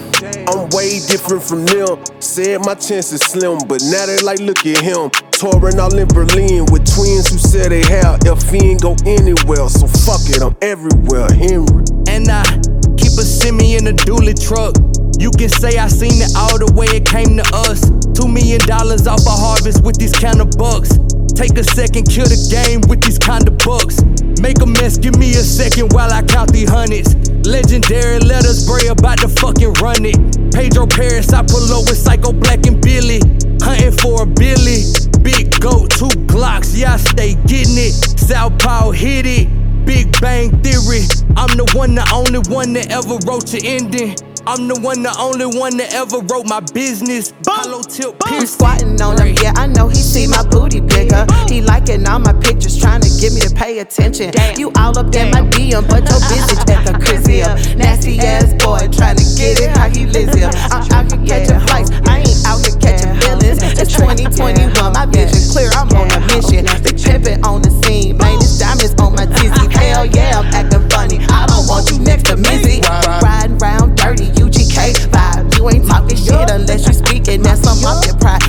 I'm 0.48 0.68
way 0.70 1.00
different 1.00 1.42
from 1.42 1.64
them. 1.64 1.98
Said 2.20 2.64
my 2.64 2.74
chances 2.74 3.20
slim, 3.20 3.58
but 3.66 3.82
now 3.90 4.06
they 4.06 4.18
like, 4.20 4.38
look 4.40 4.64
at 4.66 4.78
him. 4.78 5.10
Touring 5.32 5.78
all 5.78 5.94
in 5.96 6.08
Berlin 6.08 6.66
with 6.70 6.86
twins 6.86 7.28
who 7.28 7.38
said 7.38 7.72
they 7.72 7.84
have 7.84 8.20
if 8.24 8.48
he 8.50 8.72
ain't 8.72 8.82
go 8.82 8.96
anywhere. 9.04 9.68
So 9.68 9.86
fuck 9.86 10.22
it, 10.30 10.42
I'm 10.42 10.56
everywhere, 10.62 11.28
Henry. 11.34 11.84
And 12.08 12.28
I 12.30 12.44
keep 12.96 13.18
a 13.18 13.26
semi 13.26 13.76
in 13.76 13.86
a 13.88 13.92
dually 13.92 14.38
truck. 14.38 14.74
You 15.18 15.30
can 15.30 15.48
say 15.48 15.78
I 15.78 15.88
seen 15.88 16.20
it 16.22 16.32
all 16.36 16.58
the 16.58 16.70
way 16.76 16.86
it 16.92 17.04
came 17.04 17.36
to 17.36 17.46
us. 17.66 17.80
Two 18.14 18.28
million 18.28 18.60
dollars 18.66 19.06
off 19.06 19.26
a 19.26 19.30
harvest 19.30 19.82
with 19.82 19.98
these 19.98 20.12
kind 20.12 20.40
of 20.40 20.50
bucks. 20.56 20.92
Take 21.36 21.58
a 21.58 21.64
second, 21.64 22.08
kill 22.08 22.24
the 22.24 22.40
game 22.48 22.80
with 22.88 23.04
these 23.04 23.18
kind 23.18 23.46
of 23.46 23.58
bucks. 23.58 24.00
Make 24.40 24.60
a 24.62 24.66
mess, 24.66 24.96
give 24.96 25.18
me 25.18 25.30
a 25.36 25.44
second 25.44 25.92
while 25.92 26.10
I 26.10 26.22
count 26.22 26.50
these 26.50 26.70
hundreds. 26.70 27.12
Legendary 27.44 28.18
letters, 28.20 28.64
spray 28.64 28.88
about 28.88 29.18
to 29.20 29.28
fucking 29.28 29.74
run 29.84 30.08
it. 30.08 30.16
Pedro 30.56 30.86
Paris, 30.86 31.32
I 31.36 31.44
pull 31.44 31.68
up 31.76 31.84
with 31.92 31.98
Psycho 31.98 32.32
Black 32.32 32.64
and 32.64 32.80
Billy. 32.80 33.20
Hunting 33.60 33.92
for 33.92 34.22
a 34.22 34.26
Billy. 34.26 34.88
Big 35.20 35.52
goat, 35.60 35.92
two 35.92 36.08
Glocks, 36.24 36.72
yeah, 36.72 36.94
I 36.94 36.96
stay 36.96 37.34
getting 37.44 37.76
it. 37.76 37.92
Southpaw 38.16 38.92
hit 38.92 39.26
it. 39.26 39.46
Big 39.84 40.18
Bang 40.20 40.50
Theory. 40.64 41.04
I'm 41.36 41.52
the 41.52 41.70
one, 41.76 41.94
the 41.94 42.08
only 42.16 42.40
one 42.48 42.72
that 42.72 42.90
ever 42.90 43.20
wrote 43.28 43.52
your 43.52 43.62
ending. 43.62 44.16
I'm 44.46 44.68
the 44.68 44.78
one, 44.78 45.02
the 45.02 45.10
only 45.18 45.46
one 45.46 45.76
that 45.78 45.92
ever 45.92 46.22
wrote 46.22 46.46
my 46.46 46.60
business. 46.70 47.34
Hollow 47.44 47.82
tip 47.82 48.14
I'm 48.22 48.46
squatting 48.46 48.94
on 49.02 49.18
him, 49.18 49.34
yeah, 49.42 49.50
I 49.56 49.66
know 49.66 49.88
he 49.88 49.98
see 49.98 50.28
my 50.30 50.46
booty 50.46 50.78
bigger. 50.78 51.26
He 51.50 51.60
liking 51.60 52.06
all 52.06 52.20
my 52.20 52.32
pictures, 52.32 52.78
trying 52.78 53.02
to 53.02 53.10
get 53.18 53.34
me 53.34 53.42
to 53.42 53.50
pay 53.50 53.80
attention. 53.80 54.30
Damn. 54.30 54.54
You 54.54 54.70
all 54.78 54.96
up 54.96 55.10
in 55.14 55.34
my 55.34 55.42
DM, 55.50 55.82
but 55.90 56.06
your 56.06 56.22
bitch 56.30 56.46
at 56.70 56.86
a 56.86 56.94
crazy 56.94 57.42
up. 57.42 57.58
Nasty 57.74 58.22
ass 58.22 58.54
boy, 58.62 58.86
trying 58.94 59.18
to 59.18 59.26
get 59.34 59.58
it 59.58 59.74
how 59.74 59.90
he 59.90 60.06
lives 60.06 60.38
here. 60.38 60.50
I'm 60.70 60.86
out 60.94 61.10
here 61.10 61.26
catching 61.26 61.60
flights, 61.66 61.90
I 62.06 62.22
ain't 62.22 62.38
out 62.46 62.62
here 62.62 62.78
catching 62.78 63.18
feelings. 63.18 63.58
It's 63.66 63.98
2021, 63.98 64.78
my 64.94 65.06
vision 65.10 65.42
clear, 65.50 65.74
I'm 65.74 65.90
on 65.98 66.06
a 66.14 66.22
mission. 66.30 66.70
Big 66.86 66.94
pimpin' 67.02 67.42
on 67.42 67.62
the 67.62 67.74
scene, 67.82 68.16
man, 68.16 68.38
it's 68.38 68.62
diamonds 68.62 68.94
on 69.02 69.10
my 69.18 69.26
tizzy. 69.26 69.66
Hell 69.74 70.06
yeah, 70.06 70.38
I'm 70.38 70.46
acting 70.54 70.86
funny. 70.86 71.18
I 71.34 71.50
don't 71.50 71.66
want 71.66 71.90
you 71.90 71.98
next 71.98 72.30
to 72.30 72.36
Missy. 72.36 72.78
Riding 72.86 73.58
round 73.58 73.96
dirty, 73.96 74.26
UGK 74.26 74.35
vibe. 74.35 74.35
Ain't 75.68 75.86
talking 75.88 76.16
shit 76.16 76.50
unless 76.50 76.86
you 76.86 76.92
speaking. 76.92 77.42
That's 77.42 77.62
some 77.62 77.80
mafia 77.82 78.14
pride. 78.14 78.45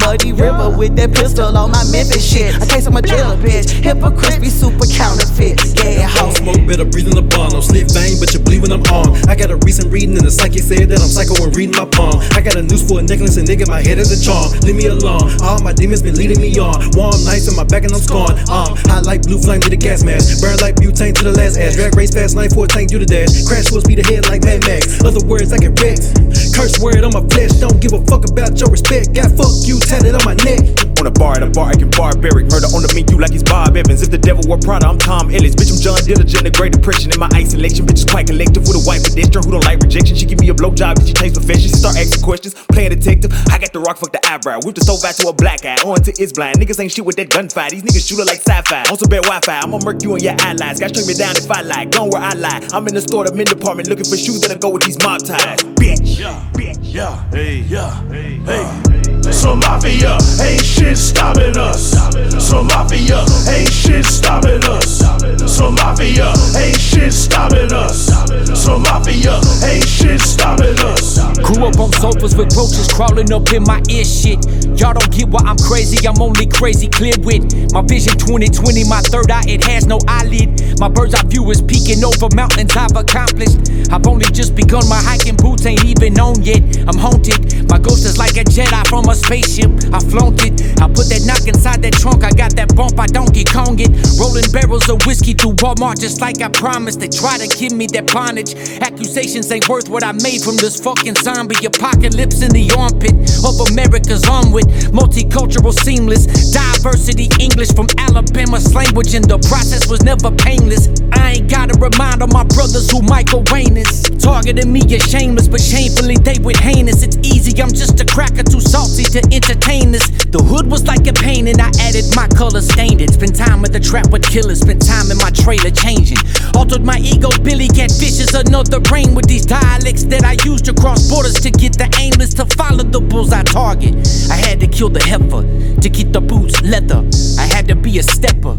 Muddy 0.00 0.32
river 0.32 0.70
with 0.70 0.96
that 0.96 1.12
pistol 1.12 1.56
on 1.56 1.70
my 1.70 1.84
Memphis 1.90 2.24
shit. 2.24 2.54
A 2.56 2.66
case 2.66 2.86
of 2.86 2.92
my 2.92 3.00
dealer, 3.00 3.36
bitch. 3.36 3.70
Hypocrite 3.70 4.40
be 4.40 4.48
super 4.48 4.86
counterfeit. 4.86 5.60
Yeah, 5.84 6.12
Don't 6.14 6.34
smoke, 6.34 6.62
better 6.66 6.84
breathe 6.84 7.08
in 7.08 7.14
the 7.14 7.22
bomb. 7.22 7.48
Vein, 7.48 8.20
but 8.20 8.32
you 8.34 8.40
bleed 8.40 8.60
when 8.62 8.72
I'm 8.72 8.84
on. 8.92 9.16
I 9.28 9.34
got 9.34 9.50
a 9.50 9.56
recent 9.64 9.92
reading 9.92 10.16
and 10.16 10.24
the 10.24 10.30
psychic 10.30 10.62
said 10.62 10.88
that 10.90 11.00
I'm 11.00 11.08
psycho 11.08 11.38
and 11.44 11.54
reading 11.56 11.76
my 11.76 11.88
palm. 11.88 12.20
I 12.36 12.40
got 12.40 12.56
a 12.56 12.62
noose 12.62 12.84
for 12.84 13.00
a 13.00 13.02
necklace 13.02 13.36
and 13.36 13.48
nigga, 13.48 13.68
my 13.68 13.80
head 13.80 13.98
is 13.98 14.12
a 14.12 14.18
charm. 14.20 14.52
Leave 14.60 14.76
me 14.76 14.86
alone. 14.86 15.32
All 15.40 15.58
my 15.64 15.72
demons 15.72 16.02
been 16.02 16.16
leading 16.16 16.40
me 16.40 16.52
on. 16.58 16.76
Warm 16.92 17.16
nights 17.24 17.48
in 17.48 17.56
my 17.56 17.64
back 17.64 17.84
and 17.84 17.92
I'm 17.92 18.00
scorned. 18.00 18.36
Um, 18.52 18.76
hot 18.90 19.06
like 19.08 19.22
blue 19.22 19.40
flame 19.40 19.60
to 19.64 19.70
the 19.70 19.76
gas 19.76 20.04
mask. 20.04 20.42
Burn 20.44 20.58
like 20.60 20.76
butane 20.76 21.14
to 21.16 21.24
the 21.24 21.32
last 21.32 21.56
ass. 21.56 21.74
Drag 21.76 21.96
race 21.96 22.12
fast 22.12 22.36
line 22.36 22.50
for 22.50 22.64
a 22.64 22.68
tank, 22.68 22.90
do 22.90 22.98
the 22.98 23.08
dash. 23.08 23.32
Crash 23.48 23.72
will 23.72 23.80
speed 23.80 23.98
ahead 24.04 24.28
like 24.28 24.44
Mad 24.44 24.64
Max. 24.68 25.00
Other 25.04 25.24
words, 25.24 25.52
I 25.52 25.58
get 25.58 25.72
wrecked. 25.80 26.12
Curse 26.52 26.78
word 26.82 27.02
on 27.04 27.14
my 27.14 27.24
flesh. 27.32 27.56
Don't 27.62 27.80
give 27.80 27.92
a 27.96 28.00
fuck 28.04 28.28
about 28.28 28.58
your 28.60 28.68
respect. 28.70 29.14
Got 29.14 29.32
fuck 29.38 29.54
you 29.64 29.80
tatted 29.88 30.14
on 30.14 30.24
my 30.24 30.36
neck. 30.44 30.60
On 31.00 31.06
a 31.06 31.10
bar, 31.10 31.38
at 31.38 31.42
a 31.42 31.50
bar, 31.50 31.70
I 31.70 31.74
can 31.74 31.88
barbaric. 31.90 32.50
Murder 32.52 32.68
on 32.76 32.84
the 32.84 32.90
menu 32.92 33.16
like 33.16 33.32
he's 33.32 33.42
Bob 33.42 33.76
Evans. 33.76 34.02
If 34.02 34.10
the 34.10 34.18
devil 34.18 34.44
were 34.44 34.58
Prada, 34.58 34.86
I'm 34.86 34.98
Tom 34.98 35.30
Ellis. 35.30 35.54
Bitch, 35.54 35.72
I'm 35.72 35.80
John 35.80 36.02
Diligent, 36.04 36.44
the 36.44 36.50
Great 36.50 36.74
Depression. 36.76 37.14
In 37.14 37.18
my 37.18 37.30
isolation, 37.32 37.86
bitch 37.86 38.04
is 38.04 38.08
quite 38.08 38.26
collective. 38.26 38.66
With 38.68 38.76
a 38.76 38.84
white 38.84 39.00
pedestrian 39.00 39.46
who 39.46 39.56
don't 39.56 39.64
like 39.64 39.80
rejection. 39.80 40.18
She 40.18 40.26
give 40.26 40.42
me 40.42 40.50
a 40.50 40.54
blowjob, 40.54 41.00
she 41.06 41.14
takes 41.14 41.38
profession. 41.38 41.70
She 41.72 41.78
start 41.78 41.96
asking 41.96 42.20
questions, 42.20 42.52
playing 42.68 42.92
detective. 42.92 43.32
I 43.48 43.56
got 43.62 43.72
the 43.72 43.80
rock, 43.80 43.96
fuck 43.96 44.12
the 44.12 44.20
eyebrow. 44.26 44.60
Whip 44.66 44.74
the 44.74 44.82
stove 44.82 45.00
out 45.06 45.14
to 45.22 45.30
a 45.30 45.32
black 45.32 45.64
eye. 45.64 45.80
On 45.86 45.96
to 46.02 46.12
it's 46.18 46.34
blind. 46.34 46.58
Niggas 46.58 46.82
ain't 46.82 46.92
shit 46.92 47.06
with 47.06 47.16
that 47.16 47.30
gunfire. 47.30 47.70
These 47.70 47.86
niggas 47.86 48.04
shooter 48.04 48.26
like 48.26 48.42
sci-fi. 48.42 48.90
On 48.90 48.98
some 48.98 49.08
bad 49.08 49.22
Wi-Fi. 49.22 49.54
I'ma 49.54 49.78
murk 49.86 50.02
you 50.02 50.12
on 50.12 50.20
your 50.20 50.34
allies. 50.42 50.82
Got 50.82 50.90
string 50.90 51.06
me 51.06 51.14
down 51.14 51.38
if 51.38 51.46
I 51.46 51.62
lie. 51.62 51.86
Gone 51.86 52.10
where 52.10 52.22
I 52.22 52.34
lie. 52.34 52.66
I'm 52.74 52.86
in 52.90 52.94
the 52.94 53.00
store, 53.00 53.24
the 53.24 53.34
men 53.34 53.46
department, 53.46 53.88
looking 53.88 54.04
for 54.04 54.18
shoes 54.18 54.42
that'll 54.42 54.58
go 54.58 54.70
with 54.74 54.82
these 54.82 54.98
mob 54.98 55.22
ties. 55.22 55.62
Bitch. 55.78 56.18
Yeah, 56.18 56.42
bitch. 56.52 56.82
Yeah, 56.82 57.14
hey, 57.30 57.62
yeah, 57.70 58.02
hey, 58.10 58.42
hey. 58.42 58.64
hey. 58.90 59.17
So 59.32 59.56
mafia 59.56 60.18
ain't 60.40 60.64
shit 60.64 60.96
stopping 60.96 61.56
us. 61.56 61.92
So 62.38 62.62
mafia 62.62 63.24
ain't 63.48 63.72
shit 63.72 64.04
stopping 64.04 64.64
us. 64.64 64.98
So 65.46 65.70
mafia 65.70 66.32
ain't 66.56 66.80
shit 66.80 67.12
stopping 67.12 67.72
us. 67.72 68.28
So 68.54 68.78
mafia, 68.78 69.40
ain't 69.64 69.86
shit 69.86 70.20
stopping 70.20 70.78
us. 70.80 71.18
Grew 71.38 71.64
up 71.64 71.78
on 71.78 71.92
sofas 71.92 72.36
with 72.36 72.54
roaches 72.56 72.88
crawling 72.92 73.32
up 73.32 73.52
in 73.52 73.62
my 73.62 73.80
ear 73.88 74.04
shit. 74.04 74.44
Y'all 74.78 74.92
don't 74.92 75.10
get 75.10 75.28
why 75.28 75.40
I'm 75.44 75.56
crazy, 75.56 76.06
I'm 76.06 76.20
only 76.20 76.46
crazy 76.46 76.88
clear 76.88 77.14
with 77.24 77.48
my 77.72 77.82
vision 77.82 78.18
2020, 78.18 78.84
my 78.84 79.00
third 79.02 79.30
eye, 79.30 79.44
it 79.48 79.64
has 79.64 79.86
no 79.86 79.98
eyelid. 80.06 80.78
My 80.80 80.88
bird's 80.88 81.14
eye 81.14 81.24
view 81.26 81.50
is 81.50 81.62
peeking 81.62 82.04
over 82.04 82.28
mountains 82.34 82.76
I've 82.76 82.96
accomplished. 82.96 83.56
I've 83.90 84.06
only 84.06 84.26
just 84.26 84.54
begun, 84.54 84.88
my 84.88 85.00
hiking 85.00 85.36
boots 85.36 85.64
ain't 85.64 85.84
even 85.84 86.18
on 86.20 86.42
yet. 86.42 86.62
I'm 86.86 86.98
haunted, 86.98 87.68
my 87.70 87.78
ghost 87.78 88.04
is 88.04 88.18
like 88.18 88.36
a 88.36 88.44
Jedi 88.44 88.86
from 88.88 89.08
a 89.08 89.14
spaceship. 89.18 89.70
I 89.92 90.00
flaunt 90.00 90.46
it, 90.46 90.54
I 90.80 90.86
put 90.86 91.10
that 91.10 91.26
knock 91.26 91.44
inside 91.50 91.82
that 91.82 91.94
trunk, 91.98 92.22
I 92.24 92.30
got 92.30 92.54
that 92.56 92.74
bump, 92.74 92.98
I 92.98 93.06
Donkey 93.06 93.42
Kong 93.44 93.74
it. 93.82 93.90
Rolling 94.14 94.46
barrels 94.54 94.88
of 94.88 95.04
whiskey 95.06 95.34
through 95.34 95.58
Walmart 95.58 95.98
just 95.98 96.20
like 96.20 96.40
I 96.40 96.48
promised. 96.48 97.00
They 97.00 97.08
try 97.08 97.38
to 97.38 97.48
give 97.50 97.72
me 97.72 97.86
that 97.98 98.12
bondage. 98.12 98.54
Accusations 98.78 99.50
ain't 99.50 99.68
worth 99.68 99.88
what 99.88 100.04
I 100.04 100.12
made 100.12 100.42
from 100.42 100.56
this 100.56 100.78
fucking 100.78 101.16
zombie 101.16 101.58
apocalypse 101.66 102.42
in 102.42 102.54
the 102.54 102.70
armpit 102.78 103.16
of 103.42 103.58
America's 103.72 104.28
onward. 104.28 104.70
Multicultural, 104.94 105.74
seamless, 105.74 106.54
diversity, 106.54 107.26
English 107.42 107.74
from 107.74 107.90
Alabama's 107.98 108.74
language, 108.74 109.14
and 109.14 109.24
the 109.24 109.38
process 109.50 109.90
was 109.90 110.02
never 110.02 110.30
painless. 110.30 110.86
I 111.12 111.42
ain't 111.42 111.50
gotta 111.50 111.74
remind 111.80 112.22
all 112.22 112.30
my 112.30 112.44
brothers 112.54 112.90
who 112.90 113.02
Michael 113.02 113.42
Wayne 113.50 113.76
is. 113.76 114.06
Targeting 114.22 114.70
me 114.72 114.80
is 114.86 115.02
shameless, 115.02 115.48
but 115.48 115.60
shamefully 115.60 116.16
they 116.22 116.38
with 116.38 116.60
heinous. 116.60 117.02
It's 117.02 117.18
easy, 117.26 117.50
I'm 117.62 117.72
just 117.72 117.98
a 118.00 118.06
cracker 118.06 118.44
too 118.44 118.60
salty 118.60 119.07
to 119.10 119.20
entertain 119.32 119.92
this. 119.92 120.08
The 120.28 120.42
hood 120.42 120.70
was 120.70 120.86
like 120.86 121.06
a 121.06 121.12
painting, 121.12 121.60
I 121.60 121.70
added 121.80 122.04
my 122.14 122.28
color, 122.28 122.60
stained 122.60 123.00
it. 123.00 123.12
Spent 123.14 123.36
time 123.36 123.62
with 123.62 123.72
the 123.72 123.80
trap 123.80 124.10
with 124.10 124.22
killers, 124.22 124.60
spent 124.60 124.84
time 124.84 125.10
in 125.10 125.18
my 125.18 125.30
trailer 125.30 125.70
changing. 125.70 126.18
Altered 126.54 126.84
my 126.84 126.98
ego, 126.98 127.30
Billy 127.42 127.68
Catfish 127.68 128.20
is 128.20 128.34
another 128.34 128.80
brain 128.80 129.14
with 129.14 129.26
these 129.26 129.46
dialects 129.46 130.04
that 130.04 130.24
I 130.24 130.36
used 130.44 130.64
to 130.66 130.74
cross 130.74 131.08
borders 131.08 131.40
to 131.40 131.50
get 131.50 131.78
the 131.78 131.88
aimless 131.98 132.34
to 132.34 132.44
follow 132.44 132.84
the 132.84 133.00
bulls 133.00 133.32
I 133.32 133.42
target. 133.42 133.94
I 134.30 134.36
had 134.36 134.60
to 134.60 134.66
kill 134.66 134.88
the 134.88 135.02
heifer 135.02 135.42
to 135.80 135.88
get 135.88 136.12
the 136.12 136.20
boots 136.20 136.60
leather. 136.62 137.02
I 137.38 137.46
had 137.46 137.68
to 137.68 137.74
be 137.74 137.98
a 137.98 138.02
stepper. 138.02 138.56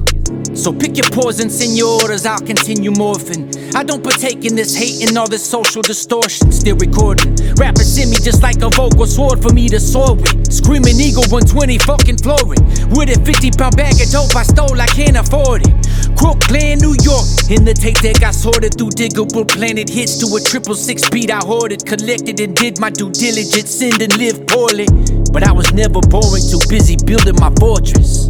So 0.56 0.74
pick 0.74 0.97
your 0.97 1.10
poison, 1.12 1.50
send 1.50 1.78
your 1.78 2.02
orders, 2.02 2.26
I'll 2.26 2.39
continue 2.39 2.91
morphing. 2.91 3.59
I 3.76 3.84
don't 3.84 4.04
partake 4.04 4.46
in 4.46 4.56
this 4.56 4.76
hate 4.76 5.08
and 5.08 5.18
all 5.18 5.28
this 5.28 5.46
social 5.46 5.82
distortion. 5.82 6.52
Still 6.52 6.76
recording. 6.78 7.36
Rappers 7.56 7.98
in 7.98 8.10
me 8.10 8.18
just 8.18 8.42
like 8.42 8.62
a 8.62 8.70
vocal 8.70 9.06
sword 9.06 9.42
for 9.42 9.54
me 9.54 9.70
to 9.70 9.80
soar 9.80 10.16
with. 10.16 10.52
Screaming 10.52 11.00
Eagle 11.00 11.24
120, 11.30 11.78
fucking 11.80 12.18
flooring. 12.18 12.64
With 12.90 13.14
a 13.14 13.22
50 13.24 13.52
pound 13.52 13.78
bag 13.78 14.02
of 14.02 14.10
dope 14.10 14.36
I 14.36 14.44
stole, 14.44 14.80
I 14.80 14.88
can't 14.88 15.18
afford 15.18 15.68
it. 15.68 15.74
Crooklyn, 16.18 16.80
New 16.80 16.98
York. 17.06 17.28
In 17.50 17.64
the 17.64 17.74
tape 17.74 18.00
deck, 18.02 18.24
I 18.24 18.32
sorted 18.32 18.76
through 18.78 18.92
diggable 18.98 19.48
planet 19.48 19.90
hits 19.90 20.18
to 20.20 20.36
a 20.36 20.42
triple 20.42 20.76
six 20.76 21.08
beat 21.10 21.32
I 21.32 21.40
hoarded, 21.40 21.86
collected, 21.86 22.40
and 22.40 22.56
did 22.56 22.80
my 22.80 22.90
due 22.90 23.12
diligence. 23.12 23.70
Send 23.70 24.02
and 24.02 24.16
live 24.18 24.48
poorly. 24.48 24.88
But 25.32 25.48
I 25.48 25.52
was 25.52 25.74
never 25.74 26.02
boring, 26.02 26.44
too 26.50 26.62
busy 26.70 26.98
building 27.06 27.36
my 27.40 27.54
fortress. 27.60 28.30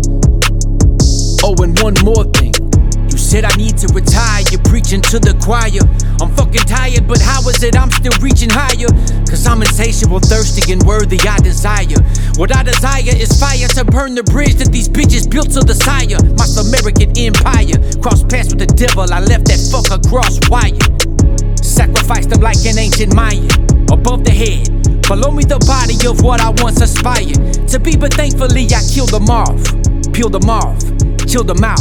Oh, 1.41 1.55
and 1.63 1.79
one 1.79 1.95
more 2.03 2.25
thing. 2.35 2.48
You 3.29 3.37
said 3.37 3.45
I 3.45 3.53
need 3.61 3.77
to 3.85 3.87
retire, 3.93 4.41
you're 4.49 4.65
preaching 4.65 5.05
to 5.13 5.21
the 5.21 5.37
choir. 5.37 5.85
I'm 6.17 6.33
fucking 6.33 6.65
tired, 6.65 7.05
but 7.05 7.21
how 7.21 7.45
is 7.45 7.61
it 7.61 7.77
I'm 7.77 7.93
still 7.93 8.17
reaching 8.25 8.49
higher? 8.49 8.89
Cause 9.29 9.45
I'm 9.45 9.61
insatiable, 9.61 10.17
thirsty, 10.17 10.73
and 10.73 10.81
worthy, 10.81 11.21
I 11.21 11.37
desire. 11.37 12.01
What 12.41 12.49
I 12.49 12.65
desire 12.65 13.13
is 13.13 13.29
fire 13.37 13.69
to 13.77 13.85
burn 13.85 14.17
the 14.17 14.25
bridge 14.33 14.57
that 14.57 14.73
these 14.73 14.89
bitches 14.89 15.29
built 15.29 15.53
to 15.53 15.61
the 15.61 15.77
sire. 15.77 16.17
My 16.41 16.49
American 16.57 17.13
empire. 17.21 17.77
Cross 18.01 18.25
paths 18.33 18.49
with 18.49 18.65
the 18.65 18.71
devil, 18.73 19.05
I 19.05 19.21
left 19.21 19.45
that 19.45 19.61
fucker 19.61 20.01
cross 20.09 20.41
wire. 20.49 20.81
Sacrificed 21.61 22.33
them 22.33 22.41
like 22.41 22.57
an 22.65 22.81
ancient 22.81 23.13
Mayan. 23.13 23.45
Above 23.93 24.25
the 24.25 24.33
head, 24.33 24.73
below 25.05 25.29
me 25.29 25.45
the 25.45 25.61
body 25.69 26.01
of 26.09 26.25
what 26.25 26.41
I 26.41 26.49
once 26.65 26.81
aspired 26.81 27.37
to 27.69 27.77
be, 27.77 27.93
but 27.93 28.09
thankfully 28.17 28.65
I 28.73 28.81
killed 28.89 29.13
them 29.13 29.29
off. 29.29 29.61
Peeled 30.17 30.33
them 30.33 30.49
off, 30.49 30.81
chilled 31.29 31.45
them 31.45 31.61
out, 31.61 31.77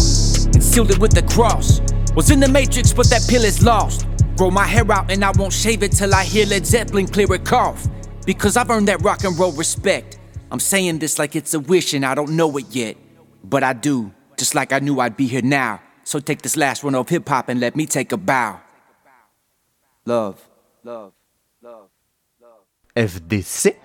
sealed 0.63 0.91
it 0.91 0.99
with 0.99 1.13
the 1.13 1.23
cross. 1.23 1.81
Was 2.15 2.31
in 2.31 2.41
the 2.41 2.49
matrix, 2.49 2.93
but 2.93 3.09
that 3.11 3.27
pill 3.29 3.45
is 3.45 3.63
lost. 3.63 4.07
Grow 4.37 4.51
my 4.51 4.67
hair 4.67 4.91
out 4.91 5.11
and 5.11 5.25
I 5.25 5.33
won't 5.33 5.53
shave 5.53 5.83
it 5.83 5.93
till 5.93 6.15
I 6.15 6.25
hear 6.25 6.47
Led 6.47 6.67
Zeppelin 6.67 7.07
clear 7.07 7.33
a 7.33 7.39
cough. 7.39 7.87
Because 8.25 8.57
I've 8.57 8.71
earned 8.71 8.89
that 8.89 9.03
rock 9.03 9.25
and 9.25 9.39
roll 9.39 9.53
respect. 9.53 10.19
I'm 10.51 10.61
saying 10.61 10.99
this 10.99 11.19
like 11.19 11.37
it's 11.37 11.55
a 11.55 11.61
wish 11.61 11.95
and 11.95 12.05
I 12.05 12.15
don't 12.15 12.37
know 12.37 12.57
it 12.57 12.67
yet. 12.71 12.97
But 13.45 13.63
I 13.63 13.73
do, 13.73 14.13
just 14.37 14.55
like 14.55 14.73
I 14.73 14.79
knew 14.79 15.01
I'd 15.01 15.17
be 15.17 15.27
here 15.27 15.43
now. 15.43 15.81
So 16.05 16.21
take 16.21 16.43
this 16.43 16.57
last 16.57 16.83
run 16.83 16.95
of 16.95 17.09
hip 17.09 17.29
hop 17.29 17.49
and 17.49 17.61
let 17.61 17.77
me 17.77 17.87
take 17.87 18.13
a 18.13 18.17
bow. 18.17 18.61
Love, 20.05 20.49
love, 20.83 21.13
love, 21.63 21.91
love. 22.41 22.61
FDC. 22.97 23.77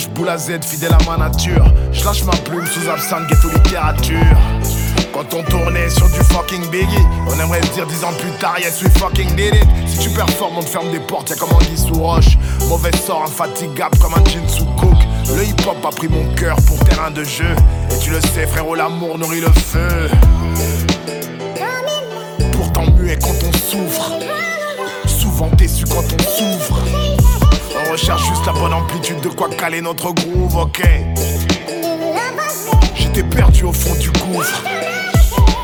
Capuche, 0.00 0.08
boule 0.10 0.28
à 0.28 0.38
Z, 0.38 0.64
fidèle 0.64 0.92
à 0.92 1.10
ma 1.10 1.16
nature. 1.16 1.64
Je 1.92 2.04
lâche 2.04 2.24
ma 2.24 2.32
plume 2.32 2.66
sous 2.66 2.88
absinthe, 2.88 3.28
ghetto 3.28 3.48
littérature. 3.50 4.16
Quand 5.12 5.34
on 5.34 5.42
tournait 5.42 5.90
sur 5.90 6.06
du 6.06 6.20
fucking 6.32 6.70
Biggie, 6.70 7.06
on 7.28 7.38
aimerait 7.40 7.62
se 7.62 7.72
dire 7.72 7.86
dix 7.86 8.04
ans 8.04 8.12
plus 8.18 8.30
tard, 8.38 8.58
yes 8.60 8.82
we 8.82 8.90
fucking 8.98 9.34
did 9.34 9.54
it. 9.54 9.66
Si 9.86 9.98
tu 9.98 10.10
performes, 10.10 10.58
on 10.58 10.62
te 10.62 10.68
ferme 10.68 10.90
des 10.90 11.00
portes, 11.00 11.30
y'a 11.30 11.36
comme 11.36 11.52
Anguille 11.52 11.76
sous 11.76 11.94
roche. 11.94 12.38
Mauvais 12.68 12.96
sort, 12.96 13.24
infatigable 13.24 13.98
comme 13.98 14.14
un 14.14 14.24
jean 14.28 14.48
sous 14.48 14.64
coke. 14.80 15.02
Le 15.34 15.44
hip 15.44 15.66
hop 15.66 15.84
a 15.84 15.90
pris 15.90 16.08
mon 16.08 16.24
cœur 16.34 16.56
pour 16.66 16.78
terrain 16.84 17.10
de 17.10 17.24
jeu. 17.24 17.54
Et 17.90 17.98
tu 17.98 18.10
le 18.10 18.20
sais, 18.20 18.46
frérot, 18.46 18.74
l'amour 18.74 19.18
nourrit 19.18 19.40
le 19.40 19.50
feu. 19.50 20.08
Pourtant 22.52 22.84
muet 22.96 23.18
quand 23.20 23.34
on 23.46 23.52
souffre. 23.52 24.12
Souvent 25.06 25.50
déçu 25.56 25.84
quand 25.84 26.04
on 26.04 26.22
souffre. 26.22 26.78
On 27.72 27.92
recherche 27.92 28.26
juste 28.28 28.46
la 28.46 28.52
bonne 28.52 28.72
amplitude 28.72 29.20
de 29.20 29.28
quoi 29.28 29.48
caler 29.48 29.80
notre 29.80 30.12
groove, 30.12 30.56
ok. 30.56 30.82
J'étais 32.94 33.22
perdu 33.22 33.64
au 33.64 33.72
fond 33.72 33.94
du 33.94 34.10
gouffre. 34.10 34.62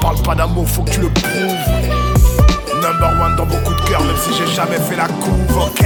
Parle 0.00 0.22
pas 0.22 0.34
d'amour, 0.34 0.68
faut 0.68 0.82
que 0.82 0.90
tu 0.90 1.00
le 1.00 1.10
prouves. 1.10 1.66
Number 2.82 3.10
one 3.20 3.36
dans 3.36 3.46
beaucoup 3.46 3.74
de 3.74 3.80
cœurs, 3.88 4.04
même 4.04 4.16
si 4.16 4.30
j'ai 4.36 4.46
jamais 4.54 4.78
fait 4.78 4.96
la 4.96 5.08
couve, 5.08 5.56
ok. 5.56 5.84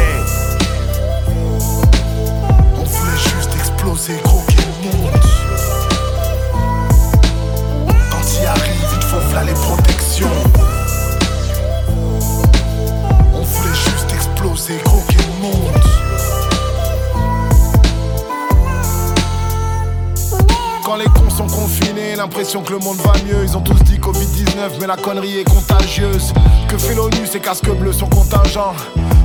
On 2.76 2.84
voulait 2.84 3.18
juste 3.18 3.54
exploser, 3.54 4.16
croquer 4.22 4.56
le 4.56 4.88
monde. 4.88 5.12
Quand 8.10 8.40
il 8.40 8.46
arrive, 8.46 8.88
il 8.96 9.02
faut 9.02 9.20
flatter 9.30 9.46
les 9.46 9.54
protections. 9.54 10.28
On 13.34 13.42
voulait 13.42 13.74
juste 13.74 14.12
exploser, 14.12 14.76
croquer 14.84 15.16
le 15.16 15.42
monde. 15.42 16.09
Quand 20.90 20.96
les 20.96 21.04
cons 21.04 21.30
sont 21.30 21.46
confinés, 21.46 22.16
l'impression 22.16 22.62
que 22.62 22.72
le 22.72 22.80
monde 22.80 22.96
va 22.96 23.12
mieux. 23.24 23.44
Ils 23.44 23.56
ont 23.56 23.60
tous 23.60 23.78
dit 23.84 23.98
Covid-19, 23.98 24.80
mais 24.80 24.88
la 24.88 24.96
connerie 24.96 25.38
est 25.38 25.48
contagieuse. 25.48 26.32
Que 26.68 26.76
fait 26.78 26.96
l'ONU, 26.96 27.28
ces 27.30 27.38
casques 27.38 27.70
bleus 27.70 27.92
sont 27.92 28.08
contingents. 28.08 28.74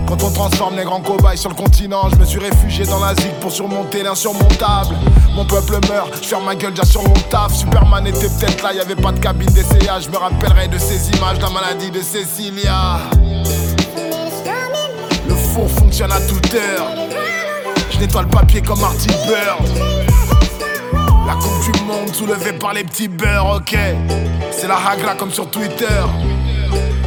Quand 0.07 0.21
on 0.21 0.29
transforme 0.29 0.75
les 0.75 0.83
grands 0.83 1.01
cobayes 1.01 1.39
sur 1.39 1.49
le 1.49 1.55
continent, 1.55 2.07
je 2.13 2.17
me 2.17 2.25
suis 2.25 2.37
réfugié 2.37 2.85
dans 2.85 2.99
la 2.99 3.15
zig 3.15 3.31
pour 3.41 3.51
surmonter 3.51 4.03
l'insurmontable. 4.03 4.95
Mon 5.33 5.43
peuple 5.43 5.79
meurt, 5.89 6.13
je 6.21 6.27
ferme 6.27 6.45
ma 6.45 6.53
gueule 6.53 6.71
déjà 6.71 6.85
sur 6.85 7.01
mon 7.01 7.15
taf. 7.31 7.51
Superman 7.55 8.05
était 8.05 8.29
peut-être 8.29 8.61
là, 8.61 8.71
y 8.71 8.79
avait 8.79 8.95
pas 8.95 9.11
de 9.11 9.19
cabine 9.19 9.49
d'essayage. 9.49 10.03
Je 10.03 10.09
me 10.11 10.17
rappellerai 10.17 10.67
de 10.67 10.77
ces 10.77 11.09
images, 11.17 11.39
la 11.41 11.49
maladie 11.49 11.89
de 11.89 12.01
Cecilia. 12.03 12.99
Le 15.27 15.33
four 15.33 15.67
fonctionne 15.71 16.11
à 16.11 16.21
toute 16.21 16.53
heure. 16.53 16.91
Je 17.89 17.97
nettoie 17.97 18.21
le 18.21 18.29
papier 18.29 18.61
comme 18.61 18.81
Marty 18.81 19.07
Bird. 19.07 19.95
Soulevée 22.15 22.53
par 22.53 22.73
les 22.73 22.85
petits 22.85 23.09
beurres, 23.09 23.57
ok. 23.57 23.77
C'est 24.49 24.69
la 24.69 24.77
hagra 24.77 25.15
comme 25.15 25.31
sur 25.33 25.51
Twitter. 25.51 25.85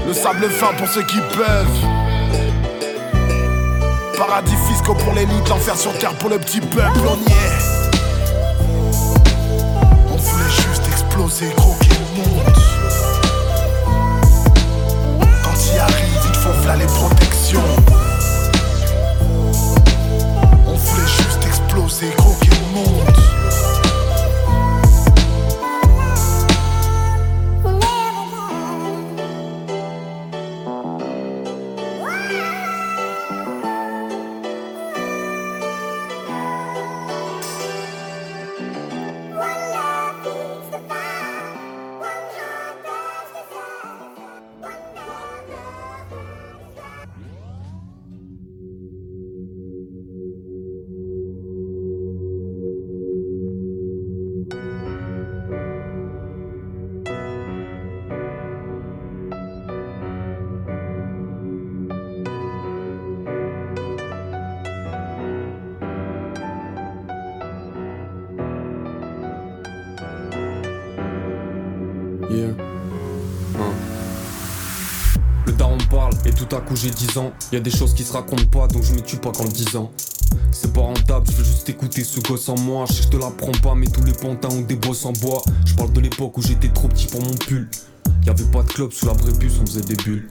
Le 0.06 0.12
sable 0.12 0.50
fin 0.50 0.74
pour 0.76 0.86
ceux 0.86 1.02
qui 1.04 1.16
peuvent. 1.34 1.80
Paradis 4.18 4.54
fiscaux 4.68 4.92
pour 4.92 5.14
l'élite, 5.14 5.48
l'enfer 5.48 5.78
sur 5.78 5.96
terre 5.98 6.12
pour 6.18 6.28
le 6.28 6.38
petit 6.38 6.60
peuple, 6.60 7.00
on 7.06 7.16
y 7.16 7.32
est. 7.32 7.88
On 10.12 10.16
voulait 10.16 10.50
juste 10.50 10.86
exploser, 10.92 11.54
croquer 11.56 11.88
le 11.88 12.20
monde. 12.20 12.52
Quand 15.42 15.72
il 15.72 15.78
arrive, 15.78 16.20
il 16.28 16.34
faut 16.34 16.52
flatter 16.62 16.80
les 16.80 16.86
protections. 16.86 17.64
On 20.66 20.74
voulait 20.74 21.06
juste 21.06 21.46
exploser, 21.46 22.10
croquer 22.10 22.50
le 22.50 22.78
monde. 22.78 23.17
Tout 76.48 76.56
à 76.56 76.60
coup 76.60 76.76
j'ai 76.76 76.90
10 76.90 77.18
ans. 77.18 77.32
Y 77.52 77.56
a 77.56 77.60
des 77.60 77.70
choses 77.70 77.94
qui 77.94 78.02
se 78.02 78.12
racontent 78.12 78.46
pas 78.46 78.66
donc 78.68 78.82
je 78.82 78.94
me 78.94 79.00
tue 79.00 79.16
pas 79.16 79.32
qu'en 79.32 79.44
le 79.44 79.50
disant. 79.50 79.90
C'est 80.50 80.72
pas 80.72 80.80
rentable, 80.80 81.26
je 81.30 81.36
veux 81.36 81.44
juste 81.44 81.68
écouter 81.68 82.04
ce 82.04 82.20
gosse 82.20 82.48
en 82.48 82.58
moi. 82.58 82.84
Je 82.88 82.94
sais 82.94 82.98
que 83.00 83.04
je 83.06 83.10
te 83.10 83.16
l'apprends 83.16 83.52
pas, 83.62 83.74
mais 83.74 83.86
tous 83.86 84.04
les 84.04 84.12
pantins 84.12 84.48
ont 84.48 84.62
des 84.62 84.76
bosses 84.76 85.04
en 85.04 85.12
bois. 85.12 85.42
Je 85.66 85.74
parle 85.74 85.92
de 85.92 86.00
l'époque 86.00 86.36
où 86.36 86.42
j'étais 86.42 86.68
trop 86.68 86.88
petit 86.88 87.06
pour 87.06 87.22
mon 87.22 87.34
pull. 87.34 87.68
Y 88.26 88.30
avait 88.30 88.44
pas 88.44 88.62
de 88.62 88.68
club 88.68 88.92
sous 88.92 89.06
la 89.06 89.14
prépuce, 89.14 89.54
on 89.62 89.66
faisait 89.66 89.82
des 89.82 89.96
bulles. 89.96 90.28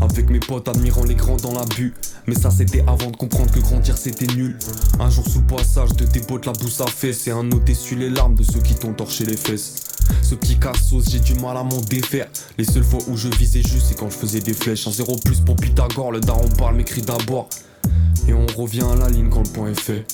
Avec 0.00 0.30
mes 0.30 0.40
potes 0.40 0.68
admirant 0.68 1.04
les 1.04 1.14
grands 1.14 1.36
dans 1.36 1.52
la 1.54 1.64
bu 1.64 1.94
Mais 2.26 2.34
ça 2.34 2.50
c'était 2.50 2.84
avant 2.86 3.10
de 3.10 3.16
comprendre 3.16 3.50
que 3.52 3.60
grandir 3.60 3.96
c'était 3.96 4.26
nul 4.26 4.58
Un 5.00 5.10
jour 5.10 5.26
sous 5.26 5.40
le 5.40 5.46
passage 5.46 5.90
de 5.94 6.04
tes 6.04 6.20
potes 6.20 6.46
la 6.46 6.52
bouse 6.52 6.80
à 6.80 6.86
fesses 6.86 7.26
Et 7.26 7.30
un 7.30 7.50
autre 7.52 7.70
essuie 7.70 7.96
les 7.96 8.10
larmes 8.10 8.34
de 8.34 8.42
ceux 8.42 8.60
qui 8.60 8.74
t'ont 8.74 8.92
torché 8.92 9.24
les 9.24 9.36
fesses 9.36 9.91
ce 10.22 10.34
petit 10.34 10.58
cassos, 10.58 11.04
j'ai 11.08 11.20
du 11.20 11.34
mal 11.34 11.56
à 11.56 11.62
m'en 11.62 11.80
défaire. 11.80 12.28
Les 12.58 12.64
seules 12.64 12.84
fois 12.84 13.00
où 13.08 13.16
je 13.16 13.28
visais 13.28 13.62
juste, 13.62 13.86
c'est 13.88 13.98
quand 13.98 14.10
je 14.10 14.16
faisais 14.16 14.40
des 14.40 14.54
flèches. 14.54 14.86
Un 14.86 14.92
zéro 14.92 15.16
plus 15.24 15.40
pour 15.40 15.56
Pythagore, 15.56 16.12
le 16.12 16.20
daron 16.20 16.48
parle, 16.58 16.76
m'écrit 16.76 17.02
d'abord. 17.02 17.48
Et 18.28 18.34
on 18.34 18.46
revient 18.56 18.84
à 18.92 18.96
la 18.96 19.08
ligne 19.08 19.28
quand 19.28 19.46
le 19.46 19.52
point 19.52 19.70
est 19.70 19.80
fait. 19.80 20.06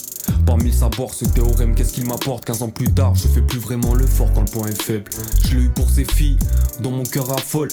Parmi 0.47 0.65
mille 0.65 0.75
sabords, 0.75 1.15
ce 1.15 1.25
théorème, 1.25 1.75
qu'est-ce 1.75 1.93
qu'il 1.93 2.07
m'apporte? 2.07 2.45
15 2.45 2.63
ans 2.63 2.71
plus 2.71 2.91
tard, 2.93 3.15
je 3.15 3.29
fais 3.29 3.43
plus 3.43 3.59
vraiment 3.59 3.95
le 3.95 4.07
fort 4.07 4.33
quand 4.35 4.41
le 4.41 4.51
point 4.51 4.69
est 4.69 4.83
faible. 4.83 5.11
Je 5.45 5.57
l'ai 5.57 5.65
eu 5.65 5.69
pour 5.69 5.91
ces 5.91 6.05
filles, 6.05 6.39
dont 6.81 6.91
mon 6.91 7.03
cœur 7.03 7.31
affole. 7.33 7.69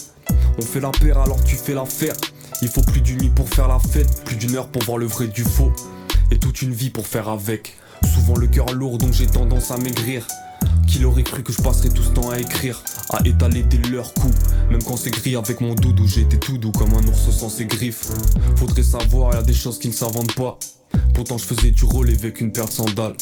On 0.57 0.61
fait 0.61 0.79
la 0.79 0.91
paire 0.91 1.19
alors 1.19 1.43
tu 1.43 1.55
fais 1.55 1.73
l'affaire. 1.73 2.15
Il 2.61 2.67
faut 2.67 2.81
plus 2.81 3.01
d'une 3.01 3.17
nuit 3.17 3.29
pour 3.29 3.47
faire 3.49 3.67
la 3.67 3.79
fête, 3.79 4.23
plus 4.23 4.35
d'une 4.35 4.55
heure 4.55 4.67
pour 4.67 4.83
voir 4.83 4.97
le 4.97 5.05
vrai 5.05 5.27
du 5.27 5.43
faux. 5.43 5.71
Et 6.31 6.37
toute 6.37 6.61
une 6.61 6.73
vie 6.73 6.89
pour 6.89 7.07
faire 7.07 7.29
avec. 7.29 7.75
Souvent 8.13 8.35
le 8.35 8.47
cœur 8.47 8.71
lourd 8.73 8.97
donc 8.97 9.13
j'ai 9.13 9.27
tendance 9.27 9.71
à 9.71 9.77
maigrir. 9.77 10.27
Qui 10.87 11.03
aurait 11.05 11.23
cru 11.23 11.43
que 11.43 11.51
je 11.51 11.61
passerais 11.61 11.89
tout 11.89 12.03
ce 12.03 12.09
temps 12.09 12.29
à 12.29 12.39
écrire, 12.39 12.81
à 13.09 13.25
étaler 13.25 13.63
des 13.63 13.77
leurs 13.89 14.13
coups 14.13 14.35
Même 14.69 14.83
quand 14.83 14.97
c'est 14.97 15.11
gris 15.11 15.35
avec 15.35 15.61
mon 15.61 15.75
doudou, 15.75 16.07
j'étais 16.07 16.37
tout 16.37 16.57
doux 16.57 16.71
comme 16.71 16.93
un 16.93 17.07
ours 17.07 17.29
sans 17.31 17.49
ses 17.49 17.65
griffes. 17.65 18.07
Faudrait 18.55 18.83
savoir, 18.83 19.39
y 19.39 19.43
des 19.43 19.53
choses 19.53 19.79
qui 19.79 19.87
ne 19.87 19.93
s'inventent 19.93 20.35
pas. 20.35 20.57
Pourtant 21.13 21.37
je 21.37 21.45
faisais 21.45 21.71
du 21.71 21.85
rôle 21.85 22.09
avec 22.09 22.41
une 22.41 22.51
paire 22.51 22.65
de 22.65 22.71
sandales. 22.71 23.15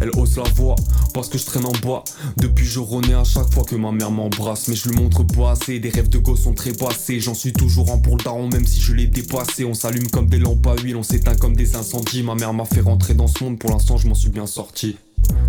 Elle 0.00 0.10
hausse 0.16 0.36
la 0.36 0.44
voix 0.54 0.76
parce 1.12 1.28
que 1.28 1.38
je 1.38 1.44
traîne 1.44 1.66
en 1.66 1.72
bois. 1.82 2.04
Depuis 2.36 2.66
je 2.66 2.80
renais 2.80 3.14
à 3.14 3.24
chaque 3.24 3.52
fois 3.52 3.64
que 3.64 3.76
ma 3.76 3.92
mère 3.92 4.10
m'embrasse. 4.10 4.68
Mais 4.68 4.74
je 4.74 4.88
le 4.88 4.96
montre 4.96 5.22
pas 5.24 5.52
assez, 5.52 5.78
des 5.78 5.90
rêves 5.90 6.08
de 6.08 6.18
gosse 6.18 6.42
sont 6.42 6.54
très 6.54 6.72
passés. 6.72 7.20
J'en 7.20 7.34
suis 7.34 7.52
toujours 7.52 7.90
en 7.90 7.98
pour 7.98 8.16
le 8.16 8.24
daron, 8.24 8.48
même 8.48 8.66
si 8.66 8.80
je 8.80 8.94
l'ai 8.94 9.06
dépassé. 9.06 9.64
On 9.64 9.74
s'allume 9.74 10.08
comme 10.08 10.26
des 10.26 10.38
lampes 10.38 10.66
à 10.66 10.80
huile, 10.82 10.96
on 10.96 11.02
s'éteint 11.02 11.36
comme 11.36 11.56
des 11.56 11.76
incendies. 11.76 12.22
Ma 12.22 12.34
mère 12.34 12.52
m'a 12.52 12.64
fait 12.64 12.80
rentrer 12.80 13.14
dans 13.14 13.28
ce 13.28 13.44
monde, 13.44 13.58
pour 13.58 13.70
l'instant 13.70 13.96
je 13.96 14.08
m'en 14.08 14.14
suis 14.14 14.30
bien 14.30 14.46
sorti. 14.46 14.96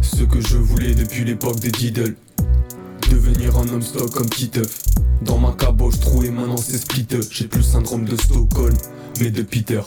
Ce 0.02 0.24
que 0.24 0.42
je 0.42 0.58
voulais 0.58 0.96
depuis 0.96 1.26
l'époque 1.26 1.60
des 1.60 1.72
Diddle. 1.72 2.16
Devenir 3.10 3.58
un 3.58 3.68
homme 3.70 3.82
stock 3.82 4.10
comme 4.12 4.30
Titeuf. 4.30 4.82
Dans 5.22 5.38
ma 5.38 5.52
caboche 5.52 6.00
trouée, 6.00 6.30
maintenant 6.30 6.58
c'est 6.58 6.78
split. 6.78 7.08
J'ai 7.32 7.48
plus 7.48 7.60
le 7.60 7.64
syndrome 7.64 8.06
de 8.06 8.16
Stockholm, 8.16 8.76
mais 9.20 9.32
de 9.32 9.42
Peter. 9.42 9.82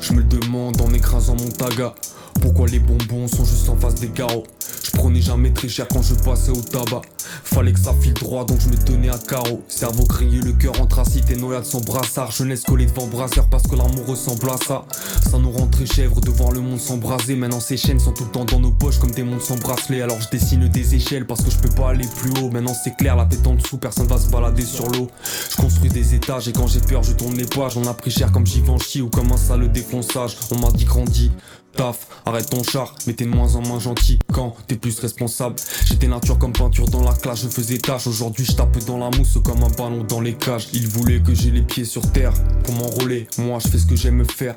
Je 0.00 0.12
me 0.12 0.18
le 0.18 0.24
demande 0.24 0.80
en 0.80 0.92
écrasant 0.92 1.36
mon 1.36 1.50
taga. 1.50 1.94
Pourquoi 2.40 2.68
les 2.68 2.78
bonbons 2.78 3.28
sont 3.28 3.44
juste 3.44 3.68
en 3.68 3.76
face 3.76 3.96
des 3.96 4.08
carreaux 4.08 4.44
Je 4.84 4.90
prenais 4.92 5.20
jamais 5.20 5.52
très 5.52 5.68
cher 5.68 5.86
quand 5.88 6.02
je 6.02 6.14
passais 6.14 6.50
au 6.50 6.60
tabac. 6.60 7.02
Fallait 7.44 7.72
que 7.72 7.80
ça 7.80 7.94
file 8.00 8.14
droit 8.14 8.44
donc 8.44 8.60
je 8.60 8.68
me 8.68 8.76
tenais 8.76 9.08
à 9.08 9.18
carreau. 9.18 9.62
Cerveau 9.68 10.04
grillé, 10.04 10.40
le 10.40 10.52
cœur 10.52 10.80
anthracite 10.80 11.30
et 11.30 11.36
noyade 11.36 11.64
son 11.64 11.80
brassard. 11.80 12.30
Jeunesse 12.30 12.62
collée 12.62 12.86
devant 12.86 13.06
brasseur 13.06 13.46
parce 13.48 13.64
que 13.64 13.76
l'amour 13.76 14.06
ressemble 14.06 14.50
à 14.50 14.56
ça. 14.56 14.84
Ça 15.30 15.38
nous 15.38 15.50
rend 15.50 15.66
très 15.66 15.86
chèvre 15.86 16.20
de 16.20 16.30
voir 16.30 16.52
le 16.52 16.60
monde 16.60 16.80
s'embraser. 16.80 17.36
Maintenant 17.36 17.60
ces 17.60 17.76
chaînes 17.76 18.00
sont 18.00 18.12
tout 18.12 18.24
le 18.24 18.30
temps 18.30 18.44
dans 18.44 18.60
nos 18.60 18.70
poches 18.70 18.98
comme 18.98 19.10
des 19.10 19.22
mondes 19.22 19.42
sans 19.42 19.56
bracelet. 19.56 20.02
Alors 20.02 20.20
je 20.20 20.28
dessine 20.28 20.68
des 20.68 20.94
échelles 20.94 21.26
parce 21.26 21.42
que 21.42 21.50
je 21.50 21.58
peux 21.58 21.68
pas 21.68 21.90
aller 21.90 22.06
plus 22.16 22.30
haut. 22.40 22.50
Maintenant 22.50 22.74
c'est 22.74 22.96
clair, 22.96 23.16
la 23.16 23.26
tête 23.26 23.46
en 23.46 23.54
dessous, 23.54 23.78
personne 23.78 24.06
va 24.06 24.18
se 24.18 24.28
balader 24.30 24.64
sur 24.64 24.88
l'eau. 24.90 25.08
Je 25.50 25.56
construis 25.56 25.90
des 25.90 26.14
étages 26.14 26.48
et 26.48 26.52
quand 26.52 26.66
j'ai 26.66 26.80
peur, 26.80 27.02
je 27.02 27.12
tourne 27.12 27.36
les 27.36 27.46
pages. 27.46 27.76
On 27.76 27.86
a 27.86 27.94
pris 27.94 28.10
cher 28.10 28.32
comme 28.32 28.46
Givenchy 28.46 29.02
ou 29.02 29.08
comme 29.08 29.30
un 29.32 29.36
sale 29.36 29.70
défonçage. 29.70 30.36
On 30.50 30.58
m'a 30.58 30.70
dit 30.70 30.84
grandi, 30.84 31.30
Taf, 31.76 32.08
arrête 32.26 32.50
ton 32.50 32.62
char, 32.64 32.94
mais 33.06 33.12
t'es 33.12 33.24
de 33.24 33.30
moins 33.30 33.54
en 33.54 33.62
moins 33.62 33.78
gentil 33.78 34.18
quand 34.32 34.56
t'es 34.66 34.76
plus 34.76 34.98
responsable. 34.98 35.56
J'étais 35.86 36.08
nature 36.08 36.38
comme 36.38 36.52
peinture 36.52 36.88
dans 36.88 37.02
la 37.02 37.12
classe, 37.12 37.42
je 37.42 37.48
faisais 37.48 37.78
tâche. 37.78 38.06
Aujourd'hui, 38.06 38.44
je 38.44 38.52
tape 38.52 38.76
dans 38.86 38.98
la 38.98 39.08
mousse 39.16 39.38
comme 39.44 39.62
un 39.62 39.68
ballon 39.68 40.04
dans 40.04 40.20
les 40.20 40.34
cages. 40.34 40.68
Il 40.72 40.88
voulait 40.88 41.20
que 41.20 41.34
j'ai 41.34 41.50
les 41.50 41.62
pieds 41.62 41.84
sur 41.84 42.10
terre 42.10 42.32
pour 42.64 42.74
m'enrôler. 42.74 43.28
Moi, 43.38 43.58
je 43.64 43.68
fais 43.68 43.78
ce 43.78 43.86
que 43.86 43.96
j'aime 43.96 44.24
faire 44.24 44.56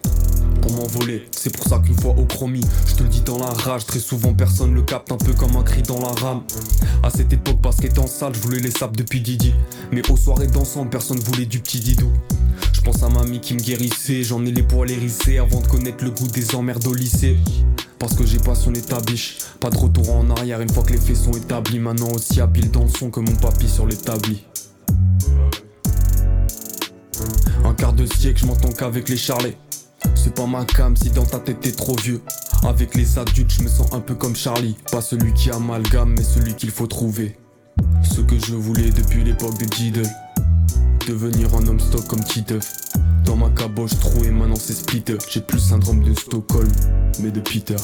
pour 0.62 0.72
m'envoler. 0.74 1.28
C'est 1.32 1.56
pour 1.56 1.68
ça 1.68 1.80
qu'une 1.80 2.00
fois 2.00 2.16
au 2.18 2.26
chromie, 2.26 2.66
je 2.88 2.96
te 2.96 3.04
le 3.04 3.10
dis 3.10 3.22
dans 3.22 3.38
la 3.38 3.52
rage. 3.52 3.86
Très 3.86 4.00
souvent, 4.00 4.34
personne 4.34 4.74
le 4.74 4.82
capte, 4.82 5.12
un 5.12 5.18
peu 5.18 5.34
comme 5.34 5.56
un 5.56 5.64
cri 5.64 5.84
dans 5.84 6.00
la 6.00 6.12
rame. 6.14 6.42
À 7.04 7.10
cette 7.10 7.32
époque, 7.32 7.62
basket 7.62 8.00
en 8.00 8.08
salle, 8.08 8.34
je 8.34 8.40
voulais 8.40 8.60
les 8.60 8.72
sables 8.72 8.96
depuis 8.96 9.22
Didi. 9.22 9.54
Mais 9.92 10.02
aux 10.10 10.18
soirées 10.18 10.48
dansant, 10.48 10.86
personne 10.86 11.20
voulait 11.20 11.46
du 11.46 11.60
petit 11.60 11.80
Didou. 11.80 12.12
Je 12.84 12.92
pense 12.92 13.04
à 13.04 13.08
mamie 13.08 13.40
qui 13.40 13.54
me 13.54 13.62
guérissait, 13.62 14.24
j'en 14.24 14.44
ai 14.46 14.52
les 14.52 14.62
poils 14.62 14.92
hérissés 14.92 15.38
avant 15.38 15.62
de 15.62 15.68
connaître 15.68 16.04
le 16.04 16.10
goût 16.10 16.28
des 16.28 16.54
emmerdes 16.54 16.86
au 16.86 16.94
lycée. 16.94 17.38
Parce 17.98 18.14
que 18.14 18.26
j'ai 18.26 18.40
pas 18.40 18.56
son 18.56 18.74
étabiche, 18.74 19.38
pas 19.62 19.70
de 19.70 19.78
retour 19.78 20.14
en 20.14 20.30
arrière 20.32 20.60
une 20.60 20.68
fois 20.68 20.84
que 20.84 20.92
les 20.92 21.00
faits 21.00 21.16
sont 21.16 21.32
établis. 21.32 21.80
Maintenant 21.80 22.12
aussi 22.12 22.42
habile 22.42 22.70
dans 22.72 22.84
le 22.84 22.90
son 22.90 23.10
que 23.10 23.22
mon 23.22 23.34
papy 23.38 23.70
sur 23.70 23.88
l'établi. 23.88 24.44
Un 27.64 27.74
quart 27.74 27.94
de 27.94 28.06
siècle, 28.06 28.42
je 28.42 28.48
m'entends 28.48 28.74
qu'avec 28.74 29.08
les 29.08 29.16
charlets. 29.16 29.58
C'est 30.16 30.36
pas 30.36 30.46
ma 30.46 30.66
cam 30.66 30.98
si 30.98 31.10
dans 31.10 31.26
ta 31.26 31.40
tête 31.40 31.62
t'es 31.62 31.72
trop 31.72 31.96
vieux. 31.96 32.22
Avec 32.64 32.96
les 32.96 33.18
adultes, 33.18 33.54
je 33.60 33.64
me 33.64 33.70
sens 33.70 33.94
un 33.94 34.02
peu 34.02 34.16
comme 34.16 34.36
Charlie. 34.36 34.76
Pas 34.92 35.02
celui 35.02 35.32
qui 35.32 35.52
amalgame, 35.52 36.16
mais 36.18 36.24
celui 36.24 36.54
qu'il 36.54 36.72
faut 36.72 36.88
trouver. 36.88 37.38
Ce 38.04 38.20
que 38.20 38.38
je 38.38 38.56
voulais 38.56 38.90
depuis 38.90 39.24
l'époque 39.24 39.58
des 39.58 39.74
Jiddle. 39.74 40.10
Devenir 41.08 41.54
un 41.54 41.68
homme 41.68 41.80
stock 41.82 42.08
comme 42.08 42.24
Titeuf. 42.24 42.72
Dans 43.26 43.36
ma 43.36 43.50
caboche 43.50 43.98
trouée, 44.00 44.32
maintenant 44.32 44.56
c'est 44.56 44.74
split. 44.74 45.04
J'ai 45.30 45.42
plus 45.42 45.60
syndrome 45.60 46.02
de 46.02 46.14
Stockholm, 46.14 46.72
mais 47.22 47.30
de 47.30 47.42
Peter. 47.42 47.76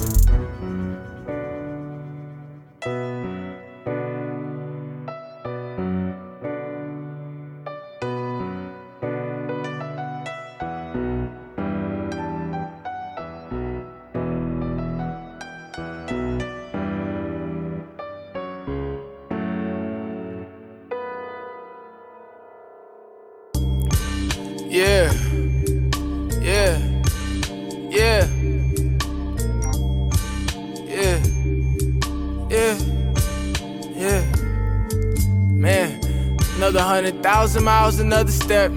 Hundred 37.04 37.24
thousand 37.24 37.64
miles, 37.64 38.00
another 38.00 38.32
step. 38.32 38.74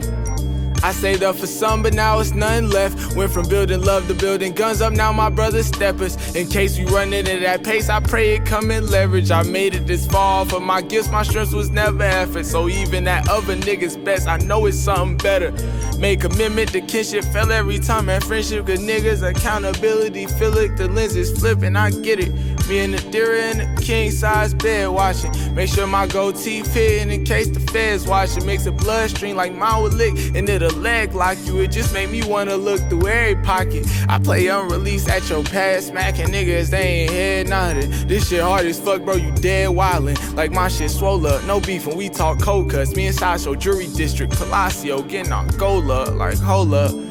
I 0.85 0.93
saved 0.93 1.23
up 1.23 1.37
for 1.37 1.47
some, 1.47 1.83
but 1.83 1.95
now 1.95 2.18
it's 2.18 2.33
nothing 2.33 2.68
left. 2.68 3.16
Went 3.16 3.33
from 3.33 3.49
building 3.49 3.83
love 3.83 4.09
to 4.09 4.14
building 4.14 4.53
guns 4.53 4.81
up, 4.81 4.93
now 4.93 5.12
my 5.12 5.29
brother's 5.29 5.66
steppers. 5.66 6.16
In 6.35 6.49
case 6.49 6.77
we 6.79 6.85
run 6.85 7.12
at 7.12 7.25
that 7.25 7.64
pace, 7.64 7.89
I 7.89 8.01
pray 8.01 8.35
it 8.35 8.47
come 8.47 8.70
in 8.70 8.89
leverage. 8.89 9.31
I 9.31 9.43
made 9.43 9.75
it 9.75 9.87
this 9.87 10.07
far, 10.07 10.45
for 10.45 10.61
my 10.61 10.83
gifts, 10.83 11.11
my 11.11 11.23
strength 11.23 11.53
was 11.53 11.70
never 11.70 12.03
effort. 12.03 12.47
So 12.47 12.68
even 12.68 13.05
that 13.05 13.29
other 13.29 13.57
nigga's 13.57 13.97
best, 13.97 14.27
I 14.29 14.39
know 14.39 14.66
it's 14.66 14.79
something 14.79 15.16
better. 15.18 15.53
Made 15.99 16.20
commitment 16.20 16.73
to 16.73 16.81
kinship, 16.81 17.25
fell 17.27 17.51
every 17.53 17.79
time 17.79 18.09
at 18.09 18.25
friendship. 18.25 18.66
Cause 18.66 18.81
niggas, 18.81 19.23
accountability, 19.29 20.27
feel 20.27 20.57
it, 20.59 20.77
the 20.77 20.89
lenses 20.89 21.39
flipping, 21.39 21.77
I 21.77 21.91
get 21.91 22.18
it. 22.18 22.51
Me 22.69 22.79
and 22.81 22.95
the 22.95 23.11
deer 23.11 23.35
in 23.35 23.59
the 23.59 23.83
king 23.83 24.11
size 24.11 24.55
bed 24.55 24.89
watching. 24.89 25.33
Make 25.55 25.69
sure 25.69 25.87
my 25.87 26.07
goatee 26.07 26.63
fit 26.63 27.09
in 27.09 27.25
case 27.25 27.49
the 27.49 27.61
feds 27.61 28.07
watching. 28.07 28.47
Makes 28.47 28.67
a 28.67 28.73
bloodstream 28.73 29.37
like 29.37 29.55
mine 29.55 29.83
would 29.83 29.95
lick, 29.95 30.15
and 30.35 30.49
it'll 30.49 30.73
leg 30.79 31.15
lock 31.15 31.37
you. 31.45 31.61
It 31.61 31.73
just 31.73 31.93
made 31.93 32.11
me 32.11 32.23
wanna 32.25 32.57
look 32.57 32.81
through 32.89 33.09
every 33.09 33.43
pocket. 33.43 33.87
I 34.09 34.19
play 34.19 34.47
unreleased 34.47 35.09
at 35.09 35.29
your 35.29 35.43
past, 35.45 35.89
smacking 35.89 36.29
niggas, 36.29 36.71
they 36.71 36.83
ain't 36.83 37.11
head 37.11 37.49
nodding. 37.49 37.91
This 38.07 38.29
shit 38.29 38.43
hard 38.43 38.67
as 38.67 38.81
fuck, 38.81 39.03
bro, 39.03 39.17
you 39.17 39.33
dead 39.33 39.69
wildin'. 39.69 40.35
Like 40.35 40.53
my 40.53 40.69
shit 40.69 40.91
swole 40.91 41.27
up, 41.27 41.45
no 41.45 41.61
beef 41.61 41.87
when 41.87 41.97
we 41.97 42.09
talk 42.09 42.41
cold 42.41 42.71
cuts. 42.71 42.95
Me 42.95 43.07
and 43.07 43.15
Sideshow 43.15 43.55
Jury 43.55 43.89
District, 43.89 44.33
Palacio, 44.33 45.03
getting 45.03 45.33
on 45.33 45.49
Gola, 45.59 46.11
like 46.13 46.39
hold 46.39 46.75
up. 46.75 47.01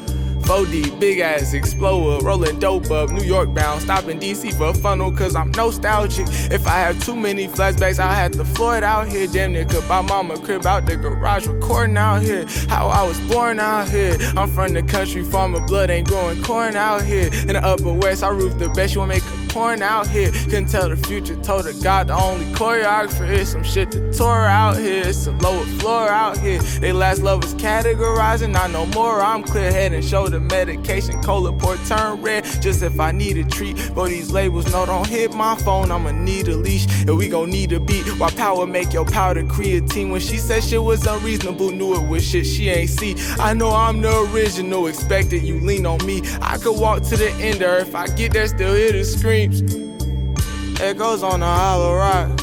4D, 0.42 0.98
big 1.00 1.20
ass 1.20 1.54
exploder, 1.54 2.24
rolling 2.24 2.58
dope 2.58 2.90
up, 2.90 3.10
New 3.10 3.24
York 3.24 3.52
bound, 3.54 3.82
stopping 3.82 4.20
DC 4.20 4.54
for 4.54 4.68
a 4.68 4.74
funnel, 4.74 5.12
cause 5.12 5.34
I'm 5.34 5.50
nostalgic. 5.52 6.26
If 6.50 6.66
I 6.66 6.78
have 6.80 7.02
too 7.04 7.16
many 7.16 7.48
flashbacks, 7.48 7.98
I'll 7.98 8.14
have 8.14 8.32
to 8.32 8.44
floor 8.44 8.76
it 8.76 8.84
out 8.84 9.08
here. 9.08 9.26
Damn 9.26 9.52
near 9.52 9.64
could 9.64 9.86
buy 9.88 10.02
mama 10.02 10.38
crib 10.38 10.66
out 10.66 10.86
the 10.86 10.96
garage, 10.96 11.46
recording 11.46 11.96
out 11.96 12.22
here. 12.22 12.46
How 12.68 12.88
I 12.88 13.02
was 13.06 13.18
born 13.20 13.60
out 13.60 13.88
here. 13.88 14.16
I'm 14.36 14.50
from 14.50 14.72
the 14.72 14.82
country, 14.82 15.22
farmer 15.22 15.60
blood 15.66 15.90
ain't 15.90 16.08
growing 16.08 16.42
corn 16.42 16.76
out 16.76 17.02
here. 17.02 17.30
In 17.32 17.54
the 17.54 17.64
upper 17.64 17.92
west, 17.92 18.22
I 18.22 18.28
roof 18.28 18.58
the 18.58 18.68
best, 18.70 18.94
you 18.94 19.00
wanna 19.00 19.14
make 19.14 19.22
a 19.22 19.41
pouring 19.52 19.82
out 19.82 20.06
here. 20.06 20.30
Couldn't 20.32 20.66
tell 20.66 20.88
the 20.88 20.96
future, 20.96 21.36
told 21.42 21.66
her 21.66 21.72
God 21.82 22.08
the 22.08 22.14
only 22.14 22.46
choreographer 22.54 23.28
is 23.28 23.50
some 23.52 23.62
shit 23.62 23.90
that 23.90 24.14
tour 24.14 24.46
out 24.46 24.78
here. 24.78 25.02
It's 25.06 25.26
a 25.26 25.32
lower 25.32 25.64
floor 25.78 26.08
out 26.08 26.38
here. 26.38 26.58
They 26.80 26.92
last 26.92 27.22
love 27.22 27.44
is 27.44 27.54
categorizing, 27.54 28.56
I 28.56 28.66
know 28.68 28.86
more. 28.86 29.20
I'm 29.20 29.42
clear 29.42 29.70
head 29.70 29.92
and 29.92 30.04
shoulder 30.04 30.40
medication. 30.40 31.22
Cola 31.22 31.52
port 31.52 31.78
turn 31.86 32.22
red, 32.22 32.44
just 32.62 32.82
if 32.82 32.98
I 32.98 33.12
need 33.12 33.36
a 33.36 33.44
treat. 33.44 33.92
But 33.94 34.08
these 34.08 34.30
labels 34.30 34.72
no 34.72 34.86
don't 34.86 35.06
hit 35.06 35.34
my 35.34 35.54
phone, 35.56 35.90
I'ma 35.90 36.12
need 36.12 36.48
a 36.48 36.56
leash. 36.56 36.86
And 37.02 37.16
we 37.16 37.28
gon' 37.28 37.50
need 37.50 37.72
a 37.72 37.80
beat. 37.80 38.06
Why 38.18 38.30
power 38.30 38.66
make 38.66 38.92
your 38.92 39.04
powder 39.04 39.42
creatine? 39.44 40.10
When 40.10 40.20
she 40.20 40.38
said 40.38 40.64
shit 40.64 40.82
was 40.82 41.06
unreasonable, 41.06 41.70
knew 41.70 41.94
it 41.94 42.08
was 42.08 42.26
shit 42.26 42.46
she 42.46 42.70
ain't 42.70 42.90
see. 42.90 43.16
I 43.38 43.52
know 43.52 43.70
I'm 43.70 44.00
the 44.00 44.30
original, 44.32 44.86
expected 44.86 45.42
you 45.42 45.60
lean 45.60 45.84
on 45.84 46.04
me. 46.06 46.22
I 46.40 46.56
could 46.56 46.78
walk 46.78 47.02
to 47.04 47.16
the 47.16 47.30
end 47.32 47.62
or 47.62 47.76
if 47.76 47.94
I 47.94 48.06
get 48.06 48.32
there, 48.32 48.46
still 48.46 48.74
hear 48.74 48.92
the 48.92 49.04
screams. 49.50 50.80
Echoes 50.80 51.22
on 51.22 51.40
the 51.40 51.46
hollow 51.46 51.94
rock. 51.96 52.40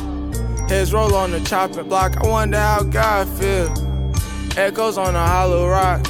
Heads 0.69 0.93
roll 0.93 1.15
on 1.15 1.31
the 1.31 1.39
chopping 1.41 1.87
block. 1.87 2.17
I 2.17 2.27
wonder 2.27 2.57
how 2.57 2.83
God 2.83 3.27
feel. 3.27 3.71
Echoes 4.57 4.97
on 4.97 5.13
the 5.13 5.19
hollow 5.19 5.67
rock. 5.67 6.05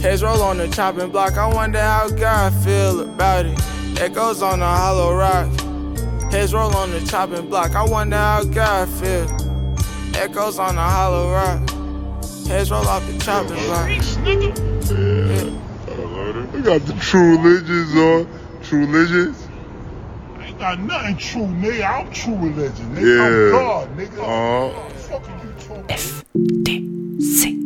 Heads 0.00 0.22
roll 0.22 0.42
on 0.42 0.58
the 0.58 0.68
chopping 0.68 1.10
block. 1.10 1.36
I 1.36 1.52
wonder 1.52 1.80
how 1.80 2.08
God 2.10 2.52
feel 2.64 3.00
about 3.00 3.46
it. 3.46 3.58
Echoes 4.00 4.42
on 4.42 4.60
the 4.60 4.66
hollow 4.66 5.14
rock. 5.14 5.48
Heads 6.30 6.52
roll 6.54 6.74
on 6.76 6.90
the 6.90 7.00
chopping 7.00 7.48
block. 7.48 7.74
I 7.74 7.84
wonder 7.84 8.16
how 8.16 8.44
God 8.44 8.88
feel. 8.88 9.28
Echoes 10.14 10.58
on 10.58 10.76
the 10.76 10.82
hollow 10.82 11.32
rock. 11.32 11.68
Heads 12.46 12.70
roll 12.70 12.86
off 12.86 13.06
the 13.06 13.18
chopping 13.18 13.56
block. 13.66 13.88
We 16.52 16.60
got 16.62 16.80
the 16.82 16.92
true 17.00 17.38
religions 17.38 17.94
on. 17.96 18.26
True 18.62 18.86
religions. 18.86 19.43
I 20.64 20.76
got 20.76 20.84
nothing 20.86 21.16
true, 21.18 21.42
nigga. 21.42 21.84
I'm 21.84 22.10
true 22.10 22.36
religion, 22.36 22.96
nigga. 22.96 23.18
Yeah. 23.18 23.24
I'm 23.26 23.50
God, 23.52 23.98
nigga. 23.98 24.18
Uh-huh. 24.18 24.68
What 24.72 24.88
the 24.88 24.94
fuck 24.94 25.28
are 25.28 25.36
you 25.44 25.52
talking 25.60 25.94
On 26.78 27.63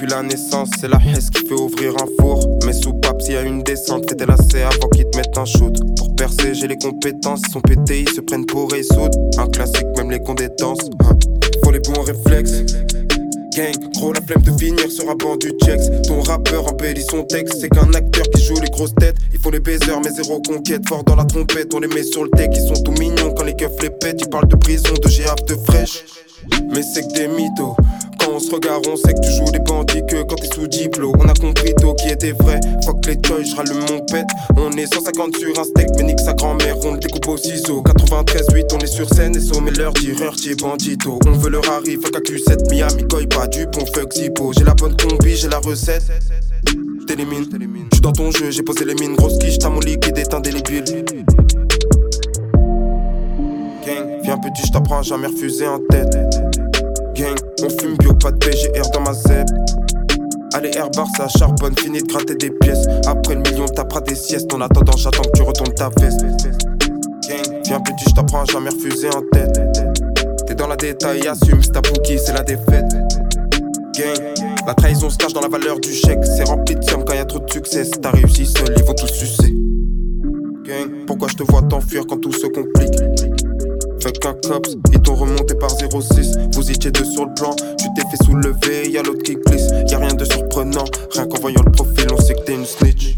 depuis 0.00 0.14
la 0.14 0.22
naissance, 0.22 0.70
c'est 0.80 0.88
la 0.88 0.98
hesse 0.98 1.28
qui 1.28 1.46
fait 1.46 1.54
ouvrir 1.54 1.92
un 2.00 2.06
four. 2.18 2.58
Mais 2.64 2.72
sous 2.72 2.94
pape, 2.94 3.20
s'il 3.20 3.34
y 3.34 3.36
a 3.36 3.42
une 3.42 3.62
descente, 3.62 4.08
fais 4.08 4.16
tes 4.16 4.24
lacets 4.24 4.62
avant 4.62 4.88
qu'ils 4.88 5.04
te 5.10 5.16
mettent 5.16 5.36
un 5.36 5.44
shoot. 5.44 5.76
Pour 5.96 6.14
percer, 6.16 6.54
j'ai 6.54 6.68
les 6.68 6.78
compétences, 6.78 7.42
ils 7.46 7.52
sont 7.52 7.60
pétés, 7.60 8.00
ils 8.00 8.08
se 8.08 8.22
prennent 8.22 8.46
pour 8.46 8.74
et 8.74 8.82
soudent. 8.82 9.30
Un 9.36 9.46
classique, 9.48 9.86
même 9.98 10.10
les 10.10 10.20
compétences. 10.20 10.88
Hein. 11.04 11.18
Faut 11.62 11.70
les 11.70 11.80
bons 11.80 12.00
réflexes. 12.00 12.62
Gang, 13.54 13.74
gros 13.94 14.14
la 14.14 14.22
flemme 14.22 14.42
de 14.42 14.52
finir 14.58 14.90
sur 14.90 15.10
un 15.10 15.16
banc 15.16 15.36
du 15.36 15.52
checks. 15.62 16.02
Ton 16.06 16.22
rappeur 16.22 16.66
embellit 16.66 17.04
son 17.10 17.24
texte, 17.24 17.58
c'est 17.60 17.68
qu'un 17.68 17.92
acteur 17.92 18.24
qui 18.34 18.42
joue 18.42 18.58
les 18.58 18.70
grosses 18.70 18.94
têtes. 18.94 19.16
Ils 19.34 19.38
font 19.38 19.50
les 19.50 19.60
baisers, 19.60 20.00
mais 20.02 20.10
zéro 20.10 20.40
conquête. 20.40 20.88
Fort 20.88 21.04
dans 21.04 21.16
la 21.16 21.24
trompette, 21.24 21.74
on 21.74 21.80
les 21.80 21.88
met 21.88 22.04
sur 22.04 22.24
le 22.24 22.30
deck. 22.36 22.50
Ils 22.54 22.74
sont 22.74 22.82
tout 22.82 22.92
mignons 22.92 23.34
quand 23.36 23.44
les 23.44 23.54
keufs 23.54 23.82
les 23.82 23.90
pètent. 23.90 24.22
Ils 24.22 24.30
parlent 24.30 24.48
de 24.48 24.56
prison, 24.56 24.94
de 24.94 25.08
GAF, 25.08 25.44
de 25.46 25.56
fraîche. 25.66 26.04
Mais 26.72 26.82
c'est 26.82 27.02
que 27.02 27.12
des 27.12 27.28
mythos. 27.28 27.76
Se 28.40 28.50
regarde, 28.50 28.86
on 28.88 28.96
sait 28.96 29.12
que 29.12 29.20
tu 29.20 29.32
joues 29.32 29.50
des 29.52 29.58
bandits 29.58 30.02
que 30.08 30.22
quand 30.22 30.36
t'es 30.36 30.48
sous 30.54 30.66
diplôme. 30.66 31.12
On 31.20 31.28
a 31.28 31.34
compris 31.34 31.74
tôt 31.74 31.94
qui 31.94 32.08
était 32.08 32.32
vrai. 32.32 32.58
Fuck 32.84 33.06
les 33.06 33.16
toys, 33.16 33.44
je 33.44 33.54
rallume 33.54 33.80
mon 33.90 34.00
pet. 34.06 34.24
On 34.56 34.70
est 34.72 34.92
150 34.92 35.36
sur 35.36 35.58
un 35.58 35.64
steak, 35.64 35.88
mais 35.98 36.16
sa 36.16 36.32
grand-mère, 36.32 36.76
on 36.84 36.92
le 36.92 36.98
découpe 36.98 37.28
au 37.28 37.36
ciseau. 37.36 37.82
93-8, 37.82 38.74
on 38.74 38.78
est 38.78 38.86
sur 38.86 39.08
scène 39.12 39.36
et 39.36 39.40
sommet 39.40 39.72
leur 39.72 39.92
tireur, 39.92 40.34
t'y 40.34 40.54
bandito. 40.54 41.18
On 41.26 41.32
veut 41.32 41.50
leur 41.50 41.68
arrive, 41.70 42.00
fuck 42.00 42.16
AQ7, 42.16 42.70
Miami, 42.70 43.04
Koi, 43.08 43.26
pas 43.28 43.46
du 43.46 43.66
bon 43.66 43.84
fuck 43.94 44.12
Zippo. 44.14 44.52
J'ai 44.56 44.64
la 44.64 44.74
bonne 44.74 44.96
combi, 44.96 45.36
j'ai 45.36 45.48
la 45.48 45.58
recette. 45.58 46.04
T'élimines, 47.06 47.46
j'suis 47.90 48.00
dans 48.00 48.12
ton 48.12 48.30
jeu, 48.30 48.50
j'ai 48.50 48.62
posé 48.62 48.86
les 48.86 48.94
mines. 48.94 49.16
Grosse 49.16 49.38
quiche, 49.38 49.58
t'as 49.58 49.68
mon 49.68 49.80
liquide 49.80 50.16
est 50.16 50.32
indélébile. 50.32 50.84
Gang, 53.86 54.20
viens 54.22 54.38
petit, 54.38 54.62
j't'apprends 54.66 55.00
à 55.00 55.02
jamais 55.02 55.26
refuser 55.26 55.66
en 55.66 55.78
tête. 55.90 56.16
Gang, 57.14 57.36
on 57.62 57.70
fume 57.70 57.96
bio, 57.98 58.12
pas 58.14 58.30
de 58.30 58.38
PGR 58.38 58.90
dans 58.92 59.00
ma 59.00 59.12
zeb. 59.12 59.46
Allez, 60.54 60.70
Airbar, 60.76 61.06
ça 61.16 61.28
charbonne, 61.28 61.76
fini 61.78 62.00
de 62.02 62.06
gratter 62.06 62.34
des 62.34 62.50
pièces. 62.50 62.86
Après 63.06 63.34
le 63.34 63.42
million, 63.42 63.66
t'apprends 63.66 64.00
des 64.00 64.14
siestes. 64.14 64.52
En 64.52 64.60
attendant, 64.60 64.96
j'attends 64.96 65.22
que 65.22 65.30
tu 65.36 65.42
retournes 65.42 65.74
ta 65.74 65.90
veste. 66.00 66.24
Viens 67.66 67.80
petit, 67.80 68.04
j't'apprends 68.08 68.42
à 68.42 68.44
jamais 68.46 68.70
refuser 68.70 69.08
en 69.08 69.22
tête. 69.32 69.60
T'es 70.46 70.54
dans 70.54 70.66
la 70.66 70.76
détail, 70.76 71.26
assume, 71.28 71.62
c'est 71.62 71.72
ta 71.72 71.80
bouquille, 71.80 72.18
c'est 72.18 72.32
la 72.32 72.42
défaite. 72.42 72.90
Gang, 73.96 74.34
la 74.66 74.74
trahison 74.74 75.08
se 75.10 75.16
cache 75.16 75.32
dans 75.32 75.40
la 75.40 75.48
valeur 75.48 75.78
du 75.78 75.92
chèque. 75.92 76.24
C'est 76.24 76.44
rempli 76.44 76.74
de 76.74 76.82
somme 76.82 77.04
quand 77.04 77.14
y 77.14 77.18
a 77.18 77.24
trop 77.24 77.38
de 77.38 77.50
succès. 77.50 77.88
T'as 78.02 78.10
réussi 78.10 78.46
seul, 78.46 78.74
ils 78.76 78.84
vont 78.84 78.94
tous 78.94 79.06
sucer. 79.06 79.54
Gang, 80.64 81.06
pourquoi 81.06 81.28
je 81.28 81.36
te 81.36 81.42
vois 81.44 81.62
t'enfuir 81.62 82.04
quand 82.08 82.18
tout 82.18 82.32
se 82.32 82.46
complique? 82.46 83.49
Fuck 84.02 84.24
un 84.24 84.32
cops, 84.32 84.76
ils 84.92 85.00
t'ont 85.00 85.14
remonté 85.14 85.54
par 85.54 85.70
06. 85.70 86.38
Vous 86.54 86.70
étiez 86.70 86.90
deux 86.90 87.04
sur 87.04 87.26
le 87.26 87.34
plan, 87.34 87.54
tu 87.78 87.86
t'es 87.94 88.02
fait 88.10 88.24
soulever, 88.24 88.90
y'a 88.90 89.02
l'autre 89.02 89.22
qui 89.22 89.34
glisse. 89.34 89.68
Y'a 89.90 89.98
rien 89.98 90.14
de 90.14 90.24
surprenant, 90.24 90.84
rien 91.12 91.26
qu'en 91.26 91.38
voyant 91.40 91.62
le 91.64 91.70
profil, 91.70 92.06
on 92.12 92.20
sait 92.20 92.34
que 92.34 92.40
t'es 92.40 92.54
une 92.54 92.64
snitch. 92.64 93.16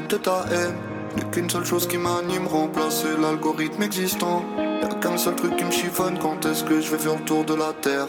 De 0.00 0.16
ta 0.16 0.44
haine. 0.50 0.74
Qu'une 1.32 1.48
seule 1.48 1.64
chose 1.64 1.88
qui 1.88 1.96
m'anime, 1.96 2.46
remplacer 2.46 3.16
l'algorithme 3.20 3.82
existant. 3.82 4.42
Y'a 4.82 4.88
qu'un 4.88 5.16
seul 5.16 5.34
truc 5.34 5.56
qui 5.56 5.64
me 5.64 5.70
chiffonne, 5.70 6.18
quand 6.18 6.44
est-ce 6.44 6.62
que 6.64 6.80
je 6.80 6.90
vais 6.90 6.98
faire 6.98 7.14
le 7.14 7.24
tour 7.24 7.44
de 7.44 7.54
la 7.54 7.72
terre? 7.80 8.06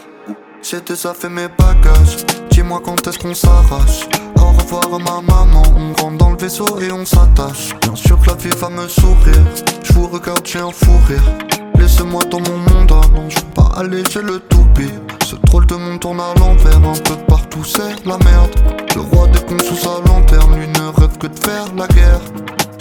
C'était 0.60 0.96
ça 0.96 1.14
fait 1.14 1.28
mes 1.28 1.48
bagages, 1.48 2.26
dis-moi 2.50 2.80
quand 2.84 3.06
est-ce 3.06 3.18
qu'on 3.18 3.34
s'arrache. 3.34 4.08
Au 4.36 4.50
revoir 4.60 4.84
à 4.92 4.98
ma 4.98 5.22
maman, 5.22 5.62
on 5.76 6.02
rentre 6.02 6.18
dans 6.18 6.30
le 6.30 6.36
vaisseau 6.36 6.66
et 6.80 6.92
on 6.92 7.06
s'attache. 7.06 7.74
Bien 7.80 7.94
sûr 7.94 8.20
que 8.20 8.26
la 8.26 8.34
vie 8.34 8.50
va 8.50 8.68
me 8.68 8.86
sourire, 8.88 9.46
je 9.82 9.92
vous 9.92 10.08
regarde, 10.08 10.44
j'ai 10.44 10.58
un 10.58 10.70
fou 10.70 10.90
rire. 11.08 11.22
Laissez-moi 11.78 12.24
dans 12.24 12.40
mon 12.40 12.58
monde, 12.58 12.92
ah 12.92 13.08
non, 13.14 13.30
je 13.30 13.40
pas 13.54 13.67
aller 13.78 14.02
chez 14.10 14.22
le 14.22 14.40
toupie 14.40 14.90
Ce 15.24 15.36
drôle 15.46 15.66
de 15.66 15.76
monde 15.76 16.00
tourne 16.00 16.20
à 16.20 16.34
l'envers, 16.38 16.76
un 16.76 16.98
peu 17.04 17.14
partout 17.28 17.64
c'est 17.64 17.94
la 18.04 18.18
merde. 18.18 18.50
Le 18.94 19.02
roi 19.02 19.28
des 19.28 19.40
cons 19.40 19.58
sous 19.64 19.76
sa 19.76 20.00
lanterne, 20.06 20.56
lui 20.58 20.66
ne 20.66 21.00
rêve 21.00 21.16
que 21.18 21.28
de 21.28 21.38
faire 21.38 21.66
la 21.76 21.86
guerre. 21.88 22.20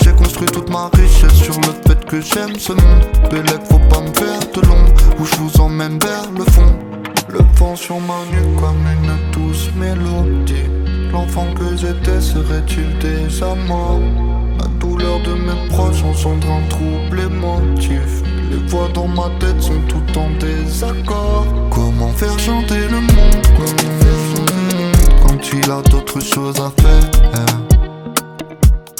J'ai 0.01 0.11
construit 0.13 0.47
toute 0.47 0.69
ma 0.69 0.89
richesse 0.93 1.33
sur 1.33 1.55
le 1.55 1.73
fait 1.85 2.03
que 2.05 2.21
j'aime 2.21 2.55
ce 2.57 2.73
monde 2.73 3.03
Bélec, 3.29 3.61
faut 3.69 3.79
pas 3.89 4.01
me 4.01 4.13
faire 4.13 4.39
de 4.55 4.61
l'ombre, 4.67 4.91
où 5.19 5.25
je 5.25 5.35
vous 5.35 5.61
emmène 5.61 5.99
vers 5.99 6.31
le 6.35 6.43
fond. 6.51 6.73
Le 7.29 7.39
vent 7.57 7.75
sur 7.75 7.99
ma 7.99 8.19
nuque 8.31 8.59
comme 8.59 8.85
une 8.95 9.31
douce 9.31 9.69
mélodie. 9.75 10.69
L'enfant 11.11 11.47
que 11.53 11.75
j'étais 11.75 12.21
serait-il 12.21 12.97
déjà 12.99 13.53
mort? 13.67 13.99
La 14.59 14.67
douleur 14.79 15.19
de 15.19 15.33
mes 15.33 15.67
proches 15.69 16.03
engendre 16.03 16.47
un 16.49 16.67
trouble 16.69 17.19
émotif 17.19 18.23
Les 18.49 18.57
voix 18.69 18.87
dans 18.93 19.07
ma 19.07 19.29
tête 19.39 19.61
sont 19.61 19.81
tout 19.87 20.19
en 20.19 20.29
désaccord. 20.39 21.45
Comment 21.69 22.11
faire 22.13 22.39
chanter 22.39 22.87
le 22.89 23.01
monde? 23.01 23.45
Quand 25.21 25.51
il 25.53 25.69
a 25.69 25.81
d'autres 25.81 26.21
choses 26.21 26.55
à 26.59 26.71
faire? 26.81 27.03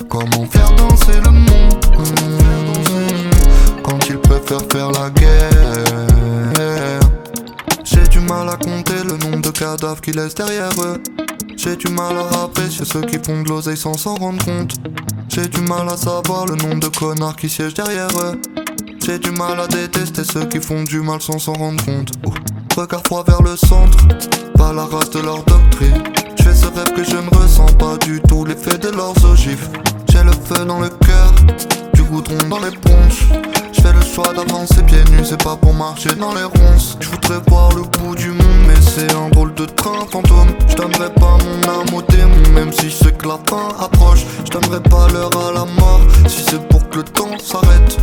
Comment 0.10 0.46
faire 0.46 0.72
danser 0.76 1.20
le 1.24 1.32
monde? 1.32 1.76
Quand 3.84 4.00
il 4.10 4.18
préfère 4.18 4.62
faire 4.70 4.92
la 4.92 5.10
guerre? 5.12 7.00
J'ai 7.86 8.08
du 8.10 8.20
mal 8.20 8.50
à 8.50 8.58
compter 8.58 9.02
le 9.06 9.18
nombre 9.18 9.42
de 9.42 9.52
cadavres 9.52 10.02
qu'il 10.02 10.16
laisse 10.18 10.36
derrière 10.36 10.72
eux. 10.82 11.02
J'ai 11.56 11.78
du 11.78 11.88
mal 11.88 12.18
à 12.18 12.44
apprécier 12.44 12.84
ceux 12.86 13.02
qui 13.02 13.18
font 13.18 13.42
de 13.44 13.50
l'oseille 13.50 13.78
sans 13.78 13.98
s'en 13.98 14.16
rendre 14.16 14.44
compte. 14.44 14.76
J'ai 15.30 15.48
du 15.48 15.62
mal 15.62 15.88
à 15.88 15.96
savoir 15.96 16.46
le 16.46 16.56
nombre 16.56 16.82
de 16.82 16.88
connards 16.88 17.36
qui 17.36 17.48
siègent 17.48 17.76
derrière 17.76 18.10
eux 18.20 18.40
J'ai 19.08 19.20
du 19.20 19.32
mal 19.32 19.58
à 19.58 19.68
détester 19.68 20.26
ceux 20.26 20.44
qui 20.48 20.60
font 20.60 20.84
du 20.84 21.00
mal 21.00 21.22
sans 21.22 21.40
s'en 21.40 21.54
rendre 21.54 21.82
compte 21.86 22.12
Oh. 22.26 22.34
Regard 22.76 23.02
froid 23.06 23.24
vers 23.26 23.42
le 23.42 23.56
centre, 23.56 23.98
pas 24.58 24.74
la 24.74 24.84
race 24.84 25.12
de 25.12 25.20
leur 25.20 25.44
doctrine 25.44 26.04
J'ai 26.36 26.54
ce 26.54 26.66
rêve 26.66 26.92
que 26.94 27.06
je 27.06 27.16
ne 27.16 27.30
ressens 27.42 27.68
pas 27.80 27.96
du 28.06 28.20
tout 28.20 28.44
l'effet 28.44 28.78
de 28.78 28.90
leurs 28.90 29.16
ogives. 29.24 29.70
J'ai 30.12 30.24
le 30.24 30.34
feu 30.34 30.66
dans 30.66 30.82
le 30.82 30.90
cœur, 30.90 31.34
du 31.94 32.04
goudron 32.04 32.38
dans 32.50 32.60
les 32.60 32.76
bronches. 32.84 33.24
Je 33.72 33.88
le 33.88 34.02
choix 34.02 34.34
d'avancer 34.34 34.84
pieds 34.84 35.06
nus, 35.12 35.24
c'est 35.24 35.42
pas 35.42 35.56
pour 35.56 35.74
marcher 35.74 36.14
dans 36.16 36.34
les 36.34 36.44
ronces. 36.44 36.98
Je 37.00 37.08
voir 37.50 37.74
le 37.76 37.84
bout 37.84 38.14
du 38.14 38.32
monde, 38.32 38.66
mais 38.68 38.82
c'est 38.82 39.14
un 39.14 39.30
drôle 39.30 39.54
de 39.54 39.64
train 39.64 40.06
fantôme. 40.12 40.50
Je 40.68 40.76
pas 40.76 41.38
mon 41.46 41.70
âme 41.70 41.94
au 41.94 42.02
démon, 42.02 42.50
même 42.54 42.74
si 42.74 42.92
sais 42.92 43.14
que 43.14 43.26
la 43.26 43.40
fin 43.50 43.70
approche. 43.80 44.26
Je 44.44 44.52
pas 44.58 45.08
l'heure 45.14 45.48
à 45.48 45.54
la 45.54 45.64
mort, 45.64 46.02
si 46.28 46.44
c'est 46.44 46.68
pour 46.68 46.90
que 46.90 46.98
le 46.98 47.04
temps 47.04 47.40
s'arrête. 47.40 47.98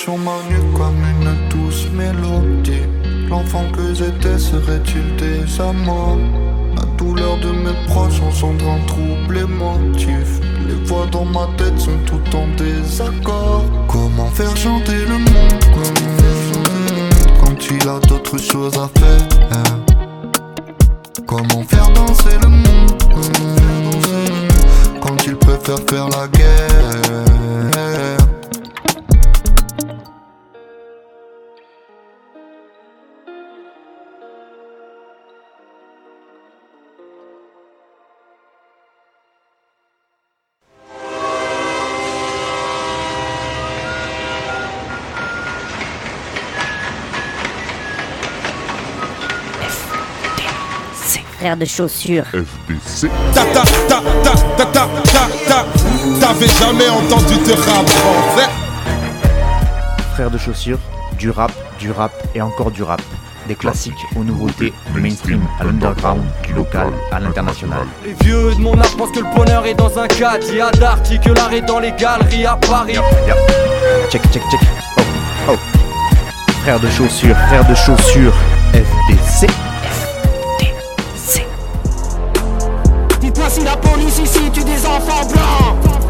Sur 0.00 0.16
ma 0.16 0.38
nuque 0.48 0.72
comme 0.78 1.02
une 1.12 1.48
douce 1.50 1.86
mélodie. 1.92 2.86
L'enfant 3.28 3.64
que 3.70 3.92
j'étais 3.92 4.38
serait-il 4.38 5.16
déjà 5.16 5.72
mort 5.72 6.16
La 6.74 6.84
douleur 6.96 7.36
de 7.36 7.50
mes 7.50 7.76
proches 7.86 8.22
engendre 8.22 8.64
un 8.70 8.80
trouble 8.86 9.36
émotif. 9.36 10.40
Les 10.66 10.86
voix 10.86 11.06
dans 11.12 11.26
ma 11.26 11.46
tête 11.58 11.78
sont 11.78 11.98
toutes 12.06 12.34
en 12.34 12.46
désaccord. 12.56 13.64
Comment 13.88 14.30
faire 14.30 14.56
chanter 14.56 15.04
le 15.04 15.18
monde? 15.18 15.60
Quand 17.44 17.60
il 17.70 17.86
a 17.86 17.98
d'autres 18.08 18.38
choses 18.38 18.78
à 18.78 18.88
faire? 18.98 19.26
Comment 21.26 21.62
faire 21.68 21.90
danser 21.90 22.38
le 22.40 22.48
monde 22.48 22.90
quand 25.02 25.26
il 25.26 25.36
préfère 25.36 25.78
faire 25.88 26.08
la 26.08 26.26
guerre? 26.28 27.69
Frère 51.40 51.56
de 51.56 51.64
chaussures. 51.64 52.26
FBC. 52.26 53.08
Ta 53.32 53.44
ta 53.44 53.62
ta 53.88 54.02
ta 54.22 54.34
ta 54.58 54.66
ta 54.66 54.86
ta 55.04 55.26
ta. 55.48 55.64
T'avais 56.20 56.46
jamais 56.46 56.90
entendu 56.90 57.34
de 57.46 57.52
rap 57.52 57.88
français? 57.88 58.50
Frères 60.12 60.30
de 60.30 60.36
chaussures, 60.36 60.78
du 61.18 61.30
rap, 61.30 61.50
du 61.78 61.92
rap 61.92 62.12
et 62.34 62.42
encore 62.42 62.70
du 62.70 62.82
rap. 62.82 63.00
Des 63.48 63.54
classiques 63.54 63.94
aux 64.16 64.22
nouveautés, 64.22 64.74
du 64.92 65.00
mainstream 65.00 65.40
à 65.58 65.64
l'underground, 65.64 66.20
du 66.46 66.52
local 66.52 66.88
à 67.10 67.18
l'international. 67.20 67.86
Les 68.04 68.12
vieux 68.22 68.54
de 68.54 68.60
mon 68.60 68.78
âge 68.78 68.94
pensent 68.98 69.12
que 69.12 69.20
le 69.20 69.34
bonheur 69.34 69.64
est 69.64 69.72
dans 69.72 69.98
un 69.98 70.08
cadre. 70.08 70.44
Il 70.50 70.56
y 70.56 70.60
a 70.60 70.70
d'Arty 70.72 71.20
que 71.20 71.30
l'art 71.30 71.54
est 71.54 71.62
dans 71.62 71.78
les 71.78 71.92
galeries 71.92 72.44
à 72.44 72.56
Paris. 72.56 72.98
Check, 74.10 74.20
check, 74.30 74.42
check. 74.50 74.60
Oh, 74.98 75.52
oh. 75.52 75.56
Frères 76.64 76.80
de 76.80 76.90
chaussures, 76.90 77.36
frères 77.48 77.66
de 77.66 77.74
chaussures, 77.74 78.34
FBC. 78.74 79.46
Si 83.50 83.64
la 83.64 83.76
police 83.76 84.18
ici, 84.22 84.48
tu 84.52 84.62
des 84.62 84.86
enfants 84.86 85.26
blancs. 85.26 86.09